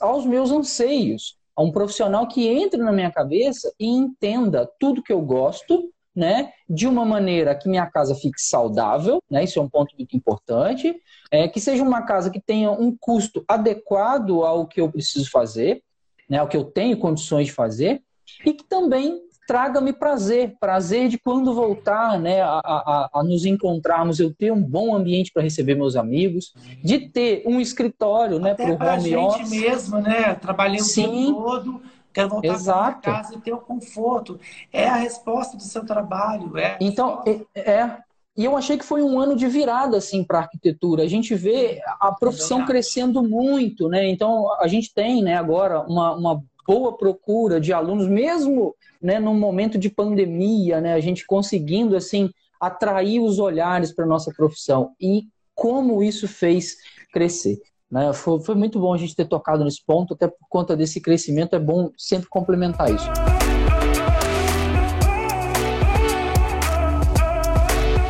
aos 0.00 0.26
meus 0.26 0.50
anseios, 0.50 1.36
a 1.54 1.62
um 1.62 1.70
profissional 1.70 2.26
que 2.26 2.48
entre 2.48 2.82
na 2.82 2.90
minha 2.90 3.12
cabeça 3.12 3.72
e 3.78 3.86
entenda 3.86 4.68
tudo 4.80 5.04
que 5.04 5.12
eu 5.12 5.20
gosto 5.20 5.88
né, 6.18 6.50
de 6.68 6.88
uma 6.88 7.04
maneira 7.04 7.54
que 7.54 7.68
minha 7.68 7.86
casa 7.86 8.12
fique 8.12 8.40
saudável, 8.40 9.22
né, 9.30 9.44
isso 9.44 9.60
é 9.60 9.62
um 9.62 9.68
ponto 9.68 9.94
muito 9.96 10.16
importante, 10.16 11.00
é, 11.30 11.46
que 11.46 11.60
seja 11.60 11.84
uma 11.84 12.02
casa 12.02 12.28
que 12.28 12.40
tenha 12.40 12.72
um 12.72 12.94
custo 12.98 13.44
adequado 13.46 14.42
ao 14.42 14.66
que 14.66 14.80
eu 14.80 14.90
preciso 14.90 15.30
fazer, 15.30 15.80
né, 16.28 16.38
ao 16.38 16.48
que 16.48 16.56
eu 16.56 16.64
tenho 16.64 16.98
condições 16.98 17.46
de 17.46 17.52
fazer, 17.52 18.02
e 18.44 18.52
que 18.52 18.64
também 18.64 19.22
traga-me 19.46 19.92
prazer, 19.92 20.56
prazer 20.58 21.08
de 21.08 21.18
quando 21.18 21.54
voltar, 21.54 22.18
né, 22.18 22.42
a, 22.42 22.58
a, 22.64 23.10
a 23.14 23.22
nos 23.22 23.44
encontrarmos, 23.46 24.18
eu 24.18 24.34
ter 24.34 24.52
um 24.52 24.60
bom 24.60 24.96
ambiente 24.96 25.32
para 25.32 25.44
receber 25.44 25.76
meus 25.76 25.94
amigos, 25.94 26.52
de 26.82 26.98
ter 27.08 27.44
um 27.46 27.60
escritório, 27.60 28.40
né, 28.40 28.54
para 28.54 28.72
o 28.72 28.74
home 28.74 29.00
gente 29.00 29.24
office. 29.24 29.50
mesmo, 29.50 30.00
né, 30.00 30.34
trabalhando 30.34 30.82
Sim. 30.82 31.04
o 31.04 31.26
tempo 31.26 31.42
todo 31.44 31.82
Quero 32.18 32.30
voltar 32.30 32.54
Exato. 32.54 33.00
para 33.00 33.12
casa 33.12 33.34
e 33.36 33.40
ter 33.40 33.52
o 33.52 33.58
conforto. 33.58 34.40
É 34.72 34.88
a 34.88 34.96
resposta 34.96 35.56
do 35.56 35.62
seu 35.62 35.86
trabalho. 35.86 36.58
É 36.58 36.76
então, 36.80 37.22
é, 37.54 37.70
é, 37.70 37.96
E 38.36 38.44
eu 38.44 38.56
achei 38.56 38.76
que 38.76 38.84
foi 38.84 39.02
um 39.02 39.20
ano 39.20 39.36
de 39.36 39.46
virada 39.46 39.96
assim, 39.96 40.24
para 40.24 40.38
a 40.38 40.42
arquitetura. 40.42 41.04
A 41.04 41.08
gente 41.08 41.32
vê 41.36 41.80
a 42.00 42.10
profissão 42.10 42.66
crescendo 42.66 43.22
muito. 43.22 43.88
Né? 43.88 44.08
Então, 44.08 44.52
a 44.60 44.66
gente 44.66 44.92
tem 44.92 45.22
né, 45.22 45.36
agora 45.36 45.80
uma, 45.82 46.16
uma 46.16 46.42
boa 46.66 46.96
procura 46.96 47.60
de 47.60 47.72
alunos, 47.72 48.08
mesmo 48.08 48.74
né, 49.00 49.20
num 49.20 49.38
momento 49.38 49.78
de 49.78 49.88
pandemia, 49.88 50.80
né, 50.80 50.94
a 50.94 51.00
gente 51.00 51.24
conseguindo 51.24 51.96
assim 51.96 52.30
atrair 52.60 53.20
os 53.20 53.38
olhares 53.38 53.92
para 53.92 54.04
a 54.04 54.08
nossa 54.08 54.32
profissão. 54.36 54.90
E 55.00 55.22
como 55.54 56.02
isso 56.02 56.26
fez 56.26 56.78
crescer. 57.12 57.60
Né? 57.90 58.12
Foi, 58.12 58.40
foi 58.40 58.54
muito 58.54 58.78
bom 58.78 58.92
a 58.92 58.98
gente 58.98 59.16
ter 59.16 59.24
tocado 59.24 59.64
nesse 59.64 59.82
ponto, 59.84 60.14
até 60.14 60.28
por 60.28 60.46
conta 60.48 60.76
desse 60.76 61.00
crescimento, 61.00 61.56
é 61.56 61.58
bom 61.58 61.90
sempre 61.96 62.28
complementar 62.28 62.90
isso. 62.94 63.08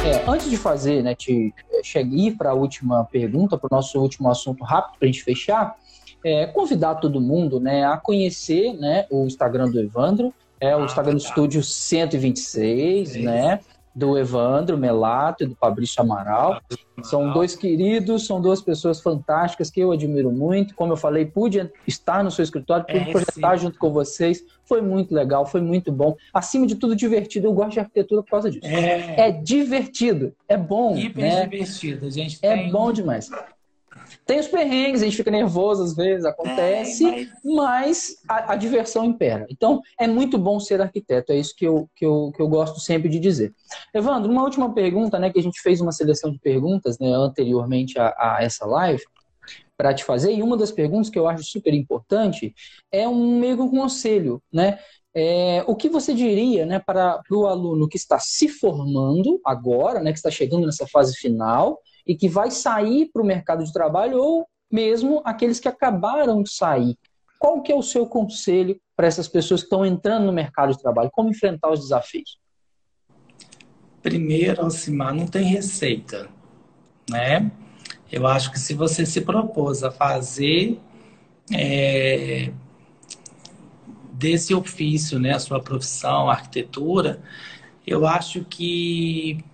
É, 0.05 0.25
antes 0.29 0.49
de 0.49 0.57
fazer, 0.57 1.03
né, 1.03 1.15
te 1.15 1.55
chegar 1.83 2.37
para 2.37 2.51
a 2.51 2.55
última 2.55 3.05
pergunta, 3.05 3.59
para 3.59 3.69
o 3.71 3.77
nosso 3.77 4.01
último 4.01 4.31
assunto 4.31 4.65
rápido, 4.65 4.99
para 4.99 5.09
a 5.09 5.13
gente 5.13 5.23
fechar, 5.23 5.77
é, 6.25 6.47
convidar 6.47 6.97
todo 6.97 7.21
mundo 7.21 7.61
né, 7.61 7.85
a 7.85 7.97
conhecer 7.97 8.73
né, 8.75 9.07
o 9.11 9.27
Instagram 9.27 9.71
do 9.71 9.81
Evandro, 9.81 10.33
é 10.61 10.75
o 10.75 10.81
ah, 10.81 10.85
Instagram 10.85 11.13
do 11.13 11.19
Estúdio 11.19 11.63
126, 11.63 13.15
é 13.15 13.19
né? 13.21 13.61
Do 13.99 14.17
Evandro 14.17 14.79
Melato 14.79 15.43
e 15.43 15.47
do 15.47 15.57
Fabrício 15.57 16.01
Amaral. 16.01 16.61
São 17.03 17.33
dois 17.33 17.57
queridos, 17.57 18.27
são 18.27 18.41
duas 18.41 18.63
pessoas 18.63 19.01
fantásticas 19.01 19.71
que 19.71 19.81
eu 19.81 19.91
admiro 19.91 20.31
muito. 20.31 20.75
Como 20.77 20.93
eu 20.93 20.97
falei, 20.97 21.27
pude 21.27 21.69
estar 21.85 22.23
no 22.23 22.31
seu 22.31 22.45
escritório, 22.45 22.87
pude 22.87 22.99
é, 22.99 23.11
projetar 23.11 23.59
sim. 23.59 23.65
junto 23.65 23.79
com 23.79 23.93
vocês. 23.93 24.45
Foi 24.65 24.81
muito 24.81 25.13
legal, 25.13 25.45
foi 25.45 25.61
muito 25.61 25.91
bom. 25.91 26.17
Acima 26.33 26.65
de 26.65 26.77
tudo, 26.77 26.95
divertido. 26.95 27.49
Eu 27.49 27.53
gosto 27.53 27.73
de 27.73 27.81
arquitetura 27.81 28.23
por 28.23 28.31
causa 28.31 28.51
disso. 28.51 28.67
É, 28.67 29.29
é 29.29 29.33
divertido, 29.33 30.33
é 30.47 30.57
bom. 30.57 30.97
Hiper 30.97 31.25
né? 31.25 31.47
divertido. 31.47 32.09
gente 32.09 32.39
é 32.41 32.71
bom 32.71 32.93
demais. 32.93 33.29
Tem 34.25 34.39
os 34.39 34.47
perrengues, 34.47 35.03
a 35.03 35.05
gente 35.05 35.17
fica 35.17 35.31
nervoso 35.31 35.83
às 35.83 35.95
vezes, 35.95 36.25
acontece, 36.25 37.07
é, 37.07 37.11
mas, 37.45 37.45
mas 37.45 38.17
a, 38.29 38.53
a, 38.53 38.57
diversão 38.57 39.05
impera. 39.05 39.47
Então, 39.51 39.81
é 39.99 40.07
muito 40.07 40.39
bom 40.39 40.61
ser 40.61 40.81
arquiteto, 40.81 41.33
é 41.33 41.37
isso 41.37 41.55
que 41.57 41.67
eu, 41.67 41.89
que 41.95 42.05
eu, 42.05 42.33
que 42.35 42.41
eu 42.41 42.49
gosto 42.49 42.81
sempre 42.81 43.09
de 43.09 43.19
dizer. 43.19 43.53
Evandro, 43.95 44.31
uma 44.31 44.43
última 44.43 44.73
pergunta, 44.73 45.19
né, 45.19 45.31
que 45.31 45.39
a 45.39 45.43
gente 45.43 45.61
fez 45.61 45.81
uma 45.81 45.93
seleção 45.93 46.31
de 46.31 46.39
perguntas 46.39 46.99
né, 46.99 47.13
anteriormente 47.13 47.99
a, 47.99 48.15
a 48.17 48.39
essa 48.41 48.67
live, 48.67 49.03
para 49.77 49.95
te 49.95 50.05
fazer, 50.05 50.35
e 50.35 50.43
uma 50.43 50.57
das 50.57 50.73
perguntas 50.73 51.09
que 51.09 51.19
eu 51.19 51.29
acho 51.29 51.45
super 51.45 51.73
importante 51.73 52.53
é 52.91 53.09
um 53.09 53.39
meio 53.39 53.57
que 53.57 53.63
um 53.63 53.71
conselho, 53.71 54.43
né? 54.53 54.79
É, 55.15 55.65
o 55.67 55.75
que 55.75 55.89
você 55.89 56.13
diria 56.13 56.67
né, 56.67 56.79
para 56.79 57.21
o 57.31 57.47
aluno 57.47 57.89
que 57.89 57.97
está 57.97 58.19
se 58.19 58.49
formando 58.49 59.41
agora, 59.45 60.01
né, 60.01 60.13
que 60.13 60.19
está 60.19 60.31
chegando 60.31 60.67
nessa 60.67 60.87
fase 60.87 61.17
final, 61.17 61.81
e 62.09 62.17
que 62.17 62.29
vai 62.29 62.51
sair 62.51 63.11
para 63.13 63.23
o 63.23 63.27
mercado 63.27 63.63
de 63.63 63.73
trabalho 63.73 64.19
ou 64.19 64.49
mesmo 64.73 65.21
aqueles 65.25 65.61
que 65.61 65.69
acabaram 65.69 66.43
de 66.43 66.51
sair. 66.51 66.97
Qual 67.39 67.63
que 67.63 67.71
é 67.71 67.75
o 67.75 67.83
seu 67.83 68.07
conselho 68.07 68.81
para 68.97 69.07
essas 69.07 69.29
pessoas 69.29 69.61
que 69.61 69.67
estão 69.67 69.85
entrando 69.85 70.25
no 70.25 70.33
mercado 70.33 70.73
de 70.73 70.81
trabalho? 70.81 71.11
Como 71.13 71.31
enfrentar 71.31 71.71
os 71.71 71.81
desafios? 71.81 72.39
Primeiro, 74.03 74.63
Alcimar, 74.63 75.15
não 75.15 75.27
tem 75.27 75.45
receita, 75.45 76.29
né? 77.09 77.51
Eu 78.11 78.27
acho 78.27 78.51
que 78.51 78.59
se 78.59 78.73
você 78.73 79.05
se 79.05 79.21
propôs 79.21 79.85
a 79.85 79.91
fazer 79.91 80.81
é, 81.53 82.51
desse 84.13 84.55
ofício, 84.55 85.19
né, 85.19 85.35
a 85.35 85.39
sua 85.39 85.61
profissão, 85.61 86.29
a 86.29 86.33
arquitetura, 86.33 87.21
eu 87.87 88.07
acho 88.07 88.45
que 88.45 89.45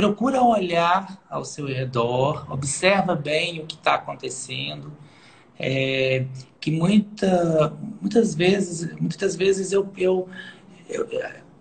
procura 0.00 0.42
olhar 0.42 1.22
ao 1.28 1.44
seu 1.44 1.66
redor, 1.66 2.50
observa 2.50 3.14
bem 3.14 3.60
o 3.60 3.66
que 3.66 3.74
está 3.74 3.96
acontecendo, 3.96 4.90
é, 5.58 6.24
que 6.58 6.70
muita, 6.70 7.76
muitas 8.00 8.34
vezes, 8.34 8.90
muitas 8.98 9.36
vezes 9.36 9.72
eu, 9.72 9.92
eu, 9.98 10.26
eu 10.88 11.04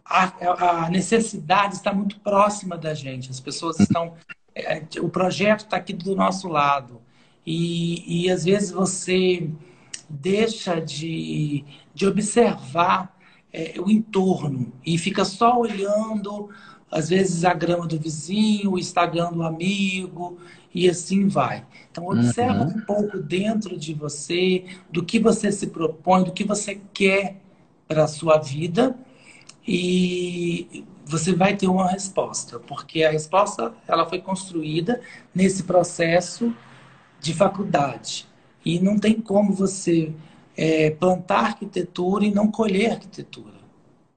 a, 0.06 0.86
a, 0.86 0.90
necessidade 0.90 1.76
está 1.76 1.94
muito 1.94 2.18
próxima 2.22 2.78
da 2.78 2.94
gente. 2.94 3.30
As 3.30 3.42
pessoas 3.42 3.78
estão, 3.78 4.14
é, 4.56 4.84
o 5.02 5.10
projeto 5.10 5.66
está 5.66 5.76
aqui 5.76 5.92
do 5.92 6.16
nosso 6.16 6.48
lado 6.48 7.02
e, 7.46 8.24
e 8.24 8.32
às 8.32 8.46
vezes 8.46 8.72
você 8.72 9.50
deixa 10.10 10.80
de, 10.80 11.66
de 11.94 12.08
observar 12.08 13.14
é, 13.52 13.74
o 13.78 13.90
entorno 13.90 14.72
e 14.86 14.98
fica 14.98 15.26
só 15.26 15.60
olhando 15.60 16.50
às 16.92 17.10
vezes 17.10 17.46
a 17.46 17.54
grama 17.54 17.86
do 17.86 18.00
vizinho, 18.00 18.72
o 18.72 18.80
Instagram 18.80 19.32
do 19.32 19.44
amigo, 19.44 20.38
e 20.74 20.90
assim 20.90 21.28
vai. 21.28 21.66
Então, 21.92 22.08
observa 22.08 22.64
uhum. 22.64 22.70
um 22.70 22.82
pouco 22.82 23.20
dentro 23.20 23.78
de 23.78 23.94
você, 23.94 24.66
do 24.90 25.04
que 25.04 25.20
você 25.20 25.52
se 25.52 25.68
propõe, 25.68 26.24
do 26.24 26.32
que 26.32 26.44
você 26.44 26.80
quer 26.94 27.38
para 27.88 28.04
a 28.04 28.08
sua 28.08 28.38
vida, 28.38 28.96
e 29.68 30.84
você 31.06 31.34
vai 31.34 31.56
ter 31.56 31.68
uma 31.68 31.88
resposta, 31.88 32.60
porque 32.60 33.04
a 33.04 33.12
resposta 33.12 33.74
ela 33.88 34.08
foi 34.08 34.20
construída 34.20 35.02
nesse 35.34 35.64
processo 35.64 36.54
de 37.20 37.34
faculdade. 37.34 38.28
E 38.64 38.80
não 38.80 38.98
tem 38.98 39.20
como 39.20 39.54
você 39.54 40.14
é, 40.56 40.92
plantar 40.92 41.46
arquitetura 41.46 42.26
e 42.26 42.32
não 42.32 42.52
colher 42.52 42.92
arquitetura. 42.92 43.58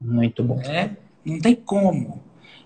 Muito 0.01 0.43
bom. 0.43 0.57
Né? 0.57 0.97
Não 1.25 1.39
tem 1.39 1.55
como. 1.55 2.21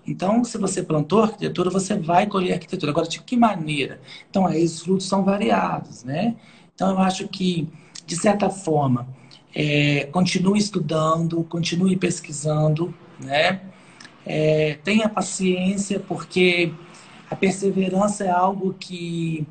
Então, 0.07 0.43
se 0.43 0.57
você 0.57 0.81
plantou 0.81 1.23
arquitetura, 1.23 1.69
você 1.69 1.97
vai 1.97 2.25
colher 2.27 2.53
arquitetura. 2.53 2.91
Agora, 2.91 3.07
de 3.07 3.21
que 3.21 3.35
maneira? 3.35 3.99
Então, 4.29 4.47
aí 4.47 4.63
os 4.63 4.81
frutos 4.81 5.05
são 5.05 5.23
variados, 5.23 6.03
né? 6.05 6.35
Então, 6.73 6.91
eu 6.91 6.99
acho 6.99 7.27
que, 7.27 7.67
de 8.05 8.15
certa 8.15 8.49
forma, 8.49 9.07
é, 9.53 10.05
continue 10.05 10.57
estudando, 10.57 11.43
continue 11.43 11.97
pesquisando, 11.97 12.93
né? 13.19 13.61
É, 14.25 14.75
tenha 14.83 15.09
paciência, 15.09 15.99
porque 15.99 16.71
a 17.29 17.35
perseverança 17.35 18.23
é 18.23 18.29
algo 18.29 18.73
que, 18.79 19.45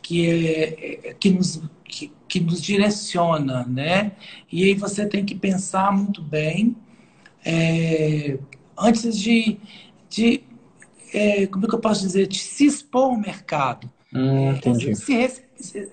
que, 0.00 0.26
é, 0.28 1.14
que, 1.20 1.30
nos, 1.30 1.60
que, 1.84 2.10
que 2.26 2.40
nos 2.40 2.62
direciona, 2.62 3.64
né? 3.66 4.12
E 4.50 4.64
aí 4.64 4.74
você 4.74 5.06
tem 5.06 5.24
que 5.24 5.34
pensar 5.34 5.92
muito 5.92 6.22
bem 6.22 6.74
é, 7.44 8.38
antes 8.78 9.18
de, 9.18 9.58
de 10.08 10.42
é, 11.12 11.46
como 11.46 11.64
é 11.64 11.68
que 11.68 11.74
eu 11.74 11.80
posso 11.80 12.02
dizer, 12.02 12.26
de 12.26 12.38
se 12.38 12.66
expor 12.66 13.04
ao 13.04 13.16
mercado. 13.16 13.90
Hum, 14.12 14.50
entendi. 14.50 14.94
Se 14.94 15.14
res, 15.14 15.42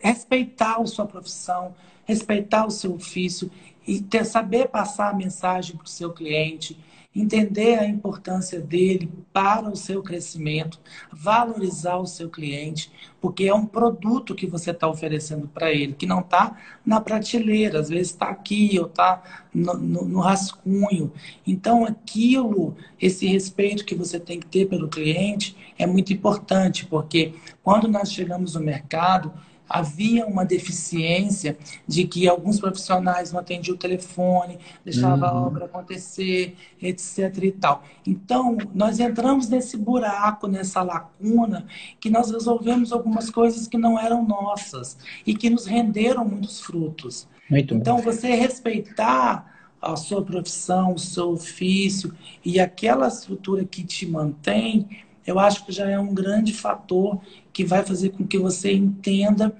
respeitar 0.02 0.80
a 0.80 0.86
sua 0.86 1.06
profissão, 1.06 1.74
respeitar 2.06 2.66
o 2.66 2.72
seu 2.72 2.94
ofício 2.94 3.50
e 3.88 4.02
ter, 4.02 4.26
saber 4.26 4.68
passar 4.68 5.10
a 5.10 5.14
mensagem 5.14 5.76
para 5.76 5.86
o 5.86 5.90
seu 5.90 6.12
cliente, 6.12 6.78
entender 7.16 7.78
a 7.78 7.86
importância 7.86 8.60
dele 8.60 9.12
para 9.32 9.70
o 9.70 9.76
seu 9.76 10.02
crescimento, 10.02 10.80
valorizar 11.12 11.98
o 11.98 12.08
seu 12.08 12.30
cliente, 12.30 12.92
porque 13.22 13.46
é 13.46 13.54
um 13.54 13.66
produto 13.66 14.34
que 14.34 14.48
você 14.48 14.72
está 14.72 14.88
oferecendo 14.88 15.48
para 15.48 15.72
ele, 15.72 15.94
que 15.94 16.06
não 16.06 16.22
está 16.22 16.58
na 16.86 17.00
prateleira, 17.00 17.80
às 17.80 17.90
vezes 17.90 18.08
está 18.10 18.30
aqui 18.30 18.78
ou 18.80 18.88
está 18.88 19.22
no, 19.54 19.76
no, 19.76 20.06
no, 20.06 20.20
rascunho. 20.20 21.12
Então, 21.46 21.86
aquilo, 21.86 22.76
esse 23.00 23.28
respeito 23.28 23.86
que 23.86 23.96
você 23.96 24.20
tem 24.20 24.40
que 24.40 24.48
ter 24.48 24.68
pelo 24.68 24.90
cliente 24.90 25.56
é 25.78 25.86
muito 25.86 26.12
importante, 26.12 26.86
porque 26.86 27.34
quando 27.62 27.88
nós 27.88 28.12
chegamos 28.12 28.56
no 28.56 28.62
mercado, 28.62 29.32
havia 29.68 30.26
uma 30.26 30.46
deficiência 30.46 31.58
de 31.88 32.06
que 32.06 32.28
alguns 32.28 32.60
profissionais 32.60 33.32
não 33.32 33.40
atendiam 33.40 33.76
o 33.76 33.80
telefone, 33.80 34.60
deixavam 34.84 35.30
uhum. 35.30 35.36
a 35.36 35.48
obra 35.48 35.66
acontecer, 35.66 36.56
etc. 36.82 37.38
e 37.44 37.52
tal. 37.52 37.84
Então, 38.06 38.58
nós 38.74 39.00
entramos 39.00 39.50
nesse 39.50 39.78
buraco, 39.78 40.48
nessa 40.48 40.82
lacuna, 40.82 41.66
que 42.00 42.10
nós 42.10 42.30
resolvemos 42.30 42.92
algumas 42.92 43.30
coisas 43.30 43.68
que 43.68 43.78
não 43.78 44.00
eram 44.00 44.26
nossas 44.26 44.98
e 45.26 45.34
que 45.34 45.50
nos 45.50 45.66
renderam 45.66 46.26
muitos 46.26 46.62
frutos. 46.62 47.28
Muito 47.50 47.74
então, 47.76 47.98
bom. 47.98 48.04
você 48.04 48.34
respeitar 48.36 49.52
a 49.82 49.96
sua 49.98 50.24
profissão, 50.24 50.94
o 50.94 51.00
seu 51.00 51.32
ofício 51.32 52.14
e 52.44 52.60
aquela 52.60 53.08
estrutura 53.08 53.66
que 53.66 53.84
te 53.84 54.06
mantém, 54.06 54.88
eu 55.28 55.38
acho 55.40 55.66
que 55.66 55.72
já 55.72 55.90
é 55.90 56.00
um 56.00 56.14
grande 56.14 56.54
fator 56.54 57.22
que 57.54 57.64
vai 57.64 57.86
fazer 57.86 58.10
com 58.10 58.26
que 58.26 58.38
você 58.38 58.74
entenda 58.74 59.56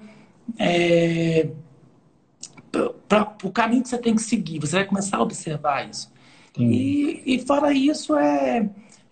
é, 0.58 1.48
para 3.08 3.36
o 3.44 3.50
caminho 3.50 3.82
que 3.82 3.88
você 3.88 3.98
tem 3.98 4.14
que 4.14 4.22
seguir. 4.22 4.58
Você 4.58 4.76
vai 4.76 4.84
começar 4.84 5.18
a 5.18 5.22
observar 5.22 5.88
isso. 5.88 6.12
E, 6.58 7.22
e, 7.24 7.38
fora 7.40 7.72
isso, 7.72 8.16
é, 8.16 8.68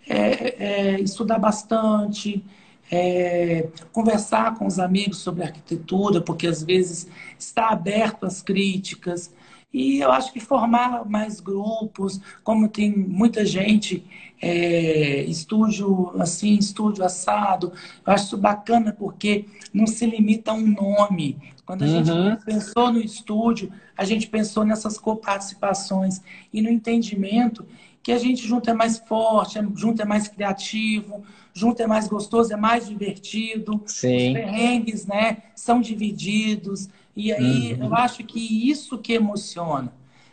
é, 0.09 0.65
é 0.65 1.01
estudar 1.01 1.39
bastante, 1.39 2.45
é, 2.91 3.69
conversar 3.93 4.55
com 4.57 4.67
os 4.67 4.79
amigos 4.79 5.19
sobre 5.19 5.43
arquitetura, 5.43 6.21
porque 6.21 6.47
às 6.47 6.63
vezes 6.63 7.09
está 7.39 7.71
aberto 7.71 8.27
às 8.27 8.43
críticas. 8.43 9.33
E 9.73 10.01
eu 10.01 10.13
acho 10.13 10.33
que 10.33 10.41
formar 10.41 11.09
mais 11.09 11.41
grupos, 11.41 12.21
como 12.45 12.69
tem 12.69 12.95
muita 12.95 13.47
gente, 13.47 14.05
é, 14.41 15.23
estúdio 15.23 16.13
assim, 16.21 16.55
estúdio 16.55 17.05
assado, 17.05 17.73
eu 18.05 18.13
acho 18.13 18.25
isso 18.25 18.37
bacana 18.37 18.95
porque 18.99 19.47
não 19.73 19.87
se 19.87 20.05
limita 20.05 20.51
a 20.51 20.55
um 20.55 20.67
nome. 20.67 21.39
Quando 21.65 21.85
a 21.85 21.87
uhum. 21.87 22.05
gente 22.05 22.45
pensou 22.45 22.93
no 22.93 23.01
estúdio, 23.01 23.73
a 23.97 24.05
gente 24.05 24.27
pensou 24.27 24.65
nessas 24.65 24.99
coparticipações 24.99 26.21
e 26.53 26.61
no 26.61 26.69
entendimento 26.69 27.65
que 28.03 28.11
a 28.11 28.19
gente 28.19 28.47
junto 28.47 28.69
é 28.69 28.75
mais 28.75 28.99
forte, 28.99 29.61
junto 29.77 30.03
é 30.03 30.05
mais 30.05 30.27
criativo, 30.27 31.23
junto 31.55 31.81
é 31.81 31.87
mais 31.87 32.09
gostoso, 32.09 32.53
é 32.53 32.57
mais 32.57 32.89
divertido. 32.89 33.81
Sim. 33.87 34.29
Os 34.29 34.33
perrengues, 34.35 35.07
né, 35.07 35.39
são 35.55 35.81
divididos. 35.81 36.89
E 37.15 37.33
aí 37.33 37.75
uhum. 37.75 37.87
eu 37.87 37.95
acho 37.95 38.25
que 38.25 38.71
isso 38.71 38.99
que 38.99 39.13
emociona. 39.13 39.93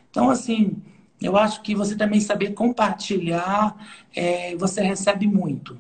Então, 0.10 0.30
assim, 0.30 0.82
eu 1.22 1.38
acho 1.38 1.62
que 1.62 1.76
você 1.76 1.96
também 1.96 2.20
saber 2.20 2.54
compartilhar, 2.54 3.76
é, 4.16 4.56
você 4.56 4.82
recebe 4.82 5.28
muito. 5.28 5.78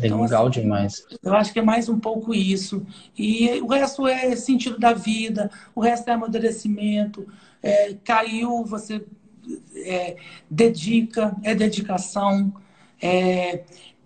É 0.00 0.06
então, 0.06 0.22
legal 0.22 0.46
assim, 0.46 0.62
demais. 0.62 1.06
Eu 1.22 1.34
acho 1.34 1.52
que 1.52 1.58
é 1.58 1.62
mais 1.62 1.88
um 1.88 1.98
pouco 1.98 2.34
isso. 2.34 2.84
E 3.16 3.60
o 3.60 3.66
resto 3.66 4.06
é 4.06 4.34
sentido 4.34 4.78
da 4.78 4.94
vida, 4.94 5.50
o 5.74 5.80
resto 5.80 6.08
é 6.08 6.14
amadurecimento. 6.14 7.26
É, 7.62 7.94
caiu, 8.02 8.64
você 8.64 9.04
é, 9.76 10.16
dedica, 10.50 11.36
é 11.42 11.54
dedicação. 11.54 12.52
É, 13.00 13.64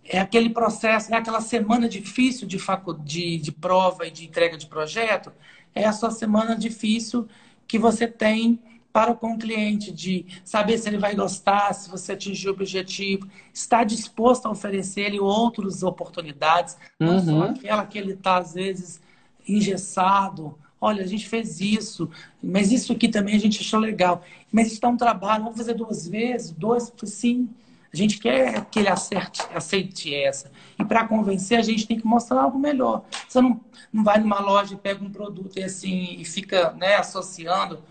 é 0.08 0.18
aquele 0.18 0.50
processo, 0.50 1.12
é 1.14 1.16
aquela 1.16 1.40
semana 1.40 1.88
difícil 1.88 2.46
de, 2.46 2.58
facu 2.58 2.94
de, 2.94 3.38
de 3.38 3.52
prova 3.52 4.06
e 4.06 4.10
de 4.10 4.24
entrega 4.24 4.56
de 4.56 4.66
projeto 4.66 5.32
é 5.76 5.84
a 5.84 5.92
sua 5.92 6.10
semana 6.10 6.56
difícil 6.56 7.28
que 7.68 7.78
você 7.78 8.08
tem 8.08 8.58
para 8.92 9.14
com 9.14 9.34
o 9.34 9.38
cliente, 9.38 9.92
de 9.92 10.24
saber 10.42 10.78
se 10.78 10.88
ele 10.88 10.96
vai 10.96 11.14
gostar, 11.14 11.74
se 11.74 11.90
você 11.90 12.12
atingir 12.12 12.48
o 12.48 12.52
objetivo, 12.52 13.28
estar 13.52 13.84
disposto 13.84 14.46
a 14.46 14.50
oferecer 14.50 15.02
ele 15.02 15.20
outras 15.20 15.82
oportunidades, 15.82 16.78
uhum. 16.98 17.06
não 17.06 17.22
só 17.22 17.30
uhum. 17.32 17.42
aquela 17.42 17.84
que 17.84 17.98
ele 17.98 18.12
está, 18.12 18.38
às 18.38 18.54
vezes, 18.54 18.98
engessado. 19.46 20.58
Olha, 20.80 21.04
a 21.04 21.06
gente 21.06 21.28
fez 21.28 21.60
isso, 21.60 22.08
mas 22.42 22.72
isso 22.72 22.90
aqui 22.94 23.06
também 23.06 23.36
a 23.36 23.38
gente 23.38 23.60
achou 23.60 23.78
legal. 23.78 24.24
Mas 24.50 24.68
isso 24.68 24.76
está 24.76 24.88
um 24.88 24.96
trabalho, 24.96 25.44
vamos 25.44 25.58
fazer 25.58 25.74
duas 25.74 26.08
vezes, 26.08 26.52
dois, 26.52 26.90
sim. 27.04 27.50
A 27.96 27.98
gente 27.98 28.18
quer 28.18 28.66
que 28.66 28.78
ele 28.78 28.90
acerte, 28.90 29.40
aceite 29.54 30.14
essa. 30.14 30.52
E 30.78 30.84
para 30.84 31.08
convencer, 31.08 31.58
a 31.58 31.62
gente 31.62 31.86
tem 31.86 31.98
que 31.98 32.06
mostrar 32.06 32.42
algo 32.42 32.58
melhor. 32.58 33.02
Você 33.26 33.40
não, 33.40 33.58
não 33.90 34.04
vai 34.04 34.20
numa 34.20 34.38
loja 34.38 34.74
e 34.74 34.76
pega 34.76 35.02
um 35.02 35.10
produto 35.10 35.58
e 35.58 35.64
assim 35.64 36.14
e 36.18 36.22
fica 36.22 36.72
né, 36.72 36.96
associando. 36.96 37.82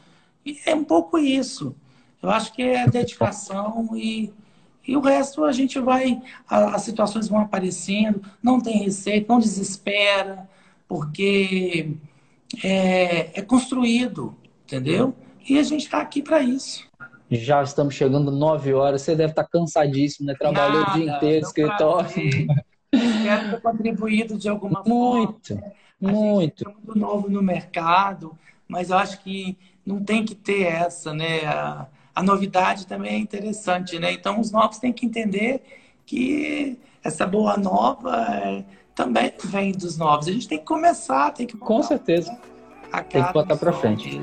E 0.46 0.60
é 0.64 0.76
um 0.76 0.84
pouco 0.84 1.18
isso. 1.18 1.76
Eu 2.22 2.30
acho 2.30 2.54
que 2.54 2.62
é 2.62 2.88
dedicação 2.88 3.90
e, 3.96 4.32
e 4.88 4.96
o 4.96 5.00
resto 5.00 5.44
a 5.44 5.52
gente 5.52 5.80
vai. 5.80 6.22
A, 6.48 6.76
as 6.76 6.84
situações 6.84 7.28
vão 7.28 7.40
aparecendo, 7.40 8.22
não 8.44 8.62
tem 8.62 8.84
receita, 8.84 9.34
não 9.34 9.40
desespera, 9.40 10.48
porque 10.88 11.96
é, 12.64 13.40
é 13.40 13.42
construído, 13.42 14.38
entendeu? 14.66 15.16
E 15.50 15.58
a 15.58 15.64
gente 15.64 15.86
está 15.86 16.00
aqui 16.00 16.22
para 16.22 16.44
isso. 16.44 16.88
Já 17.30 17.64
estamos 17.64 17.96
chegando 17.96 18.32
nove 18.32 18.74
horas. 18.74 19.02
Você 19.02 19.16
deve 19.16 19.32
estar 19.32 19.46
cansadíssimo, 19.46 20.28
né? 20.28 20.36
Trabalhou 20.38 20.82
Nada, 20.82 20.92
o 20.92 20.94
dia 20.94 21.16
inteiro, 21.16 21.46
escritório. 21.46 22.08
Espero 22.92 23.52
ter 23.52 23.62
contribuído 23.62 24.38
de 24.38 24.48
alguma 24.48 24.84
muito, 24.86 25.56
forma. 25.56 25.74
Muito, 26.00 26.16
muito. 26.16 26.70
É 26.70 26.74
muito 26.74 27.00
novo 27.00 27.30
no 27.30 27.42
mercado, 27.42 28.38
mas 28.68 28.90
eu 28.90 28.98
acho 28.98 29.22
que 29.22 29.58
não 29.86 30.04
tem 30.04 30.24
que 30.24 30.36
ter 30.36 30.64
essa, 30.64 31.14
né? 31.14 31.46
A, 31.46 31.88
a 32.14 32.24
novidade 32.24 32.88
também 32.88 33.16
é 33.16 33.18
interessante, 33.18 34.00
né? 34.00 34.12
Então 34.12 34.40
os 34.40 34.52
novos 34.52 34.78
têm 34.78 34.94
que 34.94 35.06
entender 35.06 35.62
que 36.06 36.80
essa 37.04 37.26
boa 37.26 37.58
nova 37.58 38.16
é, 38.16 38.64
também 38.94 39.34
vem 39.44 39.72
dos 39.72 39.98
novos. 39.98 40.28
A 40.28 40.32
gente 40.32 40.48
tem 40.48 40.58
que 40.58 40.66
começar, 40.66 41.32
tem 41.32 41.46
que 41.46 41.58
com 41.58 41.84
certeza 41.84 42.36
tem 43.10 43.24
que 43.24 43.34
botar 43.34 43.58
para 43.58 43.74
frente. 43.74 44.22